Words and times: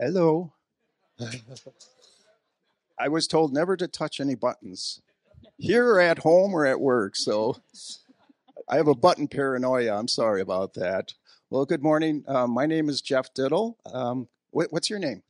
Hello. 0.00 0.54
I 2.98 3.08
was 3.08 3.26
told 3.26 3.52
never 3.52 3.76
to 3.76 3.86
touch 3.86 4.18
any 4.18 4.34
buttons 4.34 5.02
here 5.58 5.86
or 5.86 6.00
at 6.00 6.20
home 6.20 6.54
or 6.54 6.64
at 6.64 6.80
work. 6.80 7.16
So 7.16 7.56
I 8.66 8.76
have 8.76 8.88
a 8.88 8.94
button 8.94 9.28
paranoia. 9.28 9.94
I'm 9.94 10.08
sorry 10.08 10.40
about 10.40 10.72
that. 10.74 11.12
Well, 11.50 11.66
good 11.66 11.82
morning. 11.82 12.24
Um, 12.26 12.52
my 12.52 12.64
name 12.64 12.88
is 12.88 13.02
Jeff 13.02 13.34
Diddle. 13.34 13.76
Um, 13.92 14.28
what, 14.52 14.68
what's 14.72 14.88
your 14.88 15.00
name? 15.00 15.22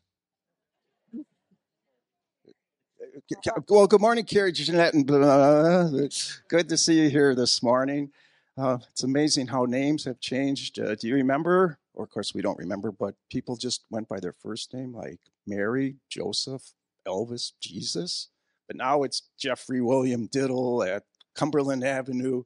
Well, 3.68 3.88
good 3.88 4.00
morning, 4.00 4.24
Carrie 4.24 4.52
Jeanette. 4.52 4.94
And 4.94 5.04
blah. 5.04 5.90
good 6.46 6.68
to 6.68 6.76
see 6.76 7.02
you 7.02 7.10
here 7.10 7.34
this 7.34 7.60
morning. 7.60 8.12
Uh, 8.56 8.78
it's 8.92 9.02
amazing 9.02 9.48
how 9.48 9.64
names 9.64 10.04
have 10.04 10.20
changed. 10.20 10.78
Uh, 10.78 10.94
do 10.94 11.08
you 11.08 11.16
remember? 11.16 11.80
Or, 12.00 12.04
of 12.04 12.08
course, 12.08 12.32
we 12.32 12.40
don't 12.40 12.56
remember, 12.56 12.90
but 12.90 13.14
people 13.28 13.56
just 13.56 13.84
went 13.90 14.08
by 14.08 14.20
their 14.20 14.32
first 14.32 14.72
name, 14.72 14.94
like 14.94 15.20
Mary, 15.46 15.96
Joseph, 16.08 16.72
Elvis, 17.06 17.52
Jesus. 17.60 18.28
But 18.66 18.76
now 18.76 19.02
it's 19.02 19.28
Jeffrey 19.38 19.82
William 19.82 20.26
Diddle 20.26 20.82
at 20.82 21.02
Cumberland 21.34 21.84
Avenue. 21.84 22.44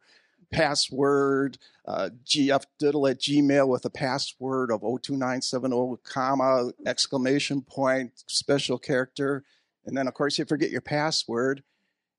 Password, 0.51 1.59
uh, 1.87 2.11
GF 2.25 2.65
Diddle 2.81 3.07
at 3.07 3.21
Gmail 3.21 3.69
with 3.69 3.85
a 3.85 3.91
password 3.91 4.73
of 4.73 4.81
02970, 4.81 5.99
comma, 6.03 6.73
exclamation 6.85 7.63
point, 7.63 8.25
special 8.27 8.77
character. 8.77 9.45
And 9.87 9.97
then, 9.97 10.09
of 10.09 10.15
course, 10.15 10.37
you 10.37 10.47
forget 10.47 10.71
your 10.71 10.81
password 10.81 11.63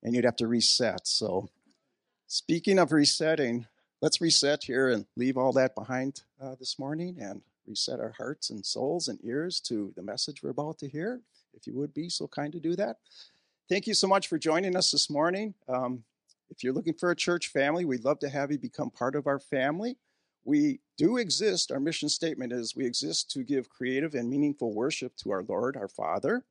and 0.02 0.16
you'd 0.16 0.23
have 0.23 0.38
to 0.38 0.47
reset. 0.47 1.05
So, 1.05 1.49
speaking 2.27 2.80
of 2.80 2.94
resetting, 2.94 3.67
let's 4.01 4.21
reset 4.21 4.63
here 4.63 4.89
and 4.89 5.05
leave 5.15 5.38
all 5.38 5.51
that 5.53 5.75
behind 5.75 6.21
uh, 6.41 6.55
this 6.59 6.77
morning 6.77 7.17
and 7.19 7.41
reset 7.67 7.99
our 7.99 8.13
hearts 8.17 8.49
and 8.49 8.65
souls 8.65 9.07
and 9.07 9.19
ears 9.23 9.59
to 9.59 9.91
the 9.95 10.03
message 10.03 10.43
we're 10.43 10.51
about 10.51 10.77
to 10.79 10.88
hear. 10.88 11.21
If 11.53 11.65
you 11.67 11.73
would 11.75 11.93
be 11.93 12.09
so 12.09 12.27
kind 12.27 12.51
to 12.53 12.59
do 12.59 12.75
that. 12.75 12.97
Thank 13.69 13.88
you 13.88 13.93
so 13.93 14.07
much 14.07 14.27
for 14.27 14.38
joining 14.38 14.75
us 14.75 14.91
this 14.91 15.09
morning. 15.09 15.53
Um, 15.67 16.03
if 16.49 16.63
you're 16.63 16.73
looking 16.73 16.93
for 16.93 17.11
a 17.11 17.16
church 17.16 17.47
family, 17.47 17.85
we'd 17.85 18.05
love 18.05 18.19
to 18.19 18.29
have 18.29 18.51
you 18.51 18.59
become 18.59 18.91
part 18.91 19.16
of 19.16 19.25
our 19.25 19.39
family. 19.39 19.97
We 20.43 20.79
do 20.97 21.17
exist. 21.17 21.71
Our 21.71 21.79
mission 21.79 22.07
statement 22.07 22.53
is 22.53 22.75
we 22.75 22.85
exist 22.85 23.31
to 23.31 23.43
give 23.43 23.69
creative 23.69 24.13
and 24.13 24.29
meaningful 24.29 24.73
worship 24.73 25.16
to 25.17 25.31
our 25.31 25.43
Lord, 25.43 25.75
our 25.75 25.88
Father 25.88 26.43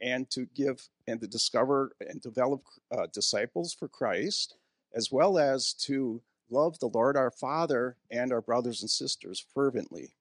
and 0.00 0.28
to 0.30 0.46
give 0.54 0.88
and 1.06 1.20
to 1.20 1.26
discover 1.26 1.92
and 2.00 2.20
develop 2.20 2.62
uh, 2.90 3.06
disciples 3.12 3.72
for 3.72 3.88
Christ, 3.88 4.56
as 4.94 5.10
well 5.10 5.38
as 5.38 5.72
to 5.74 6.20
love 6.50 6.78
the 6.78 6.88
Lord 6.88 7.16
our 7.16 7.30
Father 7.30 7.96
and 8.10 8.32
our 8.32 8.40
brothers 8.40 8.82
and 8.82 8.90
sisters 8.90 9.44
fervently. 9.54 10.14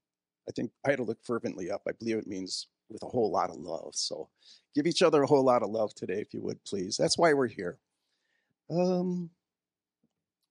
I 0.47 0.51
think 0.51 0.71
I 0.85 0.91
had 0.91 0.97
to 0.97 1.03
look 1.03 1.23
fervently 1.23 1.71
up. 1.71 1.83
I 1.87 1.91
believe 1.91 2.17
it 2.17 2.27
means 2.27 2.67
with 2.89 3.03
a 3.03 3.07
whole 3.07 3.31
lot 3.31 3.49
of 3.49 3.57
love. 3.57 3.95
So 3.95 4.29
give 4.75 4.87
each 4.87 5.01
other 5.01 5.23
a 5.23 5.27
whole 5.27 5.43
lot 5.43 5.63
of 5.63 5.69
love 5.69 5.93
today, 5.93 6.19
if 6.19 6.33
you 6.33 6.41
would, 6.41 6.63
please. 6.63 6.97
That's 6.97 7.17
why 7.17 7.33
we're 7.33 7.47
here. 7.47 7.79
Um, 8.69 9.29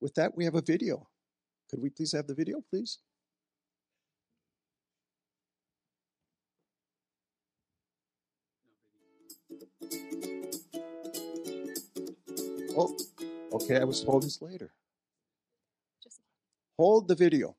with 0.00 0.14
that, 0.14 0.36
we 0.36 0.44
have 0.44 0.54
a 0.54 0.62
video. 0.62 1.08
Could 1.70 1.80
we 1.80 1.90
please 1.90 2.12
have 2.12 2.26
the 2.26 2.34
video, 2.34 2.62
please? 2.70 2.98
Oh, 12.74 12.96
okay, 13.52 13.76
I 13.76 13.84
was 13.84 14.02
told 14.02 14.22
this 14.22 14.40
later. 14.40 14.72
Hold 16.82 17.06
the 17.06 17.14
video. 17.14 17.54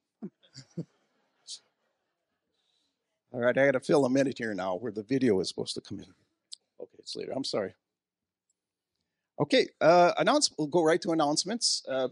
All 3.32 3.40
right, 3.40 3.58
I 3.58 3.66
got 3.68 3.72
to 3.72 3.80
fill 3.80 4.04
a 4.04 4.10
minute 4.10 4.38
here 4.38 4.54
now 4.54 4.76
where 4.76 4.92
the 4.92 5.04
video 5.04 5.40
is 5.40 5.48
supposed 5.48 5.76
to 5.76 5.82
come 5.82 6.00
in. 6.00 6.14
Okay, 6.82 6.98
it's 7.00 7.16
later. 7.16 7.32
I'm 7.34 7.46
sorry. 7.46 7.74
Okay, 9.40 9.70
uh, 9.80 10.12
announce. 10.18 10.52
We'll 10.58 10.68
go 10.68 10.84
right 10.84 11.02
to 11.04 11.12
announcements. 11.12 11.84
Uh, 11.88 12.10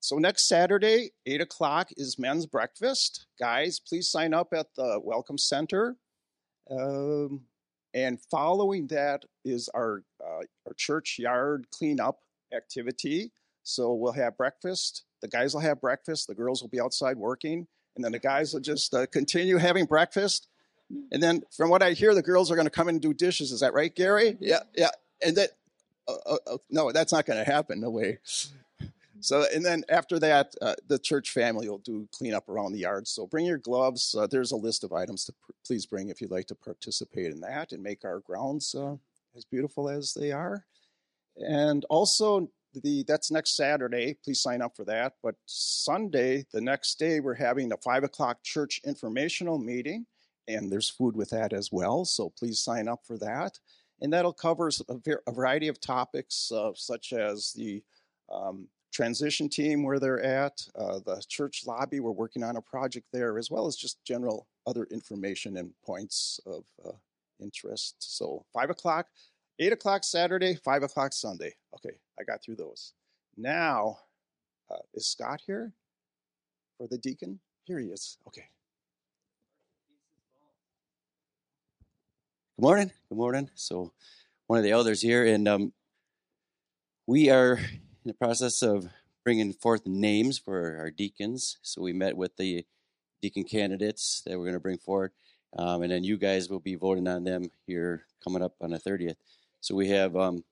so 0.00 0.18
next 0.18 0.48
Saturday, 0.48 1.12
eight 1.26 1.40
o'clock 1.40 1.90
is 1.96 2.18
men's 2.18 2.44
breakfast. 2.44 3.26
Guys, 3.38 3.78
please 3.78 4.10
sign 4.10 4.34
up 4.34 4.48
at 4.52 4.74
the 4.74 5.00
Welcome 5.00 5.38
Center. 5.38 5.94
Um, 6.68 7.42
and 7.94 8.18
following 8.32 8.88
that 8.88 9.24
is 9.44 9.68
our 9.74 10.02
uh, 10.20 10.42
our 10.66 10.74
church 10.76 11.20
yard 11.20 11.68
cleanup 11.70 12.18
activity. 12.52 13.30
So 13.62 13.94
we'll 13.94 14.10
have 14.10 14.36
breakfast. 14.36 15.04
The 15.20 15.28
guys 15.28 15.54
will 15.54 15.60
have 15.60 15.80
breakfast. 15.80 16.26
The 16.26 16.34
girls 16.34 16.62
will 16.62 16.68
be 16.68 16.80
outside 16.80 17.16
working, 17.16 17.66
and 17.96 18.04
then 18.04 18.12
the 18.12 18.18
guys 18.18 18.52
will 18.52 18.60
just 18.60 18.94
uh, 18.94 19.06
continue 19.06 19.56
having 19.56 19.86
breakfast. 19.86 20.48
And 21.12 21.22
then, 21.22 21.42
from 21.54 21.70
what 21.70 21.82
I 21.82 21.92
hear, 21.92 22.14
the 22.14 22.22
girls 22.22 22.50
are 22.50 22.54
going 22.54 22.66
to 22.66 22.70
come 22.70 22.88
and 22.88 23.00
do 23.00 23.12
dishes. 23.12 23.52
Is 23.52 23.60
that 23.60 23.74
right, 23.74 23.94
Gary? 23.94 24.36
Yeah, 24.40 24.60
yeah. 24.74 24.90
And 25.22 25.36
that, 25.36 25.50
uh, 26.06 26.14
uh, 26.24 26.36
uh 26.46 26.56
no, 26.70 26.92
that's 26.92 27.12
not 27.12 27.26
going 27.26 27.44
to 27.44 27.50
happen. 27.50 27.80
No 27.80 27.90
way. 27.90 28.18
So, 29.20 29.44
and 29.52 29.64
then 29.64 29.82
after 29.88 30.18
that, 30.20 30.54
uh, 30.62 30.76
the 30.86 30.98
church 30.98 31.30
family 31.30 31.68
will 31.68 31.78
do 31.78 32.08
cleanup 32.12 32.48
around 32.48 32.72
the 32.72 32.78
yard. 32.78 33.08
So, 33.08 33.26
bring 33.26 33.44
your 33.44 33.58
gloves. 33.58 34.14
Uh, 34.14 34.26
there's 34.26 34.52
a 34.52 34.56
list 34.56 34.84
of 34.84 34.92
items 34.92 35.24
to 35.24 35.32
pr- 35.32 35.52
please 35.66 35.86
bring 35.86 36.08
if 36.08 36.20
you'd 36.20 36.30
like 36.30 36.46
to 36.46 36.54
participate 36.54 37.32
in 37.32 37.40
that 37.40 37.72
and 37.72 37.82
make 37.82 38.04
our 38.04 38.20
grounds 38.20 38.74
as 39.36 39.44
beautiful 39.44 39.88
as 39.88 40.14
they 40.14 40.32
are. 40.32 40.64
And 41.36 41.84
also, 41.90 42.50
the 42.74 43.04
that's 43.06 43.30
next 43.30 43.56
Saturday. 43.56 44.16
Please 44.24 44.40
sign 44.40 44.62
up 44.62 44.76
for 44.76 44.84
that. 44.84 45.14
But 45.22 45.34
Sunday, 45.46 46.44
the 46.52 46.60
next 46.60 46.98
day, 46.98 47.20
we're 47.20 47.34
having 47.34 47.72
a 47.72 47.76
five 47.76 48.04
o'clock 48.04 48.42
church 48.42 48.80
informational 48.84 49.58
meeting, 49.58 50.06
and 50.46 50.70
there's 50.70 50.90
food 50.90 51.16
with 51.16 51.30
that 51.30 51.52
as 51.52 51.70
well. 51.72 52.04
So 52.04 52.30
please 52.38 52.60
sign 52.60 52.88
up 52.88 53.00
for 53.06 53.18
that. 53.18 53.58
And 54.00 54.12
that'll 54.12 54.32
cover 54.32 54.70
a, 54.88 55.32
variety 55.32 55.66
of 55.68 55.80
topics, 55.80 56.52
uh, 56.52 56.70
such 56.74 57.12
as 57.12 57.52
the 57.52 57.82
um, 58.32 58.68
transition 58.92 59.48
team 59.48 59.82
where 59.82 59.98
they're 59.98 60.22
at, 60.22 60.60
uh, 60.76 61.00
the 61.04 61.20
church 61.28 61.64
lobby. 61.66 61.98
We're 61.98 62.12
working 62.12 62.44
on 62.44 62.56
a 62.56 62.62
project 62.62 63.06
there, 63.12 63.38
as 63.38 63.50
well 63.50 63.66
as 63.66 63.76
just 63.76 64.02
general 64.04 64.46
other 64.66 64.84
information 64.90 65.56
and 65.56 65.72
points 65.84 66.38
of 66.46 66.64
uh, 66.86 66.92
interest. 67.40 67.96
So 67.98 68.44
five 68.52 68.70
o'clock, 68.70 69.06
eight 69.58 69.72
o'clock 69.72 70.04
Saturday, 70.04 70.54
five 70.54 70.82
o'clock 70.82 71.12
Sunday. 71.12 71.54
Okay, 71.74 71.96
I 72.18 72.24
got 72.24 72.42
through 72.42 72.56
those. 72.56 72.92
Now, 73.36 73.98
uh, 74.70 74.78
is 74.94 75.06
Scott 75.06 75.40
here 75.46 75.72
for 76.76 76.86
the 76.86 76.98
deacon? 76.98 77.40
Here 77.64 77.78
he 77.78 77.86
is. 77.86 78.18
Okay. 78.26 78.44
Good 82.56 82.62
morning. 82.62 82.92
Good 83.08 83.18
morning. 83.18 83.50
So, 83.54 83.92
one 84.46 84.58
of 84.58 84.64
the 84.64 84.72
elders 84.72 85.00
here, 85.00 85.26
and 85.26 85.46
um, 85.46 85.72
we 87.06 87.30
are 87.30 87.54
in 87.54 88.06
the 88.06 88.14
process 88.14 88.62
of 88.62 88.88
bringing 89.24 89.52
forth 89.52 89.86
names 89.86 90.38
for 90.38 90.78
our 90.78 90.90
deacons. 90.90 91.58
So 91.62 91.82
we 91.82 91.92
met 91.92 92.16
with 92.16 92.36
the 92.36 92.64
deacon 93.20 93.44
candidates 93.44 94.22
that 94.24 94.38
we're 94.38 94.44
going 94.44 94.54
to 94.54 94.60
bring 94.60 94.78
forward, 94.78 95.12
um, 95.56 95.82
and 95.82 95.92
then 95.92 96.02
you 96.02 96.16
guys 96.16 96.48
will 96.48 96.60
be 96.60 96.76
voting 96.76 97.06
on 97.06 97.24
them 97.24 97.50
here 97.66 98.04
coming 98.24 98.42
up 98.42 98.54
on 98.60 98.70
the 98.70 98.78
30th. 98.78 99.16
So 99.60 99.74
we 99.74 99.88
have 99.88 100.16
um, 100.16 100.44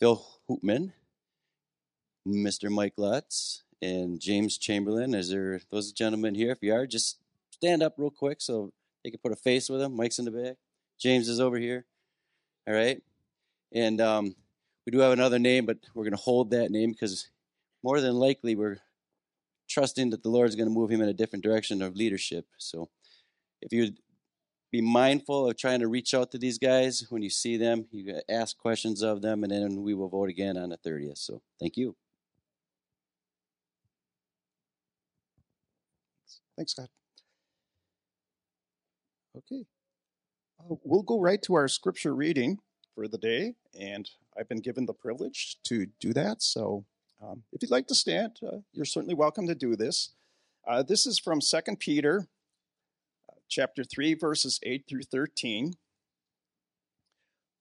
Phil 0.00 0.24
Hoopman, 0.48 0.92
Mr. 2.26 2.70
Mike 2.70 2.94
Lutz, 2.96 3.62
and 3.82 4.20
James 4.20 4.58
Chamberlain. 4.58 5.14
Is 5.14 5.30
there 5.30 5.60
those 5.70 5.92
gentlemen 5.92 6.34
here? 6.34 6.50
If 6.50 6.62
you 6.62 6.74
are, 6.74 6.86
just 6.86 7.18
stand 7.50 7.82
up 7.82 7.94
real 7.96 8.10
quick 8.10 8.40
so 8.40 8.72
they 9.02 9.10
can 9.10 9.20
put 9.20 9.32
a 9.32 9.36
face 9.36 9.68
with 9.68 9.80
them. 9.80 9.96
Mike's 9.96 10.18
in 10.18 10.24
the 10.24 10.30
back. 10.30 10.56
James 10.98 11.28
is 11.28 11.40
over 11.40 11.58
here. 11.58 11.84
All 12.66 12.74
right. 12.74 13.02
And 13.72 14.00
um, 14.00 14.34
we 14.86 14.92
do 14.92 14.98
have 14.98 15.12
another 15.12 15.38
name, 15.38 15.66
but 15.66 15.78
we're 15.94 16.04
going 16.04 16.16
to 16.16 16.22
hold 16.22 16.50
that 16.50 16.70
name 16.70 16.92
because 16.92 17.28
more 17.82 18.00
than 18.00 18.14
likely 18.14 18.56
we're 18.56 18.78
trusting 19.68 20.10
that 20.10 20.22
the 20.22 20.30
Lord 20.30 20.48
is 20.48 20.56
going 20.56 20.68
to 20.68 20.74
move 20.74 20.90
him 20.90 21.02
in 21.02 21.08
a 21.08 21.14
different 21.14 21.44
direction 21.44 21.82
of 21.82 21.96
leadership. 21.96 22.46
So 22.56 22.88
if 23.60 23.72
you 23.72 23.92
be 24.70 24.80
mindful 24.80 25.48
of 25.48 25.56
trying 25.56 25.80
to 25.80 25.88
reach 25.88 26.14
out 26.14 26.30
to 26.32 26.38
these 26.38 26.58
guys 26.58 27.06
when 27.08 27.22
you 27.22 27.30
see 27.30 27.56
them, 27.56 27.86
you 27.90 28.20
ask 28.28 28.56
questions 28.56 29.02
of 29.02 29.22
them, 29.22 29.42
and 29.42 29.52
then 29.52 29.82
we 29.82 29.94
will 29.94 30.08
vote 30.08 30.28
again 30.28 30.56
on 30.56 30.70
the 30.70 30.78
30th. 30.78 31.18
So 31.18 31.40
thank 31.58 31.76
you. 31.76 31.96
Thanks, 36.56 36.72
Scott. 36.72 36.88
Okay. 39.36 39.64
Uh, 40.58 40.74
we'll 40.82 41.02
go 41.02 41.20
right 41.20 41.40
to 41.42 41.54
our 41.54 41.68
scripture 41.68 42.14
reading 42.14 42.58
for 42.94 43.06
the 43.06 43.18
day, 43.18 43.54
and 43.78 44.10
I've 44.36 44.48
been 44.48 44.60
given 44.60 44.84
the 44.84 44.92
privilege 44.92 45.58
to 45.64 45.86
do 46.00 46.12
that. 46.14 46.42
So 46.42 46.84
um, 47.22 47.44
if 47.52 47.62
you'd 47.62 47.70
like 47.70 47.86
to 47.86 47.94
stand, 47.94 48.38
uh, 48.44 48.58
you're 48.72 48.84
certainly 48.84 49.14
welcome 49.14 49.46
to 49.46 49.54
do 49.54 49.76
this. 49.76 50.10
Uh, 50.66 50.82
this 50.82 51.06
is 51.06 51.18
from 51.18 51.40
2 51.40 51.76
Peter 51.76 52.26
chapter 53.48 53.82
3, 53.82 54.14
verses 54.14 54.60
8 54.62 54.84
through 54.88 55.02
13. 55.02 55.74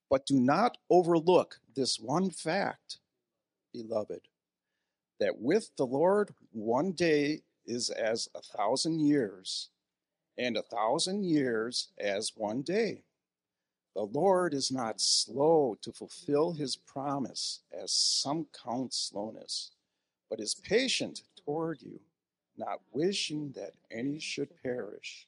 But 0.10 0.26
do 0.26 0.40
not 0.40 0.78
overlook 0.90 1.60
this 1.76 2.00
one 2.00 2.30
fact, 2.30 3.00
beloved, 3.74 4.22
that 5.20 5.40
with 5.40 5.72
the 5.78 5.86
Lord 5.86 6.34
one 6.52 6.92
day 6.92 7.42
is 7.66 7.90
as 7.90 8.30
a 8.36 8.42
thousand 8.42 9.00
years, 9.00 9.70
and 10.38 10.56
a 10.56 10.62
thousand 10.62 11.26
years 11.26 11.90
as 12.00 12.32
one 12.36 12.62
day. 12.62 13.04
The 13.96 14.04
Lord 14.04 14.54
is 14.54 14.72
not 14.72 15.02
slow 15.02 15.76
to 15.82 15.92
fulfill 15.92 16.54
his 16.54 16.76
promise, 16.76 17.62
as 17.74 17.92
some 17.92 18.46
count 18.64 18.94
slowness, 18.94 19.72
but 20.30 20.40
is 20.40 20.54
patient 20.54 21.24
toward 21.44 21.82
you, 21.82 22.00
not 22.58 22.80
wishing 22.92 23.54
that 23.54 23.74
any 23.90 24.20
should 24.20 24.52
perish, 24.62 25.28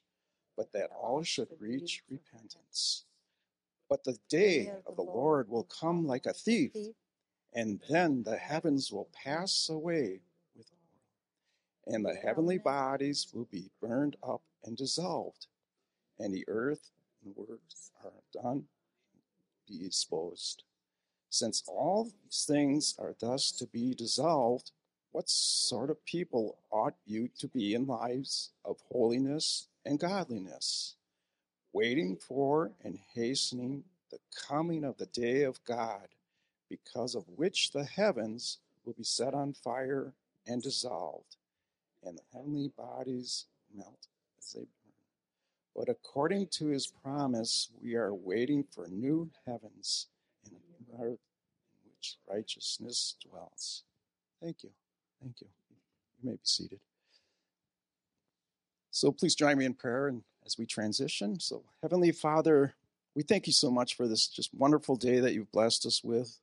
but 0.60 0.72
that 0.72 0.90
all 0.90 1.22
should 1.22 1.48
reach 1.58 2.02
repentance. 2.10 3.04
But 3.88 4.04
the 4.04 4.18
day 4.28 4.70
of 4.86 4.94
the 4.94 5.02
Lord 5.02 5.48
will 5.48 5.64
come 5.64 6.06
like 6.06 6.26
a 6.26 6.34
thief, 6.34 6.72
and 7.54 7.80
then 7.88 8.24
the 8.24 8.36
heavens 8.36 8.92
will 8.92 9.08
pass 9.24 9.70
away 9.70 10.20
with 10.54 10.66
and 11.86 12.04
the 12.04 12.14
heavenly 12.14 12.58
bodies 12.58 13.28
will 13.32 13.48
be 13.50 13.70
burned 13.80 14.16
up 14.22 14.42
and 14.62 14.76
dissolved, 14.76 15.46
and 16.18 16.34
the 16.34 16.44
earth 16.46 16.90
and 17.24 17.34
works 17.34 17.90
are 18.04 18.42
done, 18.42 18.64
be 19.66 19.86
exposed. 19.86 20.64
Since 21.30 21.64
all 21.66 22.04
these 22.04 22.44
things 22.46 22.96
are 22.98 23.14
thus 23.18 23.50
to 23.52 23.66
be 23.66 23.94
dissolved, 23.94 24.72
what 25.12 25.30
sort 25.30 25.88
of 25.88 26.04
people 26.04 26.58
ought 26.70 26.96
you 27.06 27.30
to 27.38 27.48
be 27.48 27.72
in 27.72 27.86
lives 27.86 28.50
of 28.62 28.76
holiness 28.92 29.68
and 29.84 29.98
godliness, 29.98 30.96
waiting 31.72 32.16
for 32.16 32.72
and 32.84 32.98
hastening 33.14 33.84
the 34.10 34.18
coming 34.48 34.84
of 34.84 34.96
the 34.98 35.06
day 35.06 35.42
of 35.42 35.64
God, 35.64 36.08
because 36.68 37.14
of 37.14 37.24
which 37.36 37.72
the 37.72 37.84
heavens 37.84 38.58
will 38.84 38.94
be 38.94 39.04
set 39.04 39.34
on 39.34 39.52
fire 39.52 40.12
and 40.46 40.62
dissolved, 40.62 41.36
and 42.04 42.18
the 42.18 42.22
heavenly 42.32 42.72
bodies 42.76 43.46
melt 43.74 44.08
as 44.38 44.52
they 44.52 44.60
burn. 44.60 44.66
But 45.76 45.88
according 45.88 46.48
to 46.48 46.68
his 46.68 46.86
promise, 46.86 47.68
we 47.82 47.94
are 47.94 48.14
waiting 48.14 48.64
for 48.64 48.88
new 48.88 49.30
heavens 49.46 50.08
and 50.44 50.54
a 50.54 50.92
new 50.92 51.04
earth 51.04 51.20
in 51.84 51.90
which 51.92 52.16
righteousness 52.28 53.16
dwells. 53.24 53.84
Thank 54.42 54.64
you. 54.64 54.70
Thank 55.22 55.40
you. 55.40 55.48
You 56.22 56.30
may 56.30 56.36
be 56.36 56.40
seated. 56.42 56.80
So 58.90 59.12
please 59.12 59.34
join 59.34 59.56
me 59.56 59.64
in 59.64 59.74
prayer 59.74 60.08
and 60.08 60.22
as 60.44 60.58
we 60.58 60.66
transition. 60.66 61.38
So, 61.38 61.62
Heavenly 61.82 62.12
Father, 62.12 62.74
we 63.14 63.22
thank 63.22 63.46
you 63.46 63.52
so 63.52 63.70
much 63.70 63.96
for 63.96 64.08
this 64.08 64.26
just 64.26 64.52
wonderful 64.54 64.96
day 64.96 65.20
that 65.20 65.32
you've 65.32 65.52
blessed 65.52 65.86
us 65.86 66.02
with. 66.02 66.38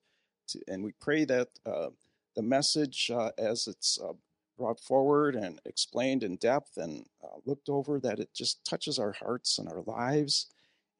And 0.68 0.84
we 0.84 0.94
pray 1.02 1.26
that 1.26 1.50
uh, 1.66 1.90
the 2.36 2.42
message, 2.42 3.12
uh, 3.14 3.32
as 3.38 3.68
it's 3.68 4.00
uh, 4.02 4.14
brought 4.58 4.80
forward 4.80 5.36
and 5.36 5.60
explained 5.66 6.24
in 6.24 6.38
depth 6.38 6.78
and 6.78 7.06
uh, 7.24 7.38
looked 7.46 7.68
over, 7.68 8.00
that 8.00 8.20
it 8.20 8.30
just 8.34 8.64
touches 8.64 8.98
our 8.98 9.12
hearts 9.12 9.58
and 9.58 9.68
our 9.68 9.82
lives. 9.86 10.48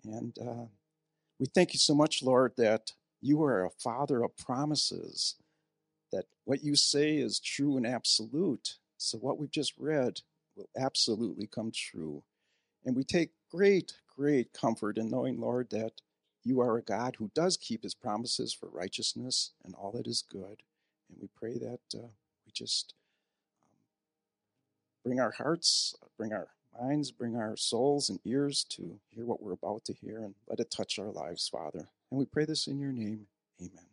And 0.04 0.38
uh, 0.40 0.66
we 1.40 1.46
thank 1.46 1.74
you 1.74 1.80
so 1.80 1.96
much, 1.96 2.22
Lord, 2.22 2.54
that 2.58 2.92
you 3.22 3.42
are 3.44 3.64
a 3.64 3.70
Father 3.70 4.24
of 4.24 4.36
promises, 4.38 5.36
that 6.12 6.26
what 6.44 6.64
you 6.64 6.76
say 6.76 7.18
is 7.18 7.40
true 7.40 7.78
and 7.78 7.88
absolute. 7.88 8.76
So, 8.98 9.18
what 9.18 9.38
we've 9.38 9.52
just 9.52 9.74
read 9.78 10.22
will 10.58 10.70
absolutely 10.78 11.48
come 11.48 11.72
true. 11.72 12.24
And 12.86 12.96
we 12.96 13.04
take 13.04 13.32
great, 13.50 13.94
great 14.16 14.52
comfort 14.54 14.98
in 14.98 15.10
knowing, 15.10 15.40
Lord, 15.40 15.70
that 15.72 16.02
you 16.44 16.62
are 16.62 16.78
a 16.78 16.82
God 16.82 17.16
who 17.18 17.32
does 17.36 17.58
keep 17.58 17.84
his 17.84 17.94
promises 17.94 18.54
for 18.54 18.70
righteousness 18.70 19.52
and 19.64 19.76
all 19.76 19.92
that 19.92 20.08
is 20.08 20.24
good. 20.30 20.64
And 21.10 21.18
we 21.22 21.28
pray 21.36 21.58
that 21.58 21.80
uh, 21.94 22.08
we 22.46 22.52
just 22.54 22.94
um, 23.70 23.78
bring 25.04 25.20
our 25.20 25.32
hearts, 25.32 25.96
bring 26.18 26.34
our 26.34 26.48
minds, 26.80 27.12
bring 27.12 27.36
our 27.36 27.58
souls 27.58 28.10
and 28.10 28.20
ears 28.26 28.64
to 28.70 29.00
hear 29.10 29.26
what 29.26 29.42
we're 29.42 29.54
about 29.54 29.84
to 29.86 29.94
hear 29.94 30.24
and 30.24 30.36
let 30.48 30.60
it 30.60 30.72
touch 30.72 31.00
our 31.00 31.12
lives, 31.12 31.50
Father. 31.50 31.90
And 32.12 32.20
we 32.20 32.26
pray 32.26 32.46
this 32.46 32.68
in 32.68 32.80
your 32.80 32.92
name. 32.94 33.28
Amen. 33.62 33.88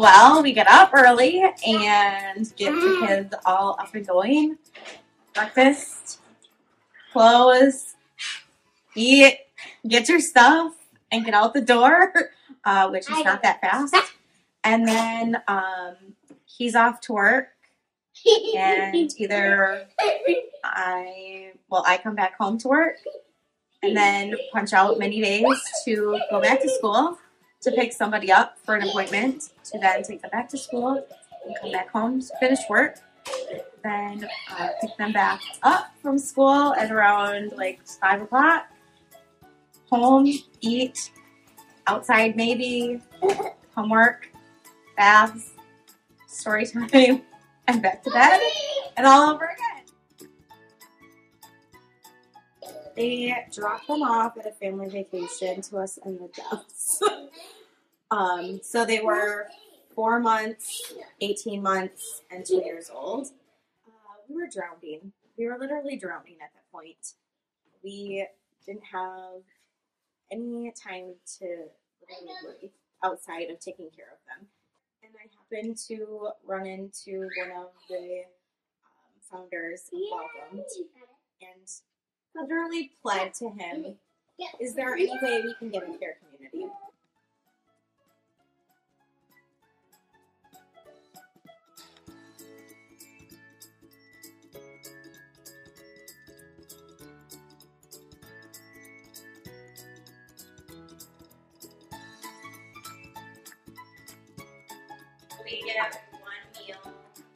Well, 0.00 0.42
we 0.42 0.54
get 0.54 0.66
up 0.66 0.92
early 0.94 1.42
and 1.42 2.56
get 2.56 2.72
the 2.72 3.04
kids 3.06 3.34
all 3.44 3.76
up 3.78 3.94
and 3.94 4.06
going. 4.06 4.56
Breakfast, 5.34 6.20
clothes, 7.12 7.96
eat, 8.94 9.40
get 9.86 10.08
your 10.08 10.20
stuff, 10.20 10.72
and 11.12 11.22
get 11.22 11.34
out 11.34 11.52
the 11.52 11.60
door, 11.60 12.14
uh, 12.64 12.88
which 12.88 13.10
is 13.10 13.24
not 13.26 13.42
that 13.42 13.60
fast. 13.60 13.94
And 14.64 14.88
then 14.88 15.36
um, 15.48 15.96
he's 16.46 16.74
off 16.74 17.02
to 17.02 17.12
work, 17.12 17.48
and 18.56 19.12
either 19.18 19.86
I, 20.64 21.52
well, 21.68 21.84
I 21.86 21.98
come 21.98 22.14
back 22.14 22.38
home 22.38 22.56
to 22.60 22.68
work 22.68 22.96
and 23.82 23.94
then 23.94 24.34
punch 24.50 24.72
out 24.72 24.98
many 24.98 25.20
days 25.20 25.44
to 25.84 26.18
go 26.30 26.40
back 26.40 26.62
to 26.62 26.70
school 26.70 27.18
to 27.60 27.70
pick 27.72 27.92
somebody 27.92 28.32
up 28.32 28.58
for 28.64 28.74
an 28.74 28.88
appointment 28.88 29.50
to 29.64 29.78
then 29.78 30.02
take 30.02 30.22
them 30.22 30.30
back 30.30 30.48
to 30.48 30.58
school 30.58 31.04
and 31.44 31.56
come 31.60 31.72
back 31.72 31.90
home 31.90 32.20
to 32.20 32.28
finish 32.38 32.60
work. 32.68 32.96
Then 33.82 34.28
uh, 34.50 34.68
pick 34.80 34.96
them 34.96 35.12
back 35.12 35.40
up 35.62 35.92
from 36.02 36.18
school 36.18 36.74
at 36.74 36.90
around 36.90 37.52
like 37.56 37.80
five 38.00 38.22
o'clock. 38.22 38.66
Home 39.90 40.32
eat 40.60 41.10
outside 41.86 42.36
maybe 42.36 43.00
homework 43.74 44.30
baths 44.96 45.52
story 46.26 46.66
time 46.92 47.22
and 47.66 47.82
back 47.82 48.02
to 48.04 48.10
bed 48.10 48.40
and 48.96 49.06
all 49.06 49.30
over 49.30 49.44
again 49.44 49.79
they 53.00 53.46
dropped 53.52 53.86
them 53.86 54.02
off 54.02 54.36
at 54.36 54.46
a 54.46 54.52
family 54.52 54.88
vacation 54.88 55.62
to 55.62 55.78
us 55.78 55.98
in 56.04 56.18
the 56.18 56.28
depths. 56.28 57.02
um, 58.10 58.60
so 58.62 58.84
they 58.84 59.00
were 59.00 59.46
four 59.94 60.20
months, 60.20 60.92
18 61.20 61.62
months, 61.62 62.22
and 62.30 62.44
two 62.44 62.62
years 62.64 62.90
old. 62.92 63.28
Uh, 63.86 63.90
we 64.28 64.34
were 64.34 64.48
drowning. 64.52 65.12
We 65.38 65.46
were 65.46 65.56
literally 65.58 65.96
drowning 65.96 66.36
at 66.42 66.50
that 66.54 66.70
point. 66.70 67.14
We 67.82 68.26
didn't 68.66 68.84
have 68.92 69.42
any 70.30 70.72
time 70.72 71.14
to 71.38 71.64
really 72.36 72.70
outside 73.02 73.50
of 73.50 73.58
taking 73.60 73.88
care 73.96 74.12
of 74.12 74.20
them. 74.28 74.46
And 75.02 75.12
I 75.16 75.56
happened 75.56 75.78
to 75.88 76.28
run 76.46 76.66
into 76.66 77.28
one 77.38 77.50
of 77.56 77.70
the 77.88 78.24
um, 78.84 79.14
founders 79.30 79.84
of 79.90 79.98
Welcome 80.12 80.64
and 81.40 81.66
literally 82.34 82.90
pled 83.02 83.34
to 83.34 83.50
him, 83.50 83.96
is 84.60 84.74
there 84.74 84.94
any 84.94 85.10
way 85.22 85.42
we 85.42 85.54
can 85.54 85.70
get 85.70 85.82
a 85.82 85.98
care 85.98 86.16
community? 86.22 86.66
We 105.44 105.62
get 105.62 106.00
one 106.12 106.32
meal 106.54 106.76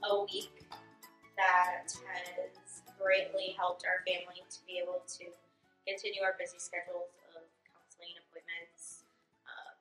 a 0.05 0.23
week 0.25 0.64
greatly 3.05 3.53
helped 3.61 3.85
our 3.85 4.01
family 4.09 4.41
to 4.49 4.65
be 4.65 4.81
able 4.81 5.05
to 5.05 5.29
continue 5.85 6.25
our 6.25 6.33
busy 6.41 6.57
schedules 6.57 7.13
of 7.37 7.45
counseling 7.69 8.17
appointments, 8.25 9.05
um, 9.45 9.77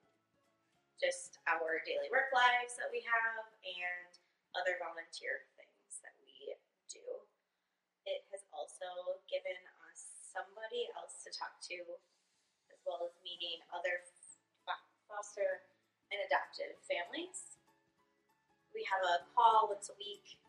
just 1.00 1.40
our 1.48 1.80
daily 1.88 2.12
work 2.12 2.28
lives 2.36 2.76
that 2.76 2.92
we 2.92 3.00
have, 3.08 3.48
and 3.64 4.12
other 4.60 4.76
volunteer 4.84 5.48
things 5.56 6.04
that 6.04 6.12
we 6.20 6.52
do. 6.92 7.24
It 8.04 8.28
has 8.36 8.44
also 8.52 9.24
given 9.32 9.56
us 9.88 10.28
somebody 10.28 10.92
else 11.00 11.24
to 11.24 11.32
talk 11.32 11.64
to, 11.72 11.80
as 12.76 12.84
well 12.84 13.08
as 13.08 13.16
meeting 13.24 13.64
other 13.72 14.04
foster 15.08 15.64
and 16.12 16.20
adoptive 16.28 16.76
families. 16.84 17.56
We 18.76 18.84
have 18.92 19.00
a 19.00 19.24
call 19.32 19.72
once 19.72 19.88
a 19.88 19.96
week, 19.96 20.43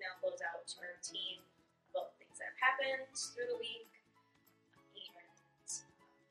email 0.00 0.16
goes 0.24 0.40
out 0.40 0.64
to 0.64 0.80
our 0.80 0.96
team 1.04 1.44
about 1.92 2.16
things 2.16 2.40
that 2.40 2.56
have 2.56 2.60
happened 2.72 3.04
through 3.12 3.52
the 3.52 3.60
week 3.60 3.84
and 4.96 5.68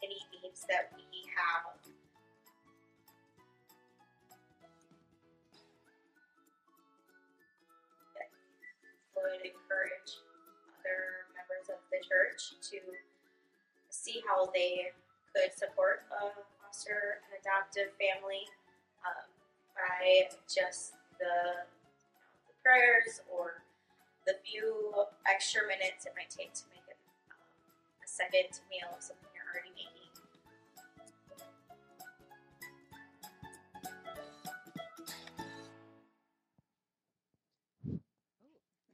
any 0.01 0.17
needs 0.33 0.65
that 0.65 0.89
we 0.97 1.05
have. 1.37 1.77
That 8.17 8.33
would 9.13 9.45
encourage 9.45 10.17
other 10.81 11.29
members 11.37 11.69
of 11.69 11.77
the 11.93 12.01
church 12.01 12.57
to 12.73 12.81
see 13.93 14.25
how 14.25 14.49
they 14.49 14.97
could 15.29 15.53
support 15.53 16.09
a 16.09 16.33
foster 16.57 17.21
and 17.21 17.37
adoptive 17.37 17.93
family 18.01 18.49
um, 19.05 19.29
by 19.77 20.25
just 20.49 20.97
the 21.21 21.69
prayers 22.63 23.21
or 23.31 23.63
the 24.27 24.35
few 24.45 25.05
extra 25.29 25.61
minutes 25.63 26.05
it 26.05 26.13
might 26.15 26.29
take 26.29 26.53
to 26.53 26.63
make 26.69 26.83
it, 26.87 26.97
um, 27.31 27.37
a 28.03 28.07
second 28.07 28.59
meal 28.69 28.89
of 28.95 29.01
something 29.01 29.27
you're 29.33 29.45
already 29.51 29.71
making. 29.75 29.89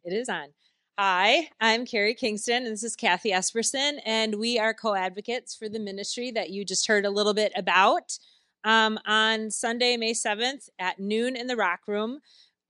It 0.03 0.13
is 0.13 0.29
on. 0.29 0.49
Hi, 0.97 1.49
I'm 1.59 1.85
Carrie 1.85 2.13
Kingston, 2.13 2.63
and 2.63 2.71
this 2.71 2.83
is 2.83 2.95
Kathy 2.95 3.31
Esperson, 3.31 3.99
and 4.05 4.35
we 4.35 4.57
are 4.57 4.73
co 4.73 4.93
advocates 4.93 5.53
for 5.55 5.67
the 5.67 5.79
ministry 5.79 6.31
that 6.31 6.51
you 6.51 6.63
just 6.63 6.87
heard 6.87 7.05
a 7.05 7.09
little 7.09 7.33
bit 7.33 7.51
about. 7.55 8.17
Um, 8.63 8.97
on 9.05 9.51
Sunday, 9.51 9.97
May 9.97 10.13
7th 10.13 10.69
at 10.79 10.99
noon 10.99 11.35
in 11.35 11.47
the 11.47 11.55
Rock 11.55 11.81
Room, 11.87 12.21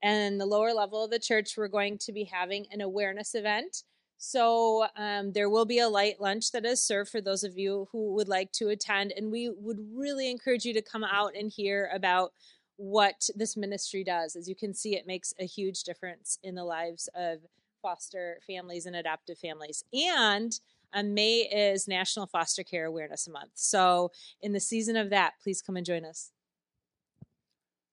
and 0.02 0.40
the 0.40 0.46
lower 0.46 0.72
level 0.72 1.04
of 1.04 1.10
the 1.10 1.18
church, 1.18 1.56
we're 1.56 1.68
going 1.68 1.98
to 1.98 2.12
be 2.12 2.24
having 2.24 2.66
an 2.70 2.80
awareness 2.80 3.34
event. 3.34 3.82
So 4.18 4.86
um, 4.96 5.32
there 5.32 5.50
will 5.50 5.66
be 5.66 5.78
a 5.78 5.88
light 5.88 6.20
lunch 6.20 6.52
that 6.52 6.64
is 6.64 6.80
served 6.80 7.10
for 7.10 7.20
those 7.20 7.44
of 7.44 7.58
you 7.58 7.88
who 7.92 8.14
would 8.14 8.28
like 8.28 8.50
to 8.52 8.68
attend, 8.68 9.12
and 9.16 9.30
we 9.30 9.50
would 9.50 9.78
really 9.94 10.30
encourage 10.30 10.64
you 10.64 10.72
to 10.74 10.82
come 10.82 11.04
out 11.04 11.32
and 11.38 11.50
hear 11.50 11.90
about 11.92 12.32
what 12.76 13.28
this 13.34 13.56
ministry 13.56 14.04
does. 14.04 14.36
As 14.36 14.48
you 14.48 14.54
can 14.54 14.72
see, 14.72 14.96
it 14.96 15.06
makes 15.06 15.34
a 15.38 15.44
huge 15.44 15.82
difference 15.82 16.38
in 16.42 16.54
the 16.54 16.64
lives 16.64 17.08
of 17.14 17.40
foster 17.82 18.40
families 18.46 18.86
and 18.86 18.96
adoptive 18.96 19.38
families. 19.38 19.84
And 19.92 20.58
um, 20.92 21.14
May 21.14 21.40
is 21.40 21.86
National 21.86 22.26
Foster 22.26 22.62
Care 22.62 22.86
Awareness 22.86 23.28
Month. 23.28 23.52
So, 23.54 24.12
in 24.40 24.52
the 24.52 24.60
season 24.60 24.96
of 24.96 25.10
that, 25.10 25.34
please 25.42 25.60
come 25.60 25.76
and 25.76 25.84
join 25.84 26.04
us. 26.04 26.30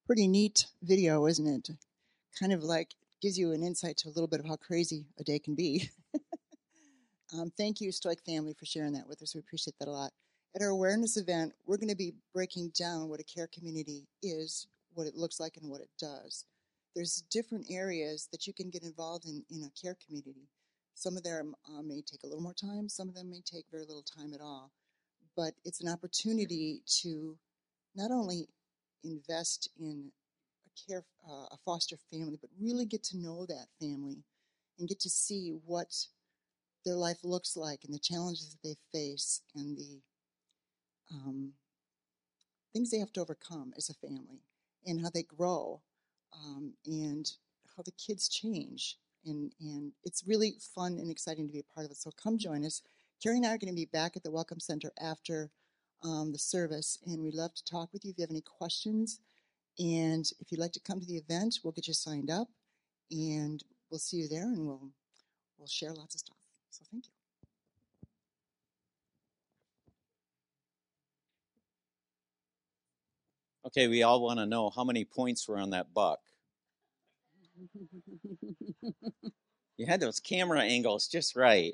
Pretty 0.05 0.27
neat 0.27 0.67
video, 0.81 1.25
isn't 1.25 1.47
it? 1.47 1.69
Kind 2.39 2.53
of 2.53 2.63
like 2.63 2.95
gives 3.21 3.37
you 3.37 3.53
an 3.53 3.63
insight 3.63 3.97
to 3.97 4.09
a 4.09 4.11
little 4.11 4.27
bit 4.27 4.39
of 4.39 4.45
how 4.45 4.57
crazy 4.57 5.05
a 5.19 5.23
day 5.23 5.39
can 5.39 5.55
be. 5.55 5.89
um, 7.33 7.51
thank 7.57 7.79
you, 7.79 7.91
Stoic 7.91 8.19
family, 8.25 8.53
for 8.53 8.65
sharing 8.65 8.93
that 8.93 9.07
with 9.07 9.21
us. 9.21 9.33
We 9.33 9.39
appreciate 9.39 9.75
that 9.79 9.87
a 9.87 9.91
lot. 9.91 10.11
At 10.55 10.61
our 10.61 10.69
awareness 10.69 11.17
event, 11.17 11.53
we're 11.65 11.77
going 11.77 11.89
to 11.89 11.95
be 11.95 12.13
breaking 12.33 12.73
down 12.77 13.09
what 13.09 13.19
a 13.19 13.23
care 13.23 13.47
community 13.47 14.07
is, 14.21 14.67
what 14.93 15.07
it 15.07 15.15
looks 15.15 15.39
like, 15.39 15.57
and 15.57 15.69
what 15.69 15.81
it 15.81 15.89
does. 15.97 16.45
There's 16.95 17.23
different 17.31 17.65
areas 17.69 18.27
that 18.31 18.45
you 18.45 18.53
can 18.53 18.69
get 18.69 18.83
involved 18.83 19.25
in 19.25 19.43
in 19.49 19.63
a 19.63 19.81
care 19.81 19.97
community. 20.05 20.49
Some 20.93 21.17
of 21.17 21.23
them 21.23 21.55
uh, 21.67 21.81
may 21.81 22.01
take 22.01 22.23
a 22.23 22.27
little 22.27 22.43
more 22.43 22.53
time, 22.53 22.87
some 22.87 23.09
of 23.09 23.15
them 23.15 23.31
may 23.31 23.41
take 23.41 23.65
very 23.71 23.85
little 23.85 24.03
time 24.03 24.33
at 24.33 24.41
all. 24.41 24.71
But 25.35 25.53
it's 25.65 25.81
an 25.81 25.89
opportunity 25.89 26.83
to 27.01 27.37
not 27.95 28.11
only 28.11 28.47
invest 29.03 29.69
in 29.79 30.11
care, 30.87 31.03
uh, 31.27 31.47
a 31.51 31.57
foster 31.65 31.97
family, 32.11 32.37
but 32.39 32.49
really 32.59 32.85
get 32.85 33.03
to 33.03 33.17
know 33.17 33.45
that 33.45 33.67
family 33.79 34.23
and 34.79 34.89
get 34.89 34.99
to 35.01 35.09
see 35.09 35.49
what 35.65 35.93
their 36.85 36.95
life 36.95 37.19
looks 37.23 37.55
like 37.55 37.83
and 37.85 37.93
the 37.93 37.99
challenges 37.99 38.49
that 38.51 38.67
they 38.67 38.75
face 38.91 39.41
and 39.55 39.77
the 39.77 40.01
um, 41.13 41.53
things 42.73 42.89
they 42.89 42.99
have 42.99 43.13
to 43.13 43.21
overcome 43.21 43.73
as 43.77 43.89
a 43.89 43.93
family 43.93 44.41
and 44.85 45.01
how 45.01 45.09
they 45.13 45.23
grow 45.23 45.81
um, 46.33 46.73
and 46.85 47.33
how 47.75 47.83
the 47.83 47.91
kids 47.91 48.27
change 48.27 48.97
and 49.25 49.53
and 49.59 49.91
it's 50.03 50.23
really 50.25 50.55
fun 50.75 50.97
and 50.99 51.09
exciting 51.09 51.47
to 51.47 51.53
be 51.53 51.59
a 51.59 51.73
part 51.73 51.85
of 51.85 51.91
it. 51.91 51.97
So 51.97 52.11
come 52.11 52.37
join 52.37 52.65
us. 52.65 52.81
Carrie 53.21 53.37
and 53.37 53.45
I 53.45 53.53
are 53.53 53.57
going 53.57 53.73
to 53.73 53.75
be 53.75 53.85
back 53.85 54.17
at 54.17 54.23
the 54.23 54.31
Welcome 54.31 54.59
Center 54.59 54.91
after 54.99 55.49
um, 56.03 56.33
the 56.33 56.39
service, 56.39 56.99
and 57.05 57.23
we'd 57.23 57.33
love 57.33 57.53
to 57.53 57.63
talk 57.63 57.93
with 57.93 58.03
you 58.03 58.11
if 58.11 58.17
you 58.17 58.23
have 58.23 58.31
any 58.31 58.41
questions. 58.41 59.19
And 59.79 60.29
if 60.39 60.51
you'd 60.51 60.59
like 60.59 60.71
to 60.73 60.79
come 60.79 60.99
to 60.99 61.05
the 61.05 61.17
event, 61.17 61.59
we'll 61.63 61.71
get 61.71 61.87
you 61.87 61.93
signed 61.93 62.29
up, 62.29 62.47
and 63.09 63.63
we'll 63.89 63.99
see 63.99 64.17
you 64.17 64.27
there, 64.27 64.43
and 64.43 64.65
we'll 64.65 64.91
we'll 65.57 65.67
share 65.67 65.93
lots 65.93 66.15
of 66.15 66.19
stuff. 66.19 66.37
So 66.69 66.83
thank 66.91 67.05
you. 67.05 67.11
Okay, 73.65 73.87
we 73.87 74.03
all 74.03 74.21
want 74.21 74.39
to 74.39 74.45
know 74.45 74.69
how 74.69 74.83
many 74.83 75.05
points 75.05 75.47
were 75.47 75.57
on 75.57 75.71
that 75.71 75.93
buck. 75.93 76.19
You 79.77 79.87
had 79.87 79.99
those 79.99 80.19
camera 80.19 80.61
angles 80.61 81.07
just 81.07 81.35
right. 81.35 81.73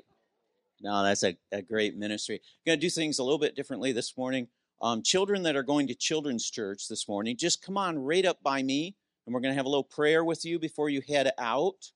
No, 0.80 1.04
that's 1.04 1.22
a, 1.22 1.36
a 1.52 1.60
great 1.60 1.96
ministry. 1.96 2.40
Going 2.64 2.78
to 2.78 2.80
do 2.80 2.90
things 2.90 3.18
a 3.18 3.22
little 3.22 3.38
bit 3.38 3.54
differently 3.54 3.92
this 3.92 4.16
morning. 4.16 4.48
Um, 4.82 5.02
children 5.02 5.42
that 5.42 5.56
are 5.56 5.62
going 5.62 5.88
to 5.88 5.94
children's 5.94 6.48
church 6.50 6.88
this 6.88 7.06
morning, 7.06 7.36
just 7.36 7.62
come 7.62 7.76
on 7.76 7.98
right 7.98 8.24
up 8.24 8.42
by 8.42 8.62
me, 8.62 8.96
and 9.26 9.34
we're 9.34 9.40
going 9.40 9.52
to 9.52 9.56
have 9.56 9.66
a 9.66 9.68
little 9.68 9.84
prayer 9.84 10.24
with 10.24 10.44
you 10.44 10.58
before 10.58 10.88
you 10.88 11.02
head 11.06 11.32
out. 11.38 11.92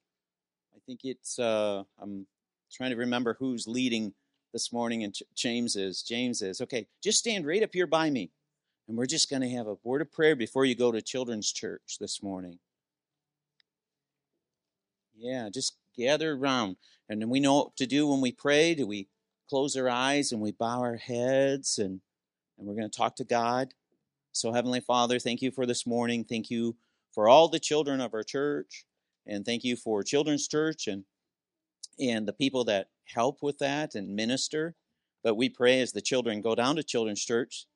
I 0.75 0.79
think 0.87 1.01
it's, 1.05 1.39
uh, 1.39 1.85
I'm 1.99 2.27
trying 2.71 2.91
to 2.91 2.97
remember 2.97 3.37
who's 3.39 3.67
leading 3.67 4.13
this 4.53 4.71
morning, 4.71 5.03
and 5.03 5.15
Ch- 5.15 5.23
James 5.35 5.77
is. 5.77 6.03
James 6.03 6.43
is. 6.43 6.61
Okay, 6.61 6.87
just 7.03 7.19
stand 7.19 7.47
right 7.47 7.63
up 7.63 7.73
here 7.73 7.87
by 7.87 8.11
me, 8.11 8.31
and 8.87 8.99
we're 8.99 9.07
just 9.07 9.31
going 9.31 9.43
to 9.43 9.49
have 9.49 9.67
a 9.67 9.79
word 9.83 10.03
of 10.03 10.13
prayer 10.13 10.37
before 10.37 10.67
you 10.67 10.75
go 10.75 10.93
to 10.93 11.01
children's 11.01 11.53
church 11.53 11.97
this 11.99 12.23
morning. 12.23 12.59
Yeah, 15.17 15.49
just 15.49 15.77
gather 15.97 16.35
around. 16.35 16.77
And 17.09 17.23
then 17.23 17.31
we 17.31 17.41
know 17.41 17.55
what 17.55 17.77
to 17.77 17.87
do 17.87 18.09
when 18.09 18.21
we 18.21 18.33
pray. 18.33 18.75
Do 18.75 18.87
we 18.87 19.09
close 19.49 19.75
our 19.75 19.89
eyes 19.89 20.33
and 20.33 20.41
we 20.43 20.53
bow 20.53 20.81
our 20.81 20.97
heads 20.97 21.79
and, 21.79 22.01
and 22.59 22.67
we're 22.67 22.75
going 22.75 22.91
to 22.91 22.97
talk 22.97 23.17
to 23.17 23.25
God? 23.25 23.75
So, 24.33 24.53
Heavenly 24.53 24.81
Father, 24.81 25.19
thank 25.19 25.43
you 25.43 25.51
for 25.51 25.67
this 25.67 25.87
morning. 25.87 26.25
Thank 26.25 26.51
you 26.51 26.77
for 27.13 27.29
all 27.29 27.49
the 27.49 27.61
children 27.61 28.01
of 28.01 28.15
our 28.15 28.25
church. 28.25 28.85
And 29.27 29.45
thank 29.45 29.65
you 29.65 29.77
for 29.77 30.03
Children's 30.03 30.49
Church 30.49 30.87
and, 30.87 31.05
and 31.99 32.27
the 32.27 32.33
people 32.33 32.65
that 32.65 32.89
help 33.05 33.43
with 33.43 33.59
that 33.59 33.95
and 33.95 34.15
minister. 34.15 34.75
But 35.23 35.37
we 35.37 35.49
pray 35.49 35.81
as 35.81 35.93
the 35.93 36.03
children 36.03 36.43
go 36.43 36.55
down 36.55 36.77
to 36.77 36.83
Children's 36.83 37.25
Church, 37.25 37.67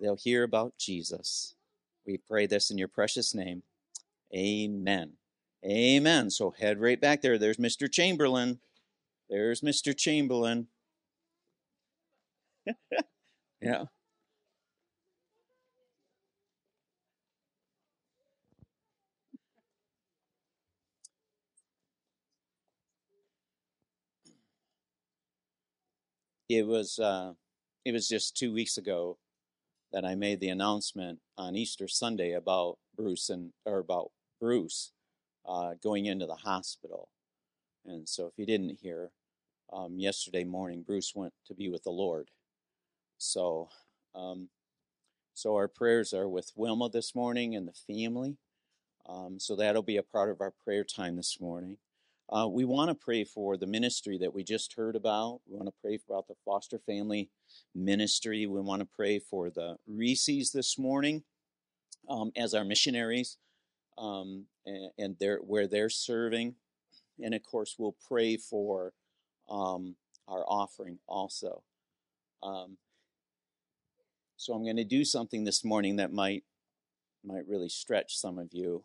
they'll 0.00 0.16
hear 0.16 0.42
about 0.42 0.78
Jesus. 0.78 1.54
We 2.06 2.16
pray 2.16 2.46
this 2.46 2.70
in 2.70 2.78
your 2.78 2.88
precious 2.88 3.34
name. 3.34 3.62
Amen. 4.34 5.12
Amen. 5.64 6.30
So 6.30 6.50
head 6.58 6.80
right 6.80 7.00
back 7.00 7.20
there. 7.20 7.38
There's 7.38 7.58
Mr. 7.58 7.90
Chamberlain. 7.90 8.58
There's 9.28 9.60
Mr. 9.60 9.96
Chamberlain. 9.96 10.68
yeah. 13.60 13.84
It 26.50 26.66
was 26.66 26.98
uh, 26.98 27.34
it 27.84 27.92
was 27.92 28.08
just 28.08 28.36
two 28.36 28.52
weeks 28.52 28.76
ago 28.76 29.18
that 29.92 30.04
I 30.04 30.16
made 30.16 30.40
the 30.40 30.48
announcement 30.48 31.20
on 31.38 31.54
Easter 31.54 31.86
Sunday 31.86 32.32
about 32.32 32.78
Bruce 32.96 33.30
and 33.30 33.52
or 33.64 33.78
about 33.78 34.10
Bruce 34.40 34.90
uh, 35.46 35.74
going 35.80 36.06
into 36.06 36.26
the 36.26 36.34
hospital. 36.34 37.08
And 37.86 38.08
so, 38.08 38.26
if 38.26 38.32
you 38.36 38.46
didn't 38.46 38.80
hear, 38.82 39.12
um, 39.72 40.00
yesterday 40.00 40.42
morning 40.42 40.82
Bruce 40.82 41.12
went 41.14 41.34
to 41.46 41.54
be 41.54 41.68
with 41.68 41.84
the 41.84 41.90
Lord. 41.92 42.30
So, 43.16 43.68
um, 44.16 44.48
so 45.34 45.54
our 45.54 45.68
prayers 45.68 46.12
are 46.12 46.28
with 46.28 46.50
Wilma 46.56 46.88
this 46.88 47.14
morning 47.14 47.54
and 47.54 47.68
the 47.68 47.94
family. 47.94 48.38
Um, 49.08 49.38
so 49.38 49.54
that'll 49.54 49.82
be 49.82 49.98
a 49.98 50.02
part 50.02 50.30
of 50.30 50.40
our 50.40 50.52
prayer 50.64 50.82
time 50.82 51.14
this 51.14 51.40
morning. 51.40 51.76
Uh, 52.32 52.46
we 52.46 52.64
want 52.64 52.88
to 52.88 52.94
pray 52.94 53.24
for 53.24 53.56
the 53.56 53.66
ministry 53.66 54.16
that 54.18 54.32
we 54.32 54.44
just 54.44 54.74
heard 54.74 54.94
about. 54.94 55.40
We 55.48 55.56
want 55.56 55.68
to 55.68 55.74
pray 55.82 55.98
about 56.08 56.28
the 56.28 56.36
foster 56.44 56.78
family 56.78 57.28
ministry. 57.74 58.46
We 58.46 58.60
want 58.60 58.80
to 58.82 58.88
pray 58.94 59.18
for 59.18 59.50
the 59.50 59.76
Reese's 59.88 60.52
this 60.52 60.78
morning 60.78 61.24
um, 62.08 62.30
as 62.36 62.54
our 62.54 62.64
missionaries 62.64 63.36
um, 63.98 64.46
and, 64.64 64.90
and 64.96 65.16
they're, 65.18 65.38
where 65.38 65.66
they're 65.66 65.90
serving. 65.90 66.54
And 67.22 67.34
of 67.34 67.42
course, 67.42 67.74
we'll 67.78 67.96
pray 68.06 68.36
for 68.36 68.92
um, 69.50 69.96
our 70.28 70.44
offering 70.46 70.98
also. 71.08 71.62
Um, 72.42 72.78
So 74.36 74.54
I'm 74.54 74.64
going 74.64 74.76
to 74.76 74.84
do 74.84 75.04
something 75.04 75.44
this 75.44 75.64
morning 75.64 75.96
that 75.96 76.12
might 76.12 76.44
might 77.22 77.46
really 77.46 77.68
stretch 77.68 78.16
some 78.16 78.38
of 78.38 78.48
you, 78.52 78.82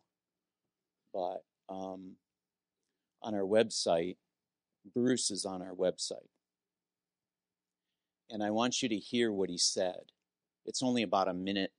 but 1.13 1.45
um, 1.69 2.17
on 3.25 3.35
our 3.35 3.41
website, 3.41 4.15
Bruce 4.93 5.31
is 5.31 5.45
on 5.45 5.61
our 5.61 5.73
website, 5.73 6.29
and 8.29 8.41
I 8.41 8.51
want 8.51 8.81
you 8.81 8.87
to 8.89 8.95
hear 8.95 9.33
what 9.33 9.49
he 9.49 9.57
said. 9.57 10.11
It's 10.65 10.81
only 10.81 11.03
about 11.03 11.27
a 11.27 11.33
minute 11.33 11.73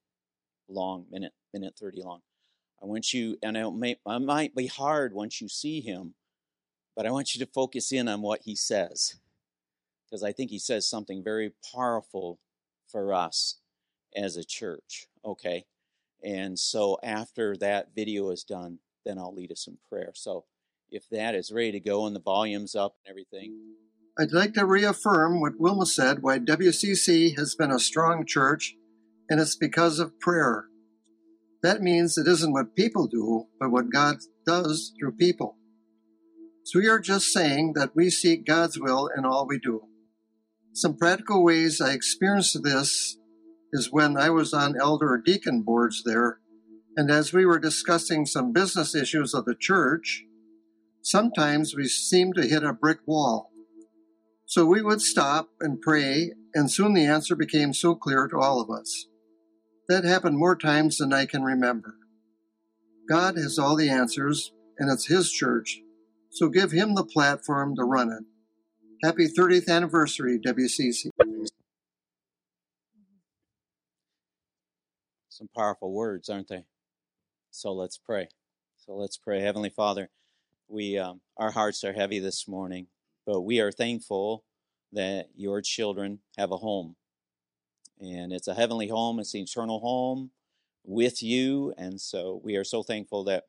long, 0.69 1.07
minute 1.11 1.33
minute 1.55 1.75
thirty 1.81 2.03
long. 2.03 2.21
I 2.83 2.87
want 2.87 3.15
you, 3.15 3.39
and 3.43 3.57
it, 3.57 3.71
may, 3.71 3.93
it 3.93 4.19
might 4.21 4.55
be 4.55 4.67
hard 4.67 5.15
once 5.15 5.41
you 5.41 5.49
see 5.49 5.81
him, 5.81 6.13
but 6.95 7.07
I 7.07 7.11
want 7.11 7.35
you 7.35 7.43
to 7.43 7.51
focus 7.51 7.91
in 7.91 8.07
on 8.07 8.21
what 8.21 8.43
he 8.43 8.55
says 8.55 9.17
because 10.07 10.23
I 10.23 10.33
think 10.33 10.51
he 10.51 10.59
says 10.59 10.89
something 10.89 11.23
very 11.23 11.53
powerful 11.75 12.39
for 12.89 13.13
us 13.13 13.57
as 14.15 14.37
a 14.37 14.45
church. 14.45 15.07
Okay. 15.25 15.65
And 16.23 16.59
so 16.59 16.99
after 17.03 17.57
that 17.59 17.95
video 17.95 18.31
is 18.31 18.45
done, 18.45 18.79
then 19.05 19.19
I'll 19.19 19.35
lead 19.35 19.53
us 19.53 19.67
in 19.67 19.79
prayer. 19.89 20.13
So 20.15 20.45
if 20.91 21.09
that 21.11 21.35
is 21.35 21.53
ready 21.53 21.73
to 21.73 21.81
go 21.81 22.07
and 22.07 22.15
the 22.15 22.21
volume's 22.21 22.75
up 22.75 22.97
and 23.05 23.11
everything. 23.11 23.57
I'd 24.19 24.33
like 24.33 24.55
to 24.55 24.65
reaffirm 24.65 25.41
what 25.41 25.59
Wilma 25.59 25.87
said 25.87 26.23
why 26.23 26.39
WCC 26.39 27.37
has 27.37 27.55
been 27.55 27.71
a 27.71 27.79
strong 27.79 28.25
church, 28.27 28.75
and 29.29 29.41
it's 29.41 29.57
because 29.57 29.99
of 29.99 30.19
prayer. 30.21 30.67
That 31.63 31.83
means 31.83 32.17
it 32.17 32.27
isn't 32.27 32.53
what 32.53 32.77
people 32.77 33.07
do, 33.07 33.47
but 33.61 33.71
what 33.71 33.93
God 33.93 34.17
does 34.47 34.93
through 34.99 35.17
people. 35.17 35.57
So 36.65 36.79
we 36.79 36.89
are 36.89 36.99
just 36.99 37.33
saying 37.33 37.75
that 37.75 37.95
we 37.95 38.09
seek 38.09 38.47
God's 38.47 38.79
will 38.79 39.09
in 39.17 39.25
all 39.25 39.47
we 39.47 39.59
do. 39.59 39.83
Some 40.73 40.97
practical 40.97 41.45
ways 41.45 41.81
I 41.81 41.93
experienced 41.93 42.63
this 42.63 43.17
is 43.73 43.93
when 43.93 44.17
I 44.17 44.31
was 44.31 44.55
on 44.55 44.81
elder 44.81 45.13
or 45.13 45.19
deacon 45.19 45.63
boards 45.63 46.03
there, 46.05 46.39
and 46.97 47.11
as 47.11 47.33
we 47.33 47.45
were 47.45 47.59
discussing 47.59 48.25
some 48.25 48.53
business 48.53 48.95
issues 48.95 49.35
of 49.35 49.45
the 49.45 49.55
church, 49.55 50.25
sometimes 51.07 51.73
we 51.77 51.87
seemed 51.87 52.35
to 52.35 52.49
hit 52.49 52.65
a 52.65 52.73
brick 52.73 52.99
wall. 53.07 53.53
So 54.45 54.67
we 54.67 54.83
would 54.83 55.01
stop 55.01 55.51
and 55.61 55.81
pray, 55.81 56.33
and 56.53 56.69
soon 56.69 56.95
the 56.95 57.07
answer 57.07 57.37
became 57.37 57.73
so 57.73 57.95
clear 57.95 58.27
to 58.27 58.39
all 58.39 58.61
of 58.61 58.71
us. 58.71 59.07
That 59.89 60.03
happened 60.03 60.37
more 60.37 60.57
times 60.57 60.99
than 60.99 61.13
I 61.13 61.27
can 61.27 61.45
remember. 61.45 61.95
God 63.09 63.37
has 63.37 63.57
all 63.57 63.77
the 63.77 63.89
answers, 63.89 64.53
and 64.79 64.91
it's 64.91 65.07
His 65.07 65.31
church, 65.31 65.81
so 66.29 66.49
give 66.49 66.73
Him 66.73 66.97
the 66.97 67.05
platform 67.05 67.77
to 67.77 67.85
run 67.85 68.11
it. 68.11 68.25
Happy 69.07 69.29
30th 69.29 69.69
anniversary, 69.69 70.41
WCC. 70.41 71.11
Some 75.29 75.49
powerful 75.55 75.93
words, 75.93 76.29
aren't 76.29 76.49
they? 76.49 76.65
So 77.53 77.73
let's 77.73 77.97
pray. 77.97 78.29
So 78.77 78.97
let's 78.97 79.19
pray. 79.19 79.41
Heavenly 79.41 79.71
Father, 79.71 80.11
we 80.69 80.99
um, 80.99 81.21
our 81.37 81.51
hearts 81.51 81.85
are 81.85 81.93
heavy 81.93 82.19
this 82.19 82.49
morning, 82.49 82.87
but 83.27 83.43
we 83.43 83.61
are 83.61 83.73
thankful 83.73 84.45
that 84.93 85.29
your 85.37 85.61
children 85.61 86.21
have 86.37 86.53
a 86.53 86.57
home, 86.57 86.97
and 88.01 88.33
it's 88.33 88.49
a 88.49 88.55
heavenly 88.55 88.89
home. 88.89 89.19
It's 89.19 89.35
an 89.35 89.41
eternal 89.41 89.81
home 89.81 90.31
with 90.85 91.23
you, 91.23 91.75
and 91.77 92.01
so 92.01 92.41
we 92.45 92.57
are 92.57 92.65
so 92.65 92.83
thankful 92.83 93.25
that 93.25 93.45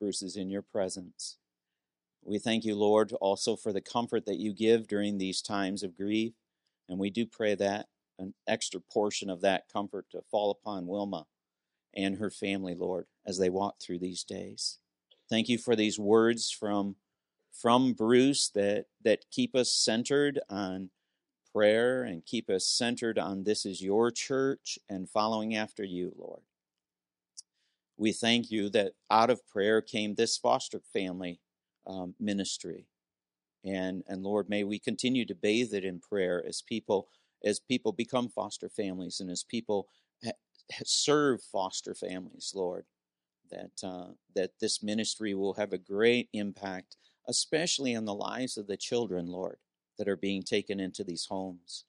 Bruce 0.00 0.22
is 0.22 0.36
in 0.36 0.50
your 0.50 0.62
presence. 0.62 1.38
We 2.24 2.38
thank 2.38 2.64
you, 2.64 2.76
Lord, 2.76 3.12
also 3.20 3.56
for 3.56 3.72
the 3.72 3.80
comfort 3.80 4.26
that 4.26 4.38
you 4.38 4.52
give 4.52 4.86
during 4.86 5.18
these 5.18 5.42
times 5.42 5.82
of 5.82 5.96
grief, 5.96 6.34
and 6.88 6.98
we 6.98 7.10
do 7.10 7.26
pray 7.26 7.54
that 7.56 7.86
an 8.18 8.34
extra 8.46 8.80
portion 8.80 9.28
of 9.28 9.40
that 9.40 9.64
comfort 9.72 10.06
to 10.12 10.22
fall 10.30 10.50
upon 10.50 10.86
Wilma 10.86 11.26
and 11.94 12.16
her 12.16 12.30
family, 12.30 12.74
Lord, 12.74 13.06
as 13.26 13.38
they 13.38 13.50
walk 13.50 13.80
through 13.80 13.98
these 13.98 14.24
days. 14.24 14.78
Thank 15.32 15.48
you 15.48 15.56
for 15.56 15.74
these 15.74 15.98
words 15.98 16.50
from 16.50 16.94
from 17.54 17.94
Bruce 17.94 18.50
that 18.50 18.84
that 19.02 19.24
keep 19.30 19.56
us 19.56 19.72
centered 19.72 20.38
on 20.50 20.90
prayer 21.54 22.02
and 22.02 22.22
keep 22.26 22.50
us 22.50 22.66
centered 22.68 23.18
on 23.18 23.42
this 23.42 23.64
is 23.64 23.80
your 23.80 24.10
church 24.10 24.78
and 24.90 25.08
following 25.08 25.56
after 25.56 25.84
you, 25.84 26.12
Lord. 26.18 26.42
We 27.96 28.12
thank 28.12 28.50
you 28.50 28.68
that 28.70 28.92
out 29.10 29.30
of 29.30 29.46
prayer 29.48 29.80
came 29.80 30.14
this 30.14 30.36
foster 30.36 30.82
family 30.92 31.40
um, 31.86 32.14
ministry, 32.20 32.84
and 33.64 34.04
and 34.06 34.22
Lord, 34.22 34.50
may 34.50 34.64
we 34.64 34.78
continue 34.78 35.24
to 35.24 35.34
bathe 35.34 35.72
it 35.72 35.86
in 35.86 35.98
prayer 35.98 36.44
as 36.46 36.60
people 36.60 37.08
as 37.42 37.58
people 37.58 37.92
become 37.92 38.28
foster 38.28 38.68
families 38.68 39.18
and 39.18 39.30
as 39.30 39.44
people 39.44 39.88
serve 40.84 41.42
foster 41.42 41.94
families, 41.94 42.52
Lord, 42.54 42.84
that 43.52 43.86
uh, 43.86 44.06
that 44.34 44.50
this 44.60 44.82
ministry 44.82 45.34
will 45.34 45.54
have 45.54 45.72
a 45.72 45.78
great 45.78 46.28
impact, 46.32 46.96
especially 47.28 47.92
in 47.92 48.04
the 48.04 48.14
lives 48.14 48.56
of 48.56 48.66
the 48.66 48.76
children, 48.76 49.26
Lord, 49.26 49.58
that 49.98 50.08
are 50.08 50.16
being 50.16 50.42
taken 50.42 50.80
into 50.80 51.04
these 51.04 51.26
homes. 51.26 51.84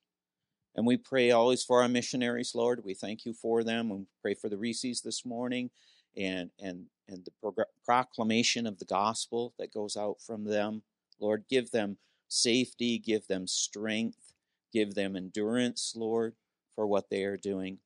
And 0.76 0.86
we 0.86 0.98
pray 0.98 1.32
always 1.32 1.64
for 1.64 1.82
our 1.82 1.88
missionaries, 1.88 2.54
Lord. 2.56 2.84
We 2.84 2.94
thank 2.94 3.26
you 3.26 3.34
for 3.34 3.64
them. 3.64 3.90
We 3.90 4.06
pray 4.22 4.34
for 4.34 4.50
the 4.50 4.58
Reese's 4.58 5.02
this 5.02 5.26
morning, 5.26 5.70
and 6.18 6.52
and 6.60 6.86
and 7.08 7.26
the 7.26 7.66
proclamation 7.86 8.68
of 8.68 8.80
the 8.80 8.86
gospel 8.86 9.54
that 9.58 9.74
goes 9.74 9.96
out 9.98 10.22
from 10.22 10.46
them. 10.46 10.84
Lord, 11.20 11.46
give 11.50 11.72
them 11.72 11.98
safety, 12.28 12.98
give 12.98 13.28
them 13.28 13.48
strength, 13.48 14.34
give 14.72 14.96
them 14.96 15.16
endurance, 15.16 15.94
Lord, 15.96 16.34
for 16.76 16.88
what 16.88 17.10
they 17.10 17.24
are 17.24 17.38
doing. 17.38 17.78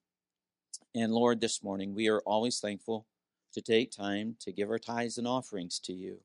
And 0.96 1.14
Lord, 1.14 1.42
this 1.42 1.62
morning 1.62 1.94
we 1.94 2.08
are 2.08 2.22
always 2.22 2.60
thankful 2.60 3.06
to 3.58 3.62
take 3.64 3.90
time 3.90 4.36
to 4.40 4.52
give 4.52 4.70
our 4.70 4.78
tithes 4.78 5.18
and 5.18 5.28
offerings 5.28 5.80
to 5.80 5.92
you, 5.92 6.20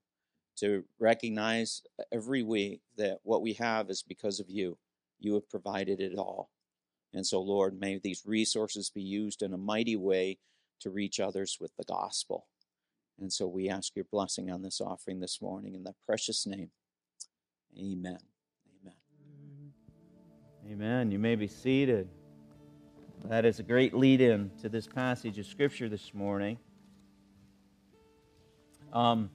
to 0.54 0.84
recognize 1.00 1.80
every 2.12 2.42
week 2.42 2.82
that 2.98 3.20
what 3.22 3.40
we 3.40 3.54
have 3.54 3.88
is 3.88 4.04
because 4.06 4.38
of 4.38 4.50
you. 4.50 4.76
You 5.18 5.32
have 5.32 5.48
provided 5.48 5.98
it 5.98 6.18
all. 6.18 6.50
And 7.14 7.26
so, 7.26 7.40
Lord, 7.40 7.80
may 7.80 7.98
these 7.98 8.24
resources 8.26 8.90
be 8.90 9.00
used 9.00 9.40
in 9.40 9.54
a 9.54 9.56
mighty 9.56 9.96
way 9.96 10.40
to 10.80 10.90
reach 10.90 11.20
others 11.20 11.56
with 11.58 11.74
the 11.78 11.84
gospel. 11.84 12.48
And 13.18 13.32
so 13.32 13.46
we 13.46 13.70
ask 13.70 13.96
your 13.96 14.04
blessing 14.12 14.50
on 14.50 14.60
this 14.60 14.78
offering 14.78 15.20
this 15.20 15.40
morning 15.40 15.74
in 15.74 15.84
the 15.84 15.94
precious 16.04 16.46
name. 16.46 16.70
Amen. 17.78 18.18
Amen. 18.82 18.94
Amen. 20.70 21.10
You 21.10 21.18
may 21.18 21.36
be 21.36 21.48
seated. 21.48 22.10
That 23.24 23.46
is 23.46 23.58
a 23.58 23.62
great 23.62 23.94
lead 23.94 24.20
in 24.20 24.50
to 24.60 24.68
this 24.68 24.86
passage 24.86 25.38
of 25.38 25.46
Scripture 25.46 25.88
this 25.88 26.12
morning. 26.12 26.58
Um, 28.92 29.30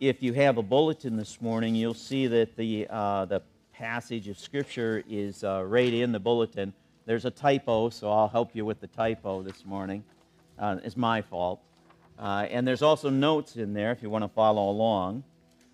if 0.00 0.20
you 0.20 0.32
have 0.32 0.58
a 0.58 0.62
bulletin 0.62 1.16
this 1.16 1.40
morning, 1.40 1.76
you'll 1.76 1.94
see 1.94 2.26
that 2.26 2.56
the, 2.56 2.88
uh, 2.90 3.26
the 3.26 3.40
passage 3.72 4.26
of 4.26 4.36
Scripture 4.36 5.04
is 5.08 5.44
uh, 5.44 5.62
right 5.64 5.92
in 5.92 6.10
the 6.10 6.18
bulletin. 6.18 6.72
There's 7.04 7.24
a 7.24 7.30
typo, 7.30 7.90
so 7.90 8.10
I'll 8.10 8.26
help 8.26 8.50
you 8.54 8.64
with 8.64 8.80
the 8.80 8.88
typo 8.88 9.42
this 9.42 9.64
morning. 9.64 10.02
Uh, 10.58 10.78
it's 10.82 10.96
my 10.96 11.22
fault. 11.22 11.60
Uh, 12.18 12.46
and 12.50 12.66
there's 12.66 12.82
also 12.82 13.08
notes 13.08 13.54
in 13.54 13.74
there 13.74 13.92
if 13.92 14.02
you 14.02 14.10
want 14.10 14.24
to 14.24 14.28
follow 14.28 14.68
along. 14.70 15.22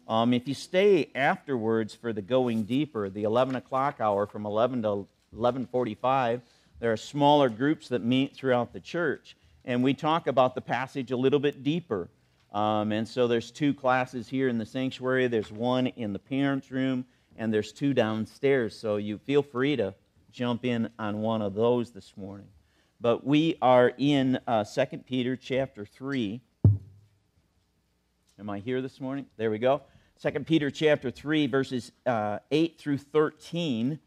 Um, 0.06 0.34
if 0.34 0.46
you 0.46 0.54
stay 0.54 1.08
afterwards 1.14 1.94
for 1.94 2.12
the 2.12 2.20
going 2.20 2.64
deeper, 2.64 3.08
the 3.08 3.22
11 3.22 3.56
o'clock 3.56 3.98
hour 3.98 4.26
from 4.26 4.44
11 4.44 4.82
to 4.82 5.06
11:45, 5.34 6.42
there 6.80 6.92
are 6.92 6.96
smaller 6.98 7.48
groups 7.48 7.88
that 7.88 8.04
meet 8.04 8.34
throughout 8.34 8.74
the 8.74 8.80
church, 8.80 9.36
and 9.64 9.82
we 9.82 9.94
talk 9.94 10.26
about 10.26 10.54
the 10.54 10.60
passage 10.60 11.12
a 11.12 11.16
little 11.16 11.38
bit 11.38 11.62
deeper. 11.62 12.10
Um, 12.52 12.92
and 12.92 13.08
so 13.08 13.26
there's 13.26 13.50
two 13.50 13.72
classes 13.72 14.28
here 14.28 14.48
in 14.48 14.58
the 14.58 14.66
sanctuary. 14.66 15.26
There's 15.26 15.50
one 15.50 15.86
in 15.86 16.12
the 16.12 16.18
parents' 16.18 16.70
room, 16.70 17.06
and 17.36 17.52
there's 17.52 17.72
two 17.72 17.94
downstairs. 17.94 18.78
So 18.78 18.96
you 18.96 19.18
feel 19.18 19.42
free 19.42 19.76
to 19.76 19.94
jump 20.30 20.64
in 20.64 20.90
on 20.98 21.20
one 21.22 21.40
of 21.40 21.54
those 21.54 21.92
this 21.92 22.12
morning. 22.16 22.48
But 23.00 23.26
we 23.26 23.56
are 23.60 23.92
in 23.96 24.38
uh, 24.46 24.64
2 24.64 24.98
Peter 24.98 25.34
chapter 25.34 25.84
3. 25.86 26.40
Am 28.38 28.50
I 28.50 28.58
here 28.58 28.82
this 28.82 29.00
morning? 29.00 29.26
There 29.36 29.50
we 29.50 29.58
go. 29.58 29.82
2 30.22 30.30
Peter 30.40 30.70
chapter 30.70 31.10
3, 31.10 31.46
verses 31.46 31.90
uh, 32.06 32.38
8 32.50 32.78
through 32.78 32.98
13. 32.98 33.98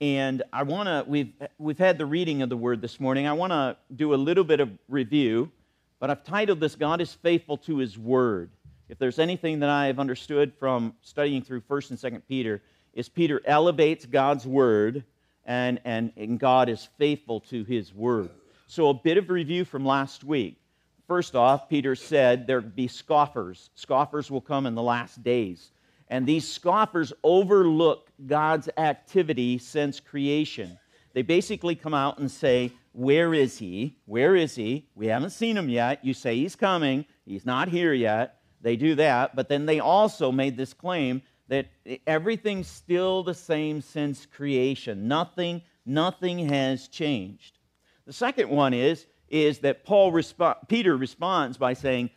And 0.00 0.42
I 0.52 0.62
want 0.62 0.88
to, 0.88 1.04
we've, 1.08 1.32
we've 1.58 1.78
had 1.78 1.98
the 1.98 2.06
reading 2.06 2.42
of 2.42 2.50
the 2.50 2.56
word 2.56 2.82
this 2.82 3.00
morning. 3.00 3.26
I 3.26 3.32
want 3.32 3.52
to 3.52 3.76
do 3.94 4.12
a 4.12 4.16
little 4.16 4.44
bit 4.44 4.60
of 4.60 4.70
review, 4.88 5.50
but 5.98 6.10
I've 6.10 6.24
titled 6.24 6.60
this 6.60 6.74
God 6.74 7.00
is 7.00 7.12
Faithful 7.12 7.56
to 7.58 7.78
His 7.78 7.98
Word. 7.98 8.50
If 8.88 8.98
there's 8.98 9.18
anything 9.18 9.60
that 9.60 9.70
I 9.70 9.86
have 9.86 9.98
understood 9.98 10.52
from 10.58 10.94
studying 11.00 11.42
through 11.42 11.62
1st 11.62 11.90
and 11.90 11.98
2nd 11.98 12.22
Peter, 12.28 12.62
is 12.92 13.08
Peter 13.08 13.40
elevates 13.44 14.06
God's 14.06 14.46
Word, 14.46 15.04
and, 15.44 15.80
and, 15.84 16.12
and 16.16 16.38
God 16.38 16.68
is 16.68 16.88
faithful 16.98 17.40
to 17.40 17.64
His 17.64 17.92
Word. 17.92 18.30
So, 18.66 18.88
a 18.88 18.94
bit 18.94 19.16
of 19.16 19.30
review 19.30 19.64
from 19.64 19.84
last 19.84 20.24
week. 20.24 20.60
First 21.06 21.36
off, 21.36 21.68
Peter 21.68 21.94
said 21.94 22.46
there 22.46 22.60
be 22.60 22.88
scoffers. 22.88 23.70
Scoffers 23.76 24.30
will 24.30 24.40
come 24.40 24.66
in 24.66 24.74
the 24.74 24.82
last 24.82 25.22
days. 25.22 25.70
And 26.08 26.26
these 26.26 26.46
scoffers 26.46 27.12
overlook 27.22 28.10
God's 28.26 28.68
activity 28.76 29.58
since 29.58 30.00
creation. 30.00 30.78
They 31.12 31.22
basically 31.22 31.74
come 31.74 31.94
out 31.94 32.18
and 32.18 32.30
say, 32.30 32.72
Where 32.96 33.34
is 33.34 33.58
he? 33.58 33.98
Where 34.06 34.34
is 34.34 34.54
he? 34.54 34.88
We 34.94 35.08
haven't 35.08 35.30
seen 35.30 35.54
him 35.54 35.68
yet. 35.68 36.02
You 36.02 36.14
say 36.14 36.34
he's 36.36 36.56
coming. 36.56 37.04
He's 37.26 37.44
not 37.44 37.68
here 37.68 37.92
yet. 37.92 38.40
They 38.62 38.76
do 38.76 38.94
that. 38.94 39.36
But 39.36 39.50
then 39.50 39.66
they 39.66 39.80
also 39.80 40.32
made 40.32 40.56
this 40.56 40.72
claim 40.72 41.20
that 41.48 41.66
everything's 42.06 42.68
still 42.68 43.22
the 43.22 43.34
same 43.34 43.82
since 43.82 44.24
creation. 44.24 45.08
Nothing, 45.08 45.60
nothing 45.84 46.48
has 46.48 46.88
changed. 46.88 47.58
The 48.06 48.14
second 48.14 48.48
one 48.48 48.72
is, 48.72 49.04
is 49.28 49.58
that 49.58 49.84
Paul 49.84 50.10
resp- 50.10 50.66
Peter 50.66 50.96
responds 50.96 51.58
by 51.58 51.74
saying, 51.74 52.08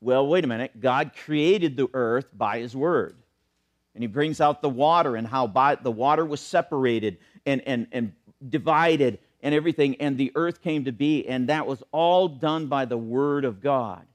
Well, 0.00 0.26
wait 0.26 0.44
a 0.44 0.48
minute, 0.48 0.80
God 0.80 1.10
created 1.22 1.76
the 1.76 1.88
earth 1.92 2.30
by 2.32 2.60
his 2.60 2.74
word. 2.74 3.14
And 3.94 4.02
he 4.02 4.08
brings 4.08 4.40
out 4.40 4.62
the 4.62 4.70
water 4.70 5.16
and 5.16 5.26
how 5.26 5.48
by, 5.48 5.74
the 5.74 5.92
water 5.92 6.24
was 6.24 6.40
separated 6.40 7.18
and, 7.44 7.60
and, 7.66 7.88
and 7.92 8.12
divided 8.48 9.18
and 9.44 9.54
everything, 9.54 9.94
and 10.00 10.16
the 10.16 10.32
earth 10.34 10.62
came 10.62 10.86
to 10.86 10.92
be, 10.92 11.28
and 11.28 11.50
that 11.50 11.66
was 11.66 11.82
all 11.92 12.28
done 12.28 12.66
by 12.66 12.86
the 12.86 12.96
word 12.96 13.44
of 13.44 13.60
God. 13.60 14.06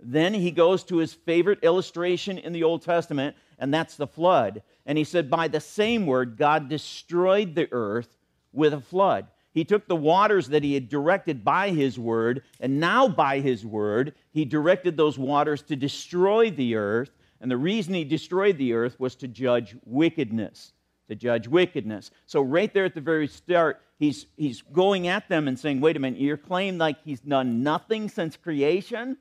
Then 0.00 0.34
he 0.34 0.50
goes 0.50 0.82
to 0.84 0.96
his 0.96 1.14
favorite 1.14 1.60
illustration 1.62 2.38
in 2.38 2.52
the 2.52 2.64
Old 2.64 2.82
Testament, 2.82 3.36
and 3.60 3.72
that's 3.72 3.96
the 3.96 4.08
flood. 4.08 4.64
And 4.84 4.98
he 4.98 5.04
said, 5.04 5.30
By 5.30 5.46
the 5.46 5.60
same 5.60 6.06
word, 6.06 6.36
God 6.36 6.68
destroyed 6.68 7.54
the 7.54 7.68
earth 7.70 8.18
with 8.52 8.74
a 8.74 8.80
flood. 8.80 9.28
He 9.54 9.64
took 9.64 9.86
the 9.86 9.94
waters 9.94 10.48
that 10.48 10.64
he 10.64 10.74
had 10.74 10.88
directed 10.88 11.44
by 11.44 11.70
his 11.70 11.96
word, 11.96 12.42
and 12.58 12.80
now 12.80 13.06
by 13.06 13.38
his 13.38 13.64
word, 13.64 14.12
he 14.32 14.44
directed 14.44 14.96
those 14.96 15.18
waters 15.18 15.62
to 15.62 15.76
destroy 15.76 16.50
the 16.50 16.74
earth. 16.74 17.10
And 17.40 17.48
the 17.48 17.56
reason 17.56 17.94
he 17.94 18.02
destroyed 18.02 18.58
the 18.58 18.72
earth 18.72 18.98
was 18.98 19.14
to 19.16 19.28
judge 19.28 19.76
wickedness. 19.84 20.72
To 21.08 21.14
judge 21.16 21.48
wickedness. 21.48 22.10
So, 22.26 22.40
right 22.40 22.72
there 22.72 22.84
at 22.84 22.94
the 22.94 23.00
very 23.00 23.28
start, 23.28 23.82
he's, 23.98 24.26
he's 24.36 24.62
going 24.62 25.08
at 25.08 25.28
them 25.28 25.48
and 25.48 25.58
saying, 25.58 25.80
Wait 25.80 25.96
a 25.96 26.00
minute, 26.00 26.20
you're 26.20 26.36
claiming 26.36 26.78
like 26.78 27.02
he's 27.04 27.20
done 27.20 27.62
nothing 27.62 28.08
since 28.08 28.36
creation? 28.36 29.16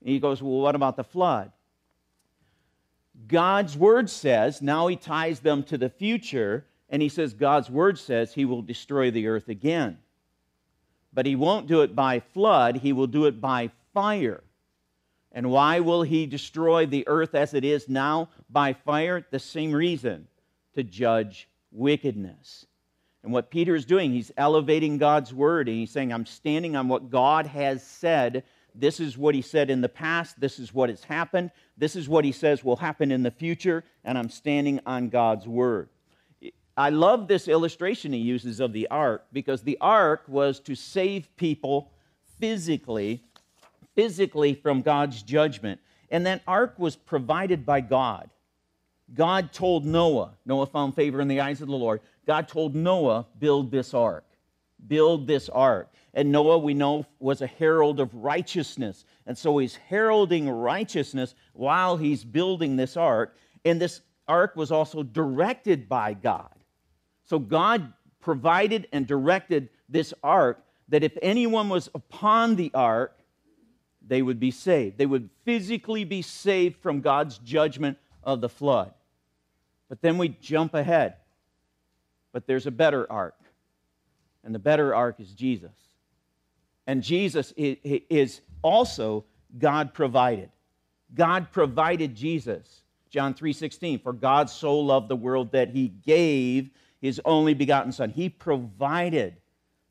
And 0.00 0.08
he 0.08 0.18
goes, 0.18 0.42
Well, 0.42 0.60
what 0.60 0.74
about 0.74 0.96
the 0.96 1.04
flood? 1.04 1.52
God's 3.26 3.76
word 3.76 4.10
says, 4.10 4.62
now 4.62 4.86
he 4.86 4.96
ties 4.96 5.40
them 5.40 5.62
to 5.64 5.78
the 5.78 5.90
future, 5.90 6.66
and 6.88 7.02
he 7.02 7.08
says, 7.08 7.34
God's 7.34 7.70
word 7.70 7.98
says 7.98 8.32
he 8.32 8.44
will 8.44 8.62
destroy 8.62 9.10
the 9.10 9.26
earth 9.28 9.48
again. 9.48 9.98
But 11.12 11.26
he 11.26 11.36
won't 11.36 11.66
do 11.66 11.82
it 11.82 11.94
by 11.94 12.20
flood, 12.20 12.76
he 12.76 12.92
will 12.92 13.06
do 13.06 13.26
it 13.26 13.40
by 13.40 13.70
fire. 13.92 14.42
And 15.32 15.50
why 15.50 15.80
will 15.80 16.02
he 16.02 16.26
destroy 16.26 16.86
the 16.86 17.06
earth 17.06 17.34
as 17.34 17.54
it 17.54 17.64
is 17.64 17.88
now 17.88 18.30
by 18.48 18.72
fire? 18.72 19.24
The 19.30 19.38
same 19.38 19.72
reason 19.72 20.26
to 20.74 20.82
judge 20.82 21.48
wickedness. 21.72 22.66
And 23.22 23.32
what 23.32 23.50
Peter 23.50 23.74
is 23.74 23.84
doing, 23.84 24.12
he's 24.12 24.32
elevating 24.36 24.98
God's 24.98 25.34
word 25.34 25.68
and 25.68 25.76
he's 25.76 25.90
saying, 25.90 26.12
I'm 26.12 26.26
standing 26.26 26.74
on 26.74 26.88
what 26.88 27.10
God 27.10 27.46
has 27.46 27.86
said 27.86 28.44
this 28.74 29.00
is 29.00 29.18
what 29.18 29.34
he 29.34 29.42
said 29.42 29.70
in 29.70 29.80
the 29.80 29.88
past. 29.88 30.40
This 30.40 30.58
is 30.58 30.72
what 30.72 30.88
has 30.88 31.04
happened. 31.04 31.50
This 31.76 31.96
is 31.96 32.08
what 32.08 32.24
he 32.24 32.32
says 32.32 32.64
will 32.64 32.76
happen 32.76 33.10
in 33.10 33.22
the 33.22 33.30
future. 33.30 33.84
And 34.04 34.16
I'm 34.16 34.28
standing 34.28 34.80
on 34.86 35.08
God's 35.08 35.46
word. 35.46 35.88
I 36.76 36.90
love 36.90 37.28
this 37.28 37.48
illustration 37.48 38.12
he 38.12 38.20
uses 38.20 38.60
of 38.60 38.72
the 38.72 38.88
ark 38.88 39.26
because 39.32 39.62
the 39.62 39.78
ark 39.80 40.24
was 40.28 40.60
to 40.60 40.74
save 40.74 41.34
people 41.36 41.90
physically, 42.38 43.22
physically 43.94 44.54
from 44.54 44.80
God's 44.80 45.22
judgment. 45.22 45.80
And 46.10 46.24
that 46.26 46.42
ark 46.46 46.74
was 46.78 46.96
provided 46.96 47.66
by 47.66 47.80
God. 47.80 48.30
God 49.14 49.52
told 49.52 49.84
Noah, 49.84 50.32
Noah 50.46 50.66
found 50.66 50.94
favor 50.94 51.20
in 51.20 51.28
the 51.28 51.40
eyes 51.40 51.60
of 51.60 51.68
the 51.68 51.74
Lord. 51.74 52.00
God 52.26 52.48
told 52.48 52.74
Noah, 52.74 53.26
build 53.38 53.70
this 53.70 53.92
ark. 53.92 54.24
Build 54.86 55.26
this 55.26 55.48
ark. 55.48 55.92
And 56.14 56.32
Noah, 56.32 56.58
we 56.58 56.74
know, 56.74 57.06
was 57.18 57.42
a 57.42 57.46
herald 57.46 58.00
of 58.00 58.14
righteousness. 58.14 59.04
And 59.26 59.36
so 59.36 59.58
he's 59.58 59.76
heralding 59.76 60.48
righteousness 60.48 61.34
while 61.52 61.96
he's 61.96 62.24
building 62.24 62.76
this 62.76 62.96
ark. 62.96 63.36
And 63.64 63.80
this 63.80 64.00
ark 64.28 64.54
was 64.56 64.70
also 64.70 65.02
directed 65.02 65.88
by 65.88 66.14
God. 66.14 66.54
So 67.24 67.38
God 67.38 67.92
provided 68.20 68.88
and 68.92 69.06
directed 69.06 69.70
this 69.88 70.14
ark 70.22 70.64
that 70.88 71.04
if 71.04 71.16
anyone 71.22 71.68
was 71.68 71.88
upon 71.94 72.56
the 72.56 72.70
ark, 72.74 73.16
they 74.06 74.22
would 74.22 74.40
be 74.40 74.50
saved. 74.50 74.98
They 74.98 75.06
would 75.06 75.30
physically 75.44 76.04
be 76.04 76.22
saved 76.22 76.76
from 76.80 77.00
God's 77.00 77.38
judgment 77.38 77.98
of 78.22 78.40
the 78.40 78.48
flood. 78.48 78.92
But 79.90 80.00
then 80.00 80.16
we 80.16 80.30
jump 80.30 80.72
ahead. 80.72 81.16
But 82.32 82.46
there's 82.46 82.66
a 82.66 82.70
better 82.70 83.10
ark. 83.12 83.34
And 84.42 84.54
the 84.54 84.58
better 84.58 84.94
ark 84.94 85.16
is 85.18 85.34
Jesus. 85.34 85.76
And 86.86 87.02
Jesus 87.02 87.52
is 87.56 88.40
also 88.62 89.26
God 89.58 89.92
provided. 89.92 90.48
God 91.14 91.50
provided 91.52 92.14
Jesus. 92.14 92.82
John 93.10 93.34
3:16 93.34 93.98
for 93.98 94.12
God 94.12 94.48
so 94.48 94.78
loved 94.78 95.08
the 95.08 95.16
world 95.16 95.50
that 95.52 95.70
he 95.70 95.88
gave 95.88 96.70
his 97.00 97.20
only 97.24 97.52
begotten 97.52 97.90
son. 97.90 98.10
He 98.10 98.28
provided 98.28 99.36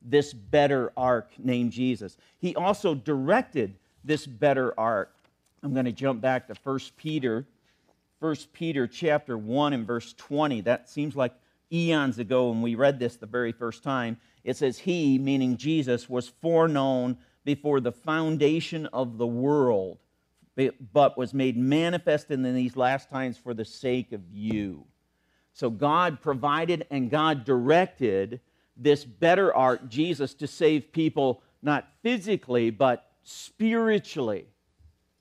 this 0.01 0.33
better 0.33 0.93
ark 0.95 1.33
named 1.37 1.73
Jesus. 1.73 2.15
He 2.37 2.55
also 2.55 2.95
directed 2.95 3.75
this 4.05 4.25
better 4.25 4.73
ark. 4.79 5.13
I'm 5.61 5.73
going 5.73 5.85
to 5.85 5.91
jump 5.91 6.21
back 6.21 6.47
to 6.47 6.55
1 6.63 6.79
Peter 6.95 7.45
1 8.19 8.35
Peter 8.51 8.85
chapter 8.85 9.37
1 9.37 9.73
and 9.73 9.87
verse 9.87 10.13
20. 10.13 10.61
That 10.61 10.89
seems 10.89 11.15
like 11.15 11.33
eons 11.71 12.19
ago 12.19 12.49
when 12.49 12.61
we 12.61 12.75
read 12.75 12.99
this 12.99 13.15
the 13.15 13.25
very 13.25 13.51
first 13.51 13.81
time. 13.81 14.17
It 14.43 14.57
says, 14.57 14.77
He, 14.77 15.17
meaning 15.17 15.57
Jesus, 15.57 16.09
was 16.09 16.27
foreknown 16.27 17.17
before 17.45 17.79
the 17.79 17.91
foundation 17.91 18.87
of 18.87 19.17
the 19.17 19.27
world, 19.27 19.99
but 20.91 21.17
was 21.17 21.33
made 21.33 21.57
manifest 21.57 22.29
in 22.31 22.43
these 22.53 22.75
last 22.75 23.09
times 23.09 23.37
for 23.37 23.53
the 23.53 23.65
sake 23.65 24.11
of 24.11 24.21
you. 24.31 24.85
So 25.53 25.69
God 25.69 26.21
provided 26.21 26.85
and 26.91 27.09
God 27.09 27.45
directed 27.45 28.41
this 28.75 29.05
better 29.05 29.53
art, 29.53 29.89
Jesus, 29.89 30.33
to 30.35 30.47
save 30.47 30.91
people 30.91 31.41
not 31.61 31.87
physically, 32.01 32.69
but 32.69 33.11
spiritually. 33.23 34.47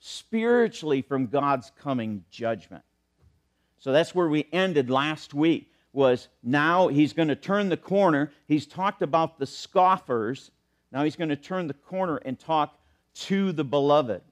Spiritually 0.00 1.02
from 1.02 1.26
God's 1.26 1.72
coming 1.80 2.24
judgment. 2.30 2.84
So 3.78 3.92
that's 3.92 4.14
where 4.14 4.28
we 4.28 4.46
ended 4.52 4.90
last 4.90 5.34
week 5.34 5.72
was 5.92 6.28
now 6.42 6.88
he's 6.88 7.12
going 7.12 7.28
to 7.28 7.36
turn 7.36 7.68
the 7.68 7.76
corner. 7.76 8.30
He's 8.46 8.66
talked 8.66 9.02
about 9.02 9.38
the 9.38 9.46
scoffers. 9.46 10.50
Now 10.92 11.04
he's 11.04 11.16
going 11.16 11.30
to 11.30 11.36
turn 11.36 11.66
the 11.66 11.74
corner 11.74 12.16
and 12.18 12.38
talk 12.38 12.78
to 13.14 13.52
the 13.52 13.64
beloved. 13.64 14.22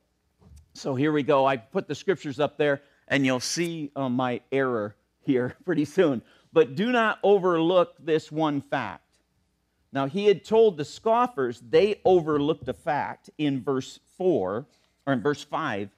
So 0.74 0.94
here 0.94 1.12
we 1.12 1.22
go. 1.22 1.46
I 1.46 1.56
put 1.56 1.88
the 1.88 1.94
scriptures 1.94 2.38
up 2.38 2.59
there, 2.59 2.82
and 3.09 3.24
you'll 3.24 3.40
see 3.40 3.90
uh, 3.96 4.09
my 4.09 4.40
error 4.52 4.94
here 5.20 5.56
pretty 5.64 5.85
soon. 5.85 6.22
But 6.52 6.74
do 6.74 6.92
not 6.92 7.18
overlook 7.22 7.94
this 7.98 8.30
one 8.30 8.61
fact. 8.61 9.02
Now, 9.92 10.06
he 10.06 10.26
had 10.26 10.44
told 10.44 10.76
the 10.76 10.85
scoffers 10.85 11.62
they 11.66 12.00
overlooked 12.04 12.68
a 12.68 12.74
fact 12.74 13.30
in 13.38 13.62
verse 13.62 13.98
4 14.18 14.66
or 15.06 15.12
in 15.12 15.22
verse 15.22 15.42
5. 15.42 15.88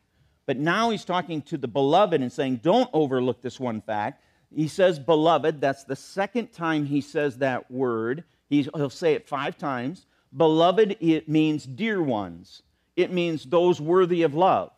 But 0.48 0.56
now 0.56 0.88
he's 0.88 1.04
talking 1.04 1.42
to 1.42 1.58
the 1.58 1.68
beloved 1.68 2.22
and 2.22 2.32
saying, 2.32 2.60
Don't 2.62 2.88
overlook 2.94 3.42
this 3.42 3.60
one 3.60 3.82
fact. 3.82 4.22
He 4.50 4.66
says 4.66 4.98
beloved. 4.98 5.60
That's 5.60 5.84
the 5.84 5.94
second 5.94 6.54
time 6.54 6.86
he 6.86 7.02
says 7.02 7.36
that 7.36 7.70
word. 7.70 8.24
He'll 8.48 8.88
say 8.88 9.12
it 9.12 9.28
five 9.28 9.58
times. 9.58 10.06
Beloved, 10.34 10.96
it 11.00 11.28
means 11.28 11.66
dear 11.66 12.02
ones, 12.02 12.62
it 12.96 13.12
means 13.12 13.44
those 13.44 13.78
worthy 13.78 14.22
of 14.22 14.32
love. 14.32 14.70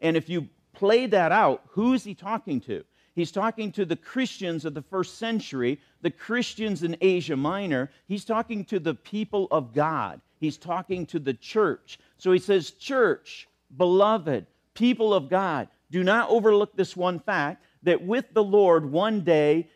And 0.00 0.16
if 0.16 0.28
you 0.28 0.48
play 0.72 1.06
that 1.06 1.30
out, 1.30 1.62
who 1.68 1.94
is 1.94 2.02
he 2.02 2.16
talking 2.16 2.60
to? 2.62 2.82
He's 3.14 3.30
talking 3.30 3.70
to 3.72 3.84
the 3.84 3.94
Christians 3.94 4.64
of 4.64 4.74
the 4.74 4.82
first 4.82 5.18
century, 5.18 5.78
the 6.00 6.10
Christians 6.10 6.82
in 6.82 6.96
Asia 7.00 7.36
Minor. 7.36 7.92
He's 8.08 8.24
talking 8.24 8.64
to 8.64 8.80
the 8.80 8.94
people 8.94 9.46
of 9.52 9.72
God. 9.72 10.20
He's 10.40 10.56
talking 10.56 11.06
to 11.06 11.20
the 11.20 11.34
church. 11.34 12.00
So 12.18 12.32
he 12.32 12.40
says, 12.40 12.72
Church, 12.72 13.46
beloved, 13.76 14.46
people 14.74 15.14
of 15.14 15.28
God, 15.28 15.68
do 15.90 16.02
not 16.02 16.30
overlook 16.30 16.76
this 16.76 16.96
one 16.96 17.18
fact 17.18 17.64
that 17.82 18.02
with 18.02 18.32
the 18.32 18.42
Lord 18.42 18.90
one 18.90 19.22
day 19.22 19.68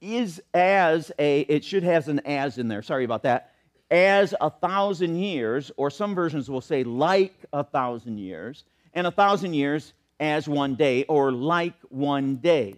is 0.00 0.42
as 0.52 1.10
a, 1.18 1.40
it 1.40 1.64
should 1.64 1.82
have 1.82 2.08
an 2.08 2.20
as 2.20 2.58
in 2.58 2.68
there, 2.68 2.82
sorry 2.82 3.04
about 3.04 3.22
that, 3.22 3.52
as 3.90 4.34
a 4.40 4.50
thousand 4.50 5.16
years, 5.16 5.70
or 5.76 5.90
some 5.90 6.14
versions 6.14 6.50
will 6.50 6.60
say 6.60 6.84
like 6.84 7.44
a 7.52 7.64
thousand 7.64 8.18
years, 8.18 8.64
and 8.94 9.06
a 9.06 9.10
thousand 9.10 9.54
years 9.54 9.92
as 10.20 10.48
one 10.48 10.74
day, 10.74 11.04
or 11.04 11.32
like 11.32 11.74
one 11.88 12.36
day. 12.36 12.76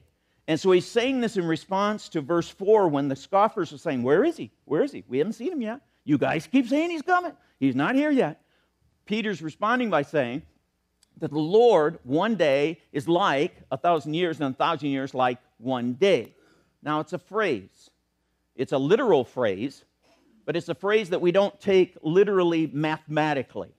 And 0.48 0.58
so 0.58 0.70
he's 0.70 0.86
saying 0.86 1.20
this 1.20 1.36
in 1.36 1.46
response 1.46 2.08
to 2.10 2.20
verse 2.20 2.48
4 2.48 2.88
when 2.88 3.08
the 3.08 3.16
scoffers 3.16 3.72
are 3.72 3.78
saying, 3.78 4.02
Where 4.02 4.24
is 4.24 4.36
he? 4.36 4.50
Where 4.64 4.82
is 4.82 4.92
he? 4.92 5.04
We 5.08 5.18
haven't 5.18 5.34
seen 5.34 5.52
him 5.52 5.62
yet. 5.62 5.80
You 6.04 6.18
guys 6.18 6.46
keep 6.46 6.68
saying 6.68 6.90
he's 6.90 7.02
coming. 7.02 7.32
He's 7.58 7.74
not 7.74 7.94
here 7.94 8.10
yet. 8.10 8.40
Peter's 9.06 9.42
responding 9.42 9.90
by 9.90 10.02
saying, 10.02 10.42
that 11.18 11.30
the 11.30 11.38
Lord 11.38 11.98
one 12.04 12.34
day 12.34 12.80
is 12.92 13.08
like 13.08 13.56
a 13.70 13.76
thousand 13.76 14.14
years, 14.14 14.40
and 14.40 14.54
a 14.54 14.56
thousand 14.56 14.88
years 14.90 15.14
like 15.14 15.38
one 15.58 15.94
day. 15.94 16.34
Now, 16.82 17.00
it's 17.00 17.12
a 17.12 17.18
phrase, 17.18 17.90
it's 18.54 18.72
a 18.72 18.78
literal 18.78 19.24
phrase, 19.24 19.84
but 20.44 20.56
it's 20.56 20.68
a 20.68 20.74
phrase 20.74 21.10
that 21.10 21.20
we 21.20 21.32
don't 21.32 21.58
take 21.60 21.96
literally 22.02 22.70
mathematically. 22.72 23.74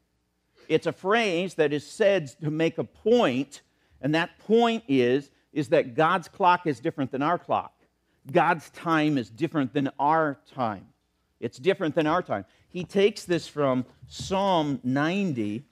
It's 0.68 0.86
a 0.86 0.92
phrase 0.92 1.54
that 1.56 1.72
is 1.72 1.90
said 1.90 2.28
to 2.42 2.52
make 2.52 2.78
a 2.78 2.84
point, 2.84 3.62
and 4.02 4.14
that 4.16 4.38
point 4.40 4.84
is, 4.88 5.30
is 5.54 5.70
that 5.70 5.96
God's 5.96 6.28
clock 6.28 6.68
is 6.68 6.80
different 6.80 7.12
than 7.12 7.22
our 7.22 7.38
clock. 7.38 7.74
God's 8.32 8.70
time 8.72 9.18
is 9.18 9.30
different 9.30 9.74
than 9.74 9.90
our 9.98 10.40
time. 10.54 10.86
It's 11.40 11.58
different 11.58 11.96
than 11.96 12.08
our 12.08 12.22
time. 12.22 12.46
He 12.68 12.84
takes 12.84 13.24
this 13.24 13.48
from 13.48 13.86
Psalm 14.08 14.80
90. 14.84 15.64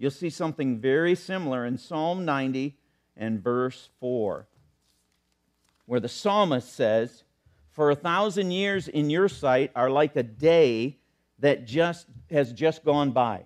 You'll 0.00 0.10
see 0.10 0.30
something 0.30 0.78
very 0.80 1.14
similar 1.14 1.66
in 1.66 1.76
Psalm 1.76 2.24
90 2.24 2.74
and 3.18 3.44
verse 3.44 3.90
4, 4.00 4.46
where 5.84 6.00
the 6.00 6.08
psalmist 6.08 6.72
says, 6.72 7.22
For 7.68 7.90
a 7.90 7.94
thousand 7.94 8.50
years 8.50 8.88
in 8.88 9.10
your 9.10 9.28
sight 9.28 9.72
are 9.76 9.90
like 9.90 10.16
a 10.16 10.22
day 10.22 10.96
that 11.40 11.66
just 11.66 12.06
has 12.30 12.50
just 12.50 12.82
gone 12.82 13.10
by. 13.10 13.44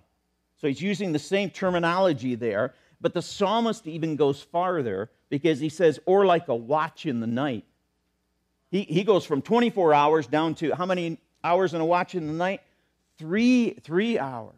So 0.60 0.68
he's 0.68 0.80
using 0.80 1.10
the 1.10 1.18
same 1.18 1.50
terminology 1.50 2.36
there, 2.36 2.72
but 3.00 3.14
the 3.14 3.22
psalmist 3.22 3.88
even 3.88 4.14
goes 4.14 4.40
farther 4.40 5.10
because 5.30 5.58
he 5.58 5.68
says, 5.68 5.98
or 6.06 6.24
like 6.24 6.46
a 6.46 6.54
watch 6.54 7.04
in 7.04 7.18
the 7.18 7.26
night. 7.26 7.64
He, 8.70 8.82
he 8.82 9.02
goes 9.02 9.24
from 9.24 9.42
24 9.42 9.92
hours 9.92 10.28
down 10.28 10.54
to 10.56 10.72
how 10.76 10.86
many 10.86 11.18
hours 11.42 11.74
in 11.74 11.80
a 11.80 11.84
watch 11.84 12.14
in 12.14 12.28
the 12.28 12.32
night? 12.32 12.60
Three, 13.18 13.70
three 13.82 14.20
hours. 14.20 14.54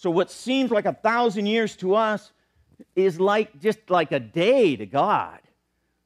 So 0.00 0.10
what 0.10 0.30
seems 0.30 0.70
like 0.70 0.86
a 0.86 0.94
thousand 0.94 1.44
years 1.44 1.76
to 1.76 1.94
us 1.94 2.32
is 2.96 3.20
like 3.20 3.60
just 3.60 3.90
like 3.90 4.12
a 4.12 4.18
day 4.18 4.74
to 4.74 4.86
God. 4.86 5.40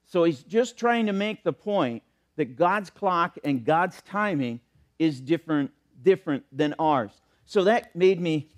So 0.07 0.25
he's 0.25 0.43
just 0.43 0.77
trying 0.77 1.07
to 1.07 1.13
make 1.13 1.45
the 1.45 1.53
point 1.53 2.03
that 2.35 2.57
God's 2.57 2.91
clock 2.91 3.39
and 3.45 3.65
God's 3.65 4.03
timing 4.03 4.59
is 4.99 5.21
different, 5.21 5.71
different 6.03 6.43
than 6.51 6.75
ours. 6.81 7.13
So 7.45 7.63
that 7.65 7.95
made 7.95 8.21
me, 8.21 8.49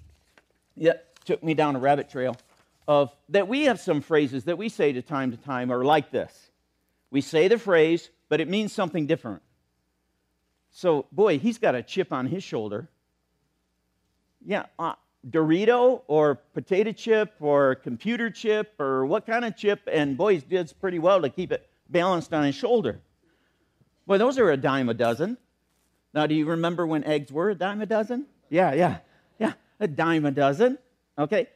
yeah, 0.74 0.94
took 1.26 1.42
me 1.42 1.52
down 1.52 1.76
a 1.76 1.80
rabbit 1.80 2.08
trail 2.08 2.34
of 2.88 3.14
that 3.28 3.46
we 3.46 3.64
have 3.64 3.78
some 3.78 4.00
phrases 4.00 4.44
that 4.44 4.56
we 4.56 4.70
say 4.70 4.94
to 4.94 5.02
time 5.02 5.32
to 5.32 5.36
time 5.36 5.70
are 5.70 5.84
like 5.84 6.10
this. 6.10 6.50
We 7.10 7.20
say 7.20 7.48
the 7.48 7.58
phrase, 7.58 8.08
but 8.30 8.40
it 8.40 8.48
means 8.48 8.72
something 8.72 9.06
different. 9.06 9.42
So, 10.70 11.04
boy, 11.12 11.38
he's 11.38 11.58
got 11.58 11.74
a 11.74 11.82
chip 11.82 12.10
on 12.10 12.24
his 12.24 12.42
shoulder. 12.42 12.88
Yeah, 14.42 14.64
uh, 14.78 14.94
Dorito 15.30 16.02
or 16.06 16.36
potato 16.54 16.92
chip 16.92 17.34
or 17.40 17.74
computer 17.74 18.30
chip 18.30 18.80
or 18.80 19.06
what 19.06 19.26
kind 19.26 19.44
of 19.44 19.56
chip, 19.56 19.80
and 19.90 20.16
boy, 20.16 20.36
he 20.36 20.40
does 20.40 20.72
pretty 20.72 20.98
well 20.98 21.20
to 21.20 21.28
keep 21.28 21.52
it 21.52 21.68
balanced 21.88 22.32
on 22.32 22.44
his 22.44 22.54
shoulder. 22.54 23.00
Boy, 24.06 24.18
those 24.18 24.38
are 24.38 24.50
a 24.50 24.56
dime 24.56 24.88
a 24.88 24.94
dozen. 24.94 25.36
Now, 26.14 26.26
do 26.26 26.34
you 26.34 26.46
remember 26.46 26.86
when 26.86 27.04
eggs 27.04 27.32
were 27.32 27.50
a 27.50 27.54
dime 27.54 27.82
a 27.82 27.86
dozen? 27.86 28.26
Yeah, 28.48 28.72
yeah, 28.72 28.98
yeah, 29.38 29.52
a 29.80 29.88
dime 29.88 30.24
a 30.24 30.30
dozen. 30.30 30.78
Okay. 31.18 31.48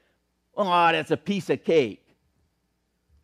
Oh, 0.56 0.64
that's 0.92 1.12
a 1.12 1.16
piece 1.16 1.48
of 1.48 1.64
cake. 1.64 2.04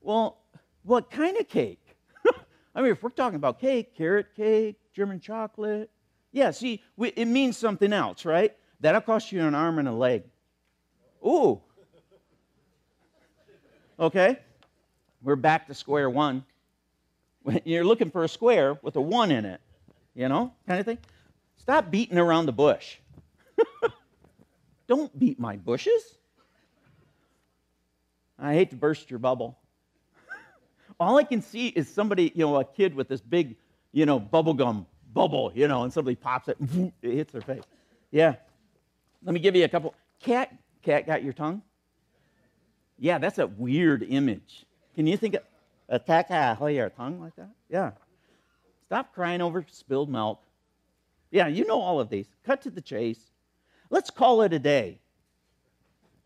Well, 0.01 0.39
what 0.85 1.11
kind 1.11 1.37
of 1.37 1.49
cake? 1.49 1.85
I 2.75 2.83
mean, 2.83 2.93
if 2.93 3.03
we're 3.03 3.11
talking 3.11 3.37
about 3.37 3.61
cake, 3.61 3.97
carrot 3.97 4.29
cake, 4.37 4.77
German 4.95 5.19
chocolate, 5.19 5.91
yeah, 6.33 6.53
see, 6.53 6.83
we, 6.97 7.09
it 7.09 7.25
means 7.27 7.57
something 7.57 7.93
else, 7.93 8.25
right? 8.25 8.55
That'll 8.81 9.01
cost 9.01 9.33
you 9.33 9.43
an 9.43 9.55
arm 9.55 9.79
and 9.79 9.89
a 9.89 9.93
leg. 9.93 10.23
Ooh. 11.25 11.61
Okay? 13.99 14.39
We're 15.23 15.37
back 15.37 15.67
to 15.69 15.75
square 15.75 16.11
one. 16.11 16.45
You're 17.65 17.85
looking 17.85 18.11
for 18.11 18.25
a 18.25 18.29
square 18.29 18.79
with 18.83 18.97
a 18.97 19.01
one 19.01 19.31
in 19.31 19.45
it, 19.45 19.61
you 20.15 20.29
know, 20.29 20.53
kind 20.67 20.81
of 20.81 20.87
thing. 20.87 20.99
Stop 21.57 21.91
beating 21.91 22.19
around 22.19 22.47
the 22.47 22.53
bush. 22.53 22.97
Don't 24.87 25.17
beat 25.19 25.41
my 25.41 25.57
bushes. 25.57 26.17
I 28.39 28.55
hate 28.55 28.71
to 28.71 28.77
burst 28.77 29.11
your 29.11 29.19
bubble 29.19 29.59
all 31.01 31.17
I 31.17 31.25
can 31.25 31.41
see 31.43 31.69
is 31.69 31.89
somebody, 31.89 32.33
you 32.35 32.45
know, 32.47 32.57
a 32.57 32.65
kid 32.65 32.95
with 32.95 33.09
this 33.09 33.21
big, 33.21 33.57
you 33.93 34.07
know, 34.07 34.21
bubblegum 34.21 34.87
bubble, 35.13 35.53
you 35.55 35.67
know, 35.69 35.83
and 35.83 35.93
somebody 35.93 36.17
pops 36.17 36.49
it, 36.49 36.59
it 37.03 37.15
hits 37.15 37.33
their 37.33 37.41
face. 37.41 37.63
Yeah. 38.11 38.35
Let 39.25 39.35
me 39.35 39.41
give 39.41 39.57
you 39.57 39.65
a 39.65 39.69
couple. 39.69 39.95
Cat, 40.21 40.55
cat 40.87 41.07
got 41.07 41.23
your 41.23 41.33
tongue? 41.33 41.63
Yeah, 42.99 43.19
that's 43.19 43.39
a 43.39 43.47
weird 43.47 44.03
image. 44.03 44.65
Can 44.95 45.07
you 45.07 45.17
think 45.17 45.35
of 45.35 45.43
a 45.89 45.99
cat 45.99 46.29
got 46.29 46.67
your 46.67 46.91
tongue 46.91 47.21
like 47.21 47.37
that? 47.37 47.51
Yeah. 47.69 47.91
Stop 48.87 49.13
crying 49.15 49.43
over 49.43 49.67
spilled 49.71 50.09
milk. 50.09 50.41
Yeah, 51.31 51.49
you 51.49 51.67
know 51.67 51.81
all 51.81 52.01
of 52.01 52.09
these. 52.09 52.27
Cut 52.45 52.63
to 52.63 52.71
the 52.71 52.81
chase. 52.81 53.21
Let's 53.91 54.11
call 54.11 54.43
it 54.43 54.53
a 54.53 54.59
day. 54.59 55.01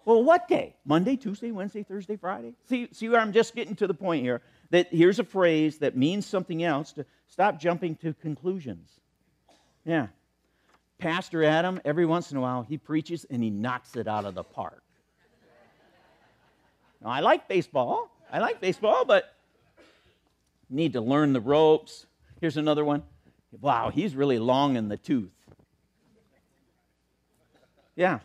Well, 0.05 0.23
what 0.23 0.49
day? 0.49 0.77
Monday, 0.85 1.16
Tuesday, 1.16 1.51
Wednesday, 1.51 1.83
Thursday, 1.83 2.16
Friday? 2.16 2.55
See, 2.68 2.88
see 2.92 3.09
where 3.09 3.20
I'm 3.20 3.33
just 3.33 3.55
getting 3.55 3.77
to 3.77 3.87
the 3.87 3.94
point 3.94 4.23
here 4.23 4.40
that 4.70 4.88
here's 4.90 5.18
a 5.18 5.25
phrase 5.25 5.79
that 5.79 5.96
means 5.96 6.27
something 6.27 6.62
else 6.62 6.92
to 6.92 7.05
stop 7.27 7.61
jumping 7.61 7.96
to 7.96 8.14
conclusions. 8.14 8.88
Yeah. 9.85 10.09
Pastor 11.01 11.43
Adam, 11.43 11.81
every 11.85 12.05
once 12.05 12.31
in 12.31 12.37
a 12.37 12.41
while, 12.41 12.63
he 12.63 12.77
preaches 12.77 13.25
and 13.31 13.43
he 13.43 13.51
knocks 13.51 13.97
it 13.97 14.07
out 14.07 14.27
of 14.27 14.35
the 14.35 14.45
park. 14.45 14.83
Now, 17.03 17.09
I 17.09 17.21
like 17.21 17.49
baseball. 17.49 18.11
I 18.31 18.39
like 18.39 18.61
baseball, 18.61 19.07
but 19.07 19.35
need 20.69 20.93
to 20.93 21.01
learn 21.01 21.33
the 21.33 21.41
ropes. 21.41 22.07
Here's 22.41 22.59
another 22.59 22.85
one. 22.85 23.03
Wow, 23.61 23.91
he's 23.91 24.15
really 24.15 24.39
long 24.39 24.77
in 24.77 24.89
the 24.89 24.99
tooth. 24.99 25.33
Yeah. 27.97 28.21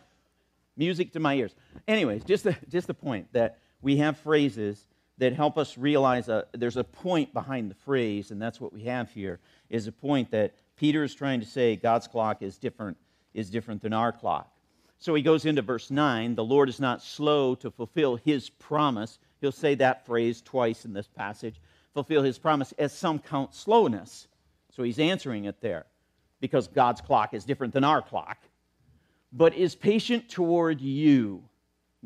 Music 0.76 1.12
to 1.14 1.20
my 1.20 1.34
ears. 1.34 1.54
Anyways, 1.88 2.24
just 2.24 2.44
the, 2.44 2.54
just 2.68 2.86
the 2.86 2.94
point 2.94 3.32
that 3.32 3.58
we 3.80 3.96
have 3.96 4.18
phrases 4.18 4.86
that 5.18 5.32
help 5.32 5.56
us 5.56 5.78
realize 5.78 6.28
a, 6.28 6.34
uh, 6.34 6.42
there's 6.52 6.76
a 6.76 6.84
point 6.84 7.32
behind 7.32 7.70
the 7.70 7.74
phrase, 7.74 8.30
and 8.30 8.40
that's 8.40 8.60
what 8.60 8.72
we 8.72 8.82
have 8.82 9.10
here, 9.10 9.40
is 9.70 9.86
a 9.86 9.92
point 9.92 10.30
that 10.30 10.54
Peter 10.76 11.02
is 11.02 11.14
trying 11.14 11.40
to 11.40 11.46
say 11.46 11.76
God's 11.76 12.06
clock 12.06 12.42
is 12.42 12.58
different, 12.58 12.96
is 13.34 13.50
different 13.50 13.82
than 13.82 13.92
our 13.92 14.12
clock. 14.12 14.50
So 14.98 15.14
he 15.14 15.22
goes 15.22 15.44
into 15.44 15.62
verse 15.62 15.90
9 15.90 16.34
the 16.34 16.44
Lord 16.44 16.68
is 16.68 16.80
not 16.80 17.02
slow 17.02 17.54
to 17.56 17.70
fulfill 17.70 18.16
his 18.16 18.48
promise. 18.50 19.18
He'll 19.40 19.52
say 19.52 19.74
that 19.76 20.06
phrase 20.06 20.40
twice 20.42 20.84
in 20.84 20.92
this 20.92 21.08
passage 21.08 21.60
fulfill 21.92 22.22
his 22.22 22.38
promise, 22.38 22.72
as 22.72 22.92
some 22.92 23.18
count 23.18 23.54
slowness. 23.54 24.28
So 24.70 24.82
he's 24.82 24.98
answering 24.98 25.46
it 25.46 25.62
there 25.62 25.86
because 26.40 26.68
God's 26.68 27.00
clock 27.00 27.32
is 27.32 27.46
different 27.46 27.72
than 27.72 27.84
our 27.84 28.02
clock, 28.02 28.36
but 29.32 29.54
is 29.54 29.74
patient 29.74 30.28
toward 30.28 30.82
you 30.82 31.42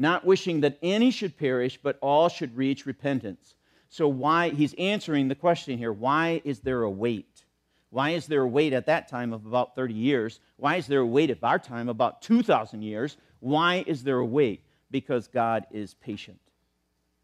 not 0.00 0.24
wishing 0.24 0.60
that 0.62 0.78
any 0.82 1.10
should 1.10 1.36
perish, 1.36 1.78
but 1.80 1.98
all 2.00 2.28
should 2.28 2.56
reach 2.56 2.86
repentance. 2.86 3.54
So, 3.90 4.08
why, 4.08 4.48
he's 4.48 4.74
answering 4.74 5.28
the 5.28 5.34
question 5.34 5.76
here 5.76 5.92
why 5.92 6.40
is 6.44 6.60
there 6.60 6.82
a 6.82 6.90
wait? 6.90 7.44
Why 7.90 8.10
is 8.10 8.26
there 8.26 8.42
a 8.42 8.48
wait 8.48 8.72
at 8.72 8.86
that 8.86 9.08
time 9.08 9.32
of 9.32 9.46
about 9.46 9.74
30 9.74 9.94
years? 9.94 10.40
Why 10.56 10.76
is 10.76 10.86
there 10.86 11.00
a 11.00 11.06
wait 11.06 11.30
at 11.30 11.42
our 11.42 11.58
time 11.58 11.88
about 11.88 12.22
2,000 12.22 12.82
years? 12.82 13.16
Why 13.40 13.84
is 13.86 14.04
there 14.04 14.18
a 14.18 14.24
wait? 14.24 14.62
Because 14.90 15.26
God 15.26 15.66
is 15.72 15.94
patient. 15.94 16.38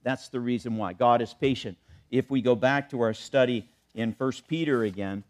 That's 0.03 0.29
the 0.29 0.41
reason 0.41 0.77
why. 0.77 0.93
God 0.93 1.23
is 1.23 1.35
patient. 1.35 1.79
If 2.11 2.31
we 2.31 2.41
go 2.41 2.55
back 2.55 2.91
to 2.91 3.01
our 3.01 3.15
study 3.15 3.69
in 3.95 4.15
1 4.17 4.33
Peter 4.49 4.85
again, 4.85 5.25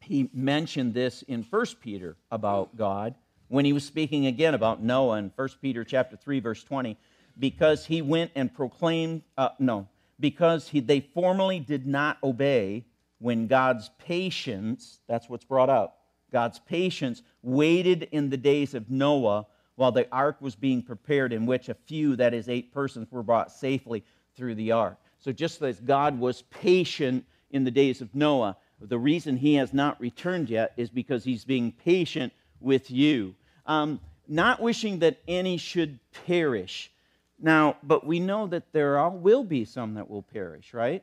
he 0.00 0.30
mentioned 0.32 0.94
this 0.94 1.22
in 1.22 1.42
1 1.42 1.66
Peter 1.80 2.16
about 2.30 2.76
God 2.76 3.14
when 3.48 3.64
he 3.64 3.72
was 3.72 3.84
speaking 3.84 4.26
again 4.26 4.54
about 4.54 4.82
Noah 4.82 5.18
in 5.18 5.32
1 5.34 5.48
Peter 5.60 5.84
chapter 5.84 6.16
3 6.16 6.40
verse 6.40 6.64
20 6.64 6.96
because 7.38 7.86
he 7.86 8.02
went 8.02 8.30
and 8.34 8.52
proclaimed 8.52 9.22
uh, 9.36 9.50
no 9.58 9.88
because 10.18 10.68
he, 10.68 10.80
they 10.80 11.00
formally 11.00 11.58
did 11.58 11.86
not 11.86 12.18
obey 12.22 12.84
when 13.20 13.46
God's 13.46 13.90
patience 13.98 15.00
that's 15.06 15.28
what's 15.28 15.44
brought 15.44 15.70
up 15.70 15.98
God's 16.32 16.58
patience 16.58 17.22
waited 17.42 18.08
in 18.12 18.30
the 18.30 18.36
days 18.36 18.74
of 18.74 18.90
Noah 18.90 19.46
while 19.76 19.92
the 19.92 20.08
ark 20.12 20.36
was 20.40 20.54
being 20.54 20.82
prepared 20.82 21.32
in 21.32 21.46
which 21.46 21.68
a 21.68 21.74
few 21.74 22.16
that 22.16 22.34
is 22.34 22.48
eight 22.48 22.72
persons 22.72 23.10
were 23.10 23.22
brought 23.22 23.52
safely 23.52 24.04
through 24.36 24.56
the 24.56 24.72
ark 24.72 24.98
so 25.18 25.32
just 25.32 25.62
as 25.62 25.80
God 25.80 26.18
was 26.18 26.42
patient 26.42 27.24
in 27.50 27.64
the 27.64 27.70
days 27.70 28.00
of 28.00 28.14
Noah 28.14 28.56
the 28.80 28.98
reason 28.98 29.36
he 29.36 29.54
has 29.54 29.72
not 29.72 30.00
returned 30.00 30.50
yet 30.50 30.72
is 30.76 30.90
because 30.90 31.22
he's 31.22 31.44
being 31.44 31.72
patient 31.72 32.32
with 32.60 32.90
you 32.90 33.34
um, 33.66 34.00
not 34.30 34.60
wishing 34.60 35.00
that 35.00 35.18
any 35.26 35.56
should 35.56 35.98
perish. 36.26 36.90
Now, 37.38 37.76
but 37.82 38.06
we 38.06 38.20
know 38.20 38.46
that 38.46 38.72
there 38.72 38.98
are, 38.98 39.10
will 39.10 39.44
be 39.44 39.64
some 39.64 39.94
that 39.94 40.08
will 40.08 40.22
perish, 40.22 40.72
right? 40.72 41.02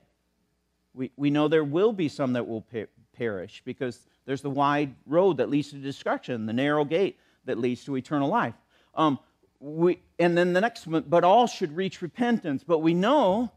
We, 0.98 1.12
we 1.16 1.30
know 1.30 1.48
there 1.48 1.64
will 1.64 1.94
be 1.94 2.10
some 2.10 2.34
that 2.34 2.48
will 2.48 2.62
per- 2.62 2.90
perish 3.14 3.62
because 3.64 4.02
there's 4.26 4.42
the 4.42 4.50
wide 4.50 4.94
road 5.06 5.38
that 5.38 5.50
leads 5.50 5.70
to 5.70 5.76
destruction, 5.78 6.46
the 6.46 6.54
narrow 6.54 6.84
gate 6.84 7.18
that 7.46 7.58
leads 7.58 7.86
to 7.86 7.96
eternal 7.96 8.28
life. 8.28 8.56
Um, 8.96 9.20
we, 9.60 10.00
and 10.20 10.38
then 10.38 10.54
the 10.54 10.62
next 10.62 10.88
one, 10.88 11.06
but 11.08 11.24
all 11.24 11.48
should 11.48 11.76
reach 11.76 12.02
repentance. 12.02 12.64
But 12.64 12.80
we 12.80 12.94
know, 12.94 13.52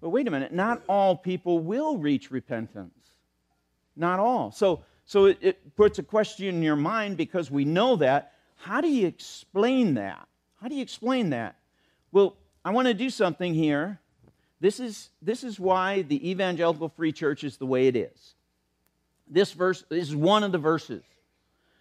but 0.00 0.08
wait 0.08 0.26
a 0.26 0.30
minute, 0.30 0.52
not 0.52 0.82
all 0.88 1.14
people 1.14 1.60
will 1.60 1.98
reach 1.98 2.30
repentance. 2.30 2.92
Not 3.96 4.18
all. 4.18 4.50
So 4.50 4.82
So 5.08 5.24
it, 5.24 5.38
it 5.40 5.74
puts 5.74 5.98
a 5.98 6.02
question 6.02 6.46
in 6.46 6.62
your 6.62 6.76
mind 6.76 7.16
because 7.16 7.50
we 7.50 7.64
know 7.64 7.96
that. 7.96 8.32
How 8.56 8.80
do 8.82 8.88
you 8.88 9.06
explain 9.06 9.94
that? 9.94 10.28
How 10.60 10.68
do 10.68 10.74
you 10.74 10.82
explain 10.82 11.30
that? 11.30 11.56
Well, 12.12 12.36
I 12.62 12.70
want 12.72 12.88
to 12.88 12.94
do 12.94 13.08
something 13.08 13.54
here. 13.54 14.00
This 14.60 14.80
is, 14.80 15.10
this 15.22 15.44
is 15.44 15.60
why 15.60 16.02
the 16.02 16.30
evangelical 16.30 16.88
free 16.88 17.12
church 17.12 17.44
is 17.44 17.56
the 17.56 17.66
way 17.66 17.86
it 17.86 17.96
is. 17.96 18.34
This 19.28 19.52
verse 19.52 19.84
is 19.90 20.16
one 20.16 20.42
of 20.42 20.52
the 20.52 20.58
verses 20.58 21.02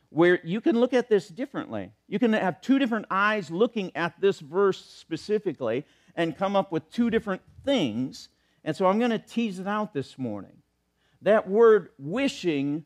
where 0.09 0.39
you 0.43 0.61
can 0.61 0.79
look 0.79 0.93
at 0.93 1.09
this 1.09 1.27
differently. 1.27 1.91
You 2.07 2.19
can 2.19 2.33
have 2.33 2.61
two 2.61 2.79
different 2.79 3.07
eyes 3.11 3.51
looking 3.51 3.91
at 3.95 4.19
this 4.21 4.39
verse 4.39 4.83
specifically 4.83 5.85
and 6.15 6.37
come 6.37 6.55
up 6.55 6.71
with 6.71 6.89
two 6.91 7.09
different 7.09 7.41
things. 7.65 8.29
And 8.63 8.75
so 8.75 8.85
I'm 8.85 8.99
going 8.99 9.11
to 9.11 9.19
tease 9.19 9.59
it 9.59 9.67
out 9.67 9.93
this 9.93 10.17
morning. 10.17 10.57
That 11.23 11.49
word 11.49 11.89
wishing, 11.97 12.85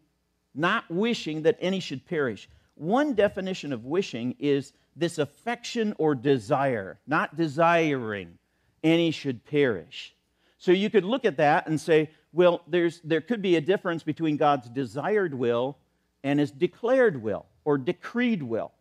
not 0.56 0.90
wishing 0.90 1.44
that 1.44 1.58
any 1.62 1.80
should 1.80 2.06
perish. 2.06 2.50
One 2.76 3.14
definition 3.14 3.72
of 3.74 3.86
wishing 3.86 4.36
is 4.40 4.74
this 4.96 5.18
affection 5.18 5.94
or 5.98 6.16
desire, 6.16 7.00
not 7.06 7.36
desiring 7.36 8.38
any 8.84 9.12
should 9.12 9.46
perish. 9.46 10.14
So 10.58 10.72
you 10.72 10.90
could 10.90 11.06
look 11.06 11.26
at 11.26 11.38
that 11.38 11.68
and 11.68 11.80
say, 11.80 12.10
well, 12.34 12.62
there's, 12.68 13.02
there 13.04 13.22
could 13.22 13.42
be 13.42 13.56
a 13.56 13.62
difference 13.62 14.04
between 14.04 14.38
God's 14.38 14.70
desired 14.70 15.34
will 15.34 15.78
and 16.24 16.40
his 16.40 16.52
declared 16.52 17.22
will 17.22 17.46
or 17.66 17.78
decreed 17.78 18.44
will. 18.44 18.72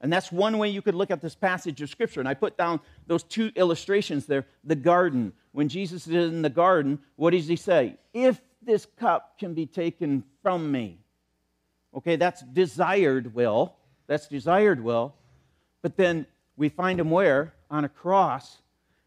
And 0.00 0.12
that's 0.12 0.30
one 0.30 0.58
way 0.58 0.68
you 0.68 0.82
could 0.82 0.94
look 0.94 1.10
at 1.10 1.22
this 1.22 1.34
passage 1.34 1.80
of 1.80 1.88
Scripture. 1.88 2.20
And 2.20 2.28
I 2.28 2.34
put 2.34 2.58
down 2.58 2.80
those 3.06 3.22
two 3.22 3.50
illustrations 3.56 4.26
there. 4.26 4.46
The 4.62 4.74
garden. 4.74 5.32
When 5.52 5.68
Jesus 5.68 6.06
is 6.06 6.14
in 6.14 6.42
the 6.42 6.50
garden, 6.50 6.98
what 7.16 7.30
does 7.30 7.48
he 7.48 7.56
say? 7.56 7.96
If 8.12 8.40
this 8.62 8.86
cup 8.98 9.38
can 9.38 9.54
be 9.54 9.64
taken 9.64 10.24
from 10.42 10.70
me. 10.70 10.98
Okay, 11.94 12.16
that's 12.16 12.42
desired 12.42 13.34
will. 13.34 13.74
That's 14.06 14.28
desired 14.28 14.82
will. 14.82 15.14
But 15.80 15.96
then 15.96 16.26
we 16.56 16.68
find 16.68 17.00
him 17.00 17.10
where? 17.10 17.54
On 17.70 17.84
a 17.84 17.88
cross. 17.88 18.58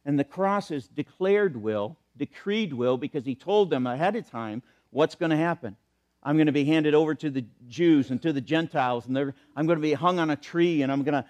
And 0.06 0.18
the 0.18 0.24
cross 0.24 0.72
is 0.72 0.88
declared 0.88 1.58
will, 1.58 1.98
decreed 2.18 2.74
will, 2.74 2.98
because 2.98 3.26
he 3.26 3.36
told 3.36 3.70
them 3.70 3.86
ahead 3.86 4.16
of 4.16 4.30
time 4.30 4.64
what's 4.92 5.16
going 5.16 5.32
to 5.32 5.38
happen. 5.38 5.76
I'm 6.22 6.36
going 6.36 6.48
to 6.48 6.52
be 6.52 6.66
handed 6.66 6.94
over 6.94 7.16
to 7.16 7.30
the 7.30 7.46
Jews 7.68 8.12
and 8.12 8.22
to 8.24 8.34
the 8.34 8.42
Gentiles, 8.42 9.06
and 9.08 9.18
I'm 9.56 9.66
going 9.66 9.78
to 9.78 9.82
be 9.82 9.94
hung 9.94 10.20
on 10.20 10.30
a 10.30 10.36
tree, 10.36 10.82
and 10.82 10.92
I'm 10.92 11.04
going 11.04 11.14
to 11.14 11.26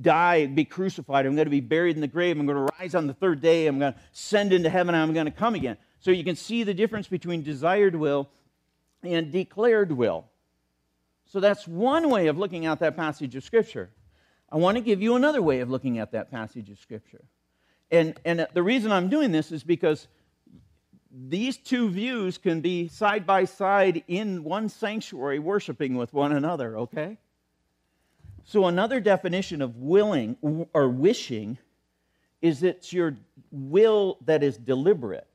die, 0.00 0.46
be 0.46 0.64
crucified. 0.64 1.26
I'm 1.26 1.34
going 1.34 1.46
to 1.46 1.50
be 1.50 1.60
buried 1.60 1.96
in 1.96 2.00
the 2.00 2.08
grave. 2.08 2.38
I'm 2.38 2.46
going 2.46 2.66
to 2.66 2.72
rise 2.78 2.94
on 2.94 3.06
the 3.06 3.12
third 3.12 3.42
day. 3.42 3.66
I'm 3.66 3.78
going 3.78 3.92
to 3.92 3.98
send 4.12 4.54
into 4.54 4.70
heaven, 4.70 4.94
and 4.94 5.02
I'm 5.02 5.12
going 5.12 5.26
to 5.26 5.32
come 5.32 5.54
again. 5.54 5.76
So 6.00 6.10
you 6.10 6.24
can 6.24 6.36
see 6.36 6.64
the 6.64 6.72
difference 6.72 7.08
between 7.08 7.42
desired 7.42 7.94
will 7.94 8.30
and 9.02 9.30
declared 9.30 9.92
will. 9.92 10.24
So 11.26 11.38
that's 11.38 11.68
one 11.68 12.08
way 12.08 12.28
of 12.28 12.38
looking 12.38 12.64
at 12.64 12.78
that 12.80 12.96
passage 12.96 13.36
of 13.36 13.44
Scripture. 13.44 13.90
I 14.50 14.56
want 14.56 14.76
to 14.76 14.82
give 14.82 15.02
you 15.02 15.14
another 15.14 15.42
way 15.42 15.60
of 15.60 15.70
looking 15.70 15.98
at 15.98 16.12
that 16.12 16.30
passage 16.30 16.70
of 16.70 16.78
Scripture. 16.78 17.24
And, 17.92 18.18
and 18.24 18.46
the 18.54 18.62
reason 18.62 18.90
I'm 18.90 19.10
doing 19.10 19.30
this 19.30 19.52
is 19.52 19.62
because 19.62 20.08
these 21.12 21.58
two 21.58 21.90
views 21.90 22.38
can 22.38 22.62
be 22.62 22.88
side 22.88 23.26
by 23.26 23.44
side 23.44 24.02
in 24.08 24.44
one 24.44 24.70
sanctuary 24.70 25.38
worshiping 25.38 25.96
with 25.96 26.14
one 26.14 26.32
another, 26.32 26.78
okay? 26.78 27.18
So, 28.44 28.66
another 28.66 28.98
definition 28.98 29.60
of 29.60 29.76
willing 29.76 30.36
or 30.72 30.88
wishing 30.88 31.58
is 32.40 32.62
it's 32.62 32.92
your 32.94 33.16
will 33.50 34.16
that 34.24 34.42
is 34.42 34.56
deliberate. 34.56 35.28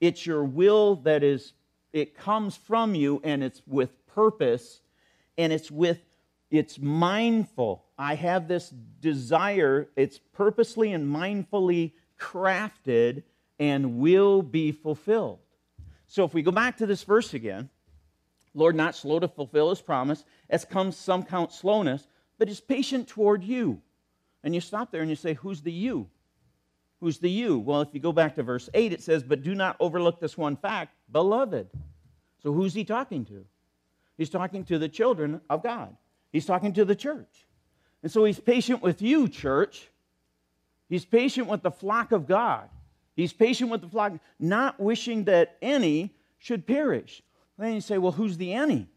It's 0.00 0.26
your 0.26 0.44
will 0.44 0.96
that 0.96 1.22
is, 1.22 1.52
it 1.92 2.16
comes 2.16 2.56
from 2.56 2.96
you 2.96 3.20
and 3.22 3.42
it's 3.42 3.62
with 3.66 3.90
purpose 4.06 4.82
and 5.38 5.52
it's 5.52 5.70
with, 5.70 6.00
it's 6.50 6.78
mindful. 6.78 7.84
I 7.98 8.14
have 8.14 8.48
this 8.48 8.70
desire, 9.00 9.88
it's 9.96 10.18
purposely 10.32 10.92
and 10.92 11.06
mindfully 11.06 11.92
crafted 12.18 13.22
and 13.58 13.98
will 13.98 14.42
be 14.42 14.72
fulfilled. 14.72 15.38
So 16.06 16.24
if 16.24 16.34
we 16.34 16.42
go 16.42 16.50
back 16.50 16.76
to 16.78 16.86
this 16.86 17.02
verse 17.02 17.34
again, 17.34 17.70
Lord, 18.54 18.76
not 18.76 18.94
slow 18.94 19.18
to 19.18 19.28
fulfill 19.28 19.70
his 19.70 19.80
promise, 19.80 20.24
as 20.48 20.64
comes 20.64 20.96
some 20.96 21.24
count 21.24 21.52
slowness, 21.52 22.06
but 22.38 22.48
is 22.48 22.60
patient 22.60 23.08
toward 23.08 23.42
you. 23.42 23.80
And 24.42 24.54
you 24.54 24.60
stop 24.60 24.92
there 24.92 25.00
and 25.00 25.10
you 25.10 25.16
say, 25.16 25.34
Who's 25.34 25.62
the 25.62 25.72
you? 25.72 26.08
Who's 27.00 27.18
the 27.18 27.30
you? 27.30 27.58
Well, 27.58 27.80
if 27.82 27.88
you 27.92 28.00
go 28.00 28.12
back 28.12 28.34
to 28.36 28.42
verse 28.42 28.68
8, 28.72 28.92
it 28.92 29.02
says, 29.02 29.22
But 29.22 29.42
do 29.42 29.54
not 29.54 29.76
overlook 29.80 30.20
this 30.20 30.38
one 30.38 30.56
fact, 30.56 30.94
beloved. 31.10 31.68
So 32.42 32.52
who's 32.52 32.74
he 32.74 32.84
talking 32.84 33.24
to? 33.26 33.44
He's 34.16 34.30
talking 34.30 34.64
to 34.66 34.78
the 34.78 34.88
children 34.88 35.40
of 35.50 35.62
God, 35.62 35.96
he's 36.34 36.44
talking 36.44 36.72
to 36.72 36.84
the 36.84 36.96
church. 36.96 37.46
And 38.02 38.10
so 38.10 38.24
he's 38.24 38.40
patient 38.40 38.82
with 38.82 39.00
you, 39.00 39.28
church. 39.28 39.88
He's 40.88 41.04
patient 41.04 41.46
with 41.46 41.62
the 41.62 41.70
flock 41.70 42.10
of 42.10 42.26
God. 42.26 42.68
He's 43.14 43.32
patient 43.32 43.70
with 43.70 43.80
the 43.80 43.88
flock, 43.88 44.14
not 44.40 44.80
wishing 44.80 45.24
that 45.24 45.56
any 45.62 46.12
should 46.38 46.66
perish. 46.66 47.22
Then 47.56 47.74
you 47.74 47.80
say, 47.80 47.98
well, 47.98 48.10
who's 48.10 48.36
the 48.36 48.52
any? 48.52 48.88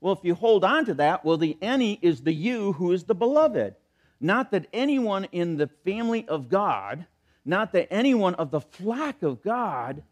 Well, 0.00 0.14
if 0.14 0.24
you 0.24 0.34
hold 0.34 0.64
on 0.64 0.86
to 0.86 0.94
that, 0.94 1.22
well, 1.24 1.36
the 1.36 1.58
any 1.60 1.98
is 2.00 2.22
the 2.22 2.32
you 2.32 2.72
who 2.72 2.92
is 2.92 3.04
the 3.04 3.14
beloved. 3.14 3.74
Not 4.18 4.50
that 4.52 4.66
anyone 4.72 5.26
in 5.32 5.58
the 5.58 5.68
family 5.84 6.26
of 6.26 6.48
God, 6.48 7.06
not 7.44 7.72
that 7.72 7.92
anyone 7.92 8.34
of 8.36 8.50
the 8.50 8.60
flock 8.60 9.22
of 9.22 9.42
God 9.42 10.02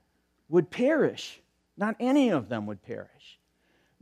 would 0.50 0.70
perish. 0.70 1.40
Not 1.78 1.96
any 1.98 2.28
of 2.28 2.50
them 2.50 2.66
would 2.66 2.82
perish. 2.82 3.38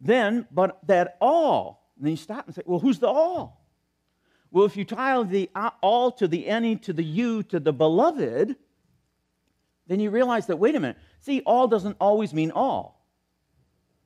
Then, 0.00 0.48
but 0.50 0.80
that 0.88 1.16
all, 1.20 1.79
and 2.00 2.06
then 2.06 2.12
you 2.12 2.16
stop 2.16 2.46
and 2.46 2.54
say, 2.54 2.62
well, 2.64 2.78
who's 2.78 2.98
the 2.98 3.08
all? 3.08 3.62
Well, 4.50 4.64
if 4.64 4.74
you 4.74 4.86
tie 4.86 5.22
the 5.22 5.50
uh, 5.54 5.68
all 5.82 6.10
to 6.12 6.26
the 6.26 6.46
any 6.46 6.76
to 6.76 6.94
the 6.94 7.04
you 7.04 7.42
to 7.44 7.60
the 7.60 7.74
beloved, 7.74 8.56
then 9.86 10.00
you 10.00 10.08
realize 10.08 10.46
that, 10.46 10.56
wait 10.56 10.74
a 10.74 10.80
minute, 10.80 10.96
see, 11.20 11.42
all 11.44 11.68
doesn't 11.68 11.98
always 12.00 12.32
mean 12.32 12.52
all, 12.52 13.04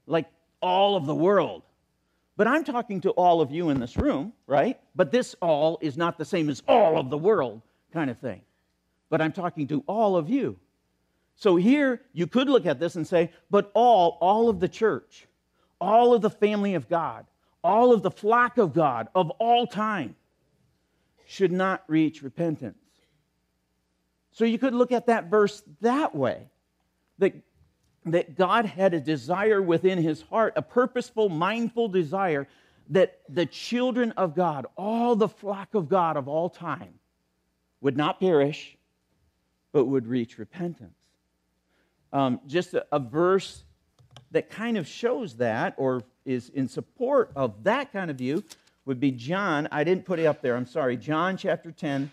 like 0.09 0.27
all 0.61 0.97
of 0.97 1.07
the 1.07 1.15
world. 1.15 1.63
But 2.37 2.49
I'm 2.49 2.65
talking 2.65 3.01
to 3.03 3.11
all 3.11 3.41
of 3.41 3.53
you 3.53 3.71
in 3.71 3.79
this 3.79 3.97
room, 3.97 4.33
right? 4.49 4.81
But 4.97 5.13
this 5.13 5.37
all 5.41 5.79
is 5.81 5.97
not 5.97 6.19
the 6.19 6.25
same 6.25 6.51
as 6.51 6.65
all 6.67 6.99
of 6.99 7.11
the 7.11 7.19
world 7.19 7.63
kind 7.93 8.11
of 8.11 8.19
thing. 8.19 8.41
But 9.09 9.21
I'm 9.23 9.31
talking 9.31 9.69
to 9.69 9.85
all 9.87 10.17
of 10.17 10.29
you. 10.29 10.59
So 11.37 11.55
here 11.55 12.03
you 12.13 12.27
could 12.27 12.49
look 12.49 12.67
at 12.67 12.81
this 12.81 12.97
and 12.97 13.07
say, 13.07 13.31
but 13.51 13.71
all, 13.73 14.19
all 14.21 14.49
of 14.49 14.59
the 14.59 14.69
church, 14.69 15.29
all 15.81 16.13
of 16.13 16.23
the 16.23 16.31
family 16.31 16.75
of 16.75 16.89
God, 16.89 17.25
all 17.65 17.93
of 17.93 18.03
the 18.03 18.11
flock 18.11 18.59
of 18.59 18.75
God 18.75 19.09
of 19.15 19.31
all 19.31 19.67
time 19.67 20.15
should 21.27 21.51
not 21.51 21.83
reach 21.89 22.23
repentance. 22.23 22.77
So 24.33 24.45
you 24.45 24.59
could 24.59 24.75
look 24.75 24.93
at 24.93 25.07
that 25.07 25.31
verse 25.31 25.63
that 25.81 26.15
way 26.15 26.49
that, 27.19 27.35
that 28.05 28.37
God 28.37 28.67
had 28.67 28.93
a 28.93 29.01
desire 29.01 29.63
within 29.63 29.99
his 29.99 30.21
heart, 30.23 30.53
a 30.57 30.63
purposeful, 30.63 31.31
mindful 31.31 31.89
desire 31.89 32.47
that 32.91 33.21
the 33.31 33.47
children 33.47 34.13
of 34.13 34.35
God, 34.35 34.67
all 34.77 35.17
the 35.17 35.29
flock 35.29 35.75
of 35.75 35.89
God 35.89 36.19
of 36.19 36.29
all 36.29 36.51
time, 36.51 36.95
would 37.81 37.97
not 37.97 38.21
perish, 38.21 38.77
but 39.73 39.87
would 39.87 40.07
reach 40.07 40.39
repentance. 40.39 40.99
Um, 42.13 42.41
just 42.47 42.75
a, 42.75 42.85
a 42.93 42.99
verse 42.99 43.65
that 44.33 44.51
kind 44.51 44.77
of 44.77 44.87
shows 44.87 45.37
that 45.37 45.75
or 45.79 46.03
is 46.25 46.49
in 46.51 46.69
support 46.69 47.31
of 47.37 47.65
that 47.65 47.93
kind 47.93 48.11
of 48.11 48.17
view 48.17 48.43
would 48.85 49.01
be 49.01 49.11
John. 49.11 49.69
I 49.71 49.85
didn't 49.85 50.05
put 50.05 50.19
it 50.19 50.27
up 50.27 50.43
there, 50.43 50.57
I'm 50.57 50.67
sorry. 50.67 50.97
John 50.97 51.37
chapter 51.37 51.73
10 51.73 52.11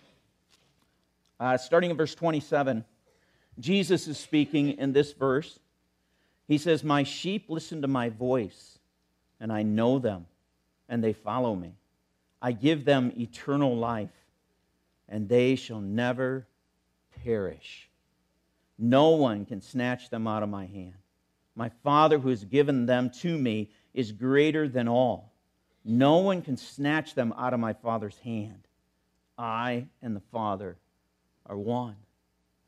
uh, 1.42 1.58
starting 1.58 1.90
in 1.90 1.98
verse 1.98 2.14
27, 2.14 2.86
Jesus 3.58 4.08
is 4.08 4.20
speaking 4.20 4.78
in 4.78 4.94
this 4.94 5.12
verse. 5.12 5.58
He 6.48 6.60
says, 6.60 6.84
My 6.84 7.02
sheep 7.02 7.46
listen 7.50 7.82
to 7.82 7.88
my 7.88 8.10
voice, 8.10 8.78
and 9.40 9.52
I 9.52 9.64
know 9.64 9.98
them, 9.98 10.28
and 10.88 11.04
they 11.04 11.14
follow 11.14 11.56
me. 11.56 11.74
I 12.44 12.52
give 12.52 12.86
them 12.86 13.12
eternal 13.18 13.76
life, 13.76 14.12
and 15.10 15.28
they 15.28 15.56
shall 15.56 15.82
never 15.82 16.46
perish. 17.24 17.90
No 18.78 19.10
one 19.10 19.46
can 19.46 19.62
snatch 19.62 20.12
them 20.12 20.28
out 20.28 20.44
of 20.44 20.50
my 20.50 20.68
hand. 20.68 20.94
My 21.56 21.70
Father, 21.84 22.20
who 22.20 22.30
has 22.30 22.46
given 22.46 22.86
them 22.86 23.10
to 23.22 23.36
me, 23.36 23.72
is 23.94 24.12
greater 24.12 24.68
than 24.68 24.88
all. 24.88 25.34
No 25.84 26.18
one 26.18 26.42
can 26.42 26.58
snatch 26.58 27.16
them 27.16 27.34
out 27.38 27.54
of 27.54 27.60
my 27.60 27.74
Father's 27.74 28.18
hand. 28.20 28.68
I 29.38 29.88
and 30.02 30.16
the 30.16 30.22
Father 30.32 30.78
are 31.46 31.58
one. 31.58 31.96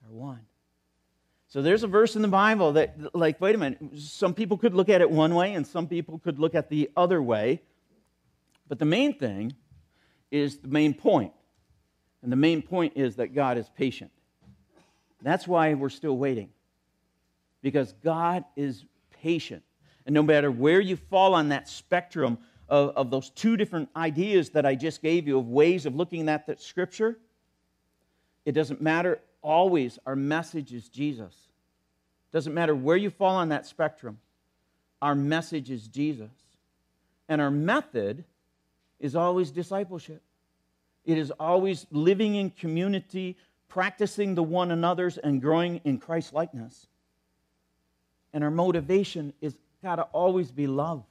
Are 0.06 0.12
one. 0.12 0.42
So 1.48 1.62
there's 1.62 1.84
a 1.84 1.88
verse 1.88 2.16
in 2.16 2.24
the 2.24 2.28
Bible 2.28 2.74
that, 2.74 3.16
like, 3.16 3.40
wait 3.40 3.54
a 3.54 3.58
minute, 3.60 3.80
some 4.00 4.34
people 4.34 4.58
could 4.58 4.74
look 4.74 4.90
at 4.90 5.02
it 5.02 5.12
one 5.12 5.36
way 5.36 5.54
and 5.54 5.68
some 5.68 5.88
people 5.88 6.18
could 6.18 6.40
look 6.40 6.56
at 6.56 6.70
the 6.70 6.90
other 6.98 7.22
way. 7.22 7.62
But 8.68 8.80
the 8.80 8.86
main 8.86 9.14
thing 9.20 9.54
is 10.32 10.58
the 10.58 10.68
main 10.68 10.96
point. 10.96 11.32
And 12.24 12.32
the 12.32 12.38
main 12.38 12.64
point 12.64 12.94
is 12.96 13.18
that 13.18 13.36
God 13.36 13.60
is 13.60 13.70
patient. 13.78 14.10
That's 15.22 15.48
why 15.48 15.76
we're 15.76 15.90
still 15.90 16.18
waiting. 16.18 16.50
Because 17.62 17.94
God 18.04 18.46
is 18.56 18.84
patient. 19.22 19.64
And 20.06 20.14
no 20.14 20.24
matter 20.24 20.52
where 20.52 20.80
you 20.80 20.96
fall 20.96 21.34
on 21.34 21.50
that 21.50 21.70
spectrum 21.70 22.38
of, 22.70 22.90
of 22.96 23.10
those 23.10 23.30
two 23.30 23.58
different 23.58 23.90
ideas 23.96 24.50
that 24.52 24.66
I 24.66 24.76
just 24.76 25.02
gave 25.02 25.28
you 25.28 25.38
of 25.38 25.48
ways 25.48 25.86
of 25.86 25.96
looking 25.96 26.28
at 26.30 26.48
that 26.48 26.62
scripture, 26.62 27.18
it 28.46 28.54
doesn't 28.54 28.82
matter. 28.82 29.20
Always, 29.42 30.00
our 30.06 30.16
message 30.16 30.74
is 30.74 30.90
Jesus. 30.90 31.34
Doesn't 32.32 32.54
matter 32.54 32.76
where 32.76 32.98
you 32.98 33.10
fall 33.10 33.36
on 33.36 33.50
that 33.50 33.66
spectrum, 33.66 34.20
our 35.02 35.16
message 35.16 35.70
is 35.70 35.88
Jesus. 35.88 36.32
And 37.30 37.42
our 37.42 37.52
method 37.52 38.26
is 39.00 39.16
always 39.16 39.52
discipleship. 39.52 40.22
It 41.06 41.18
is 41.18 41.32
always 41.40 41.86
living 41.92 42.36
in 42.36 42.50
community, 42.50 43.38
practicing 43.68 44.36
the 44.36 44.44
one 44.44 44.72
another's, 44.72 45.18
and 45.18 45.42
growing 45.42 45.82
in 45.84 45.98
Christ 45.98 46.34
likeness. 46.34 46.88
And 48.34 48.44
our 48.44 48.52
motivation 48.52 49.34
is 49.42 49.56
got 49.84 49.98
to 49.98 50.04
always 50.04 50.52
be 50.52 50.66
love. 50.66 51.04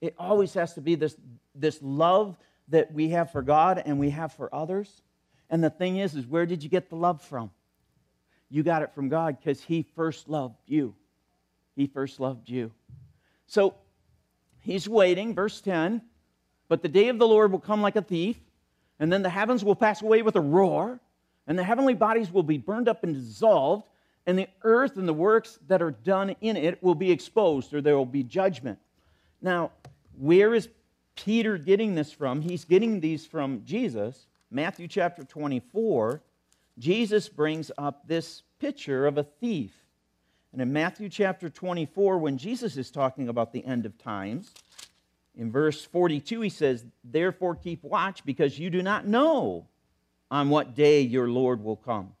It 0.00 0.14
always 0.18 0.52
has 0.54 0.74
to 0.74 0.80
be 0.80 0.96
this, 0.96 1.16
this 1.54 1.78
love 1.80 2.36
that 2.68 2.92
we 2.92 3.10
have 3.10 3.30
for 3.30 3.40
God 3.40 3.82
and 3.84 3.98
we 3.98 4.10
have 4.10 4.32
for 4.32 4.54
others. 4.54 5.02
And 5.48 5.62
the 5.62 5.70
thing 5.70 5.98
is, 5.98 6.14
is 6.14 6.26
where 6.26 6.44
did 6.44 6.62
you 6.62 6.68
get 6.68 6.90
the 6.90 6.96
love 6.96 7.22
from? 7.22 7.50
You 8.50 8.62
got 8.62 8.82
it 8.82 8.92
from 8.94 9.08
God 9.08 9.38
because 9.38 9.62
He 9.62 9.86
first 9.94 10.28
loved 10.28 10.58
you. 10.66 10.94
He 11.76 11.86
first 11.86 12.20
loved 12.20 12.48
you. 12.48 12.72
So 13.46 13.74
He's 14.60 14.88
waiting, 14.88 15.34
verse 15.34 15.60
10. 15.60 16.02
But 16.68 16.82
the 16.82 16.88
day 16.88 17.08
of 17.08 17.18
the 17.18 17.26
Lord 17.26 17.52
will 17.52 17.60
come 17.60 17.82
like 17.82 17.96
a 17.96 18.02
thief, 18.02 18.36
and 18.98 19.12
then 19.12 19.22
the 19.22 19.30
heavens 19.30 19.62
will 19.62 19.74
pass 19.74 20.02
away 20.02 20.22
with 20.22 20.36
a 20.36 20.40
roar, 20.40 20.98
and 21.46 21.58
the 21.58 21.64
heavenly 21.64 21.94
bodies 21.94 22.32
will 22.32 22.42
be 22.42 22.58
burned 22.58 22.88
up 22.88 23.04
and 23.04 23.14
dissolved, 23.14 23.84
and 24.26 24.38
the 24.38 24.48
earth 24.62 24.96
and 24.96 25.06
the 25.06 25.14
works 25.14 25.58
that 25.68 25.82
are 25.82 25.90
done 25.90 26.34
in 26.40 26.56
it 26.56 26.82
will 26.82 26.94
be 26.94 27.10
exposed, 27.10 27.74
or 27.74 27.80
there 27.80 27.96
will 27.96 28.06
be 28.06 28.22
judgment. 28.22 28.78
Now, 29.42 29.72
where 30.18 30.54
is 30.54 30.68
Peter 31.16 31.58
getting 31.58 31.94
this 31.94 32.12
from? 32.12 32.40
He's 32.40 32.64
getting 32.64 33.00
these 33.00 33.26
from 33.26 33.62
Jesus. 33.64 34.26
Matthew 34.50 34.88
chapter 34.88 35.24
24, 35.24 36.22
Jesus 36.78 37.28
brings 37.28 37.70
up 37.76 38.06
this 38.06 38.42
picture 38.58 39.06
of 39.06 39.18
a 39.18 39.24
thief. 39.24 39.72
And 40.52 40.62
in 40.62 40.72
Matthew 40.72 41.08
chapter 41.08 41.50
24, 41.50 42.18
when 42.18 42.38
Jesus 42.38 42.76
is 42.76 42.90
talking 42.90 43.28
about 43.28 43.52
the 43.52 43.64
end 43.64 43.86
of 43.86 43.98
times, 43.98 44.54
in 45.36 45.50
verse 45.50 45.84
42, 45.84 46.40
he 46.42 46.48
says, 46.48 46.86
Therefore 47.02 47.56
keep 47.56 47.82
watch, 47.82 48.24
because 48.24 48.58
you 48.58 48.70
do 48.70 48.82
not 48.82 49.06
know 49.06 49.66
on 50.30 50.48
what 50.48 50.74
day 50.74 51.00
your 51.00 51.28
Lord 51.28 51.62
will 51.62 51.76
come. 51.76 52.12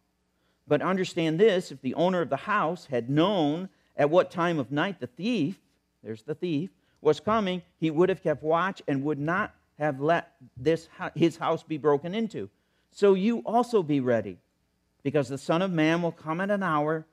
But 0.66 0.82
understand 0.82 1.38
this 1.38 1.70
if 1.70 1.80
the 1.80 1.94
owner 1.94 2.20
of 2.20 2.30
the 2.30 2.36
house 2.36 2.86
had 2.86 3.10
known 3.10 3.68
at 3.96 4.10
what 4.10 4.30
time 4.30 4.58
of 4.58 4.72
night 4.72 5.00
the 5.00 5.06
thief, 5.06 5.58
there's 6.02 6.22
the 6.22 6.34
thief, 6.34 6.70
was 7.00 7.20
coming, 7.20 7.62
he 7.78 7.90
would 7.90 8.08
have 8.08 8.22
kept 8.22 8.42
watch 8.42 8.82
and 8.88 9.04
would 9.04 9.18
not 9.18 9.54
have 9.78 10.00
let 10.00 10.32
this, 10.56 10.88
his 11.14 11.36
house 11.36 11.62
be 11.62 11.76
broken 11.76 12.14
into. 12.14 12.48
So 12.90 13.14
you 13.14 13.38
also 13.40 13.82
be 13.82 14.00
ready, 14.00 14.38
because 15.02 15.28
the 15.28 15.36
Son 15.36 15.60
of 15.62 15.70
Man 15.70 16.00
will 16.00 16.12
come 16.12 16.40
at 16.40 16.50
an 16.50 16.62
hour 16.62 17.04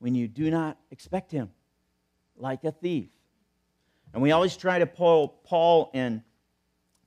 when 0.00 0.14
you 0.14 0.28
do 0.28 0.50
not 0.50 0.76
expect 0.90 1.32
him, 1.32 1.50
like 2.36 2.64
a 2.64 2.72
thief. 2.72 3.08
And 4.12 4.22
we 4.22 4.32
always 4.32 4.56
try 4.56 4.78
to 4.78 4.86
pull 4.86 5.28
Paul 5.44 5.90
and 5.94 6.22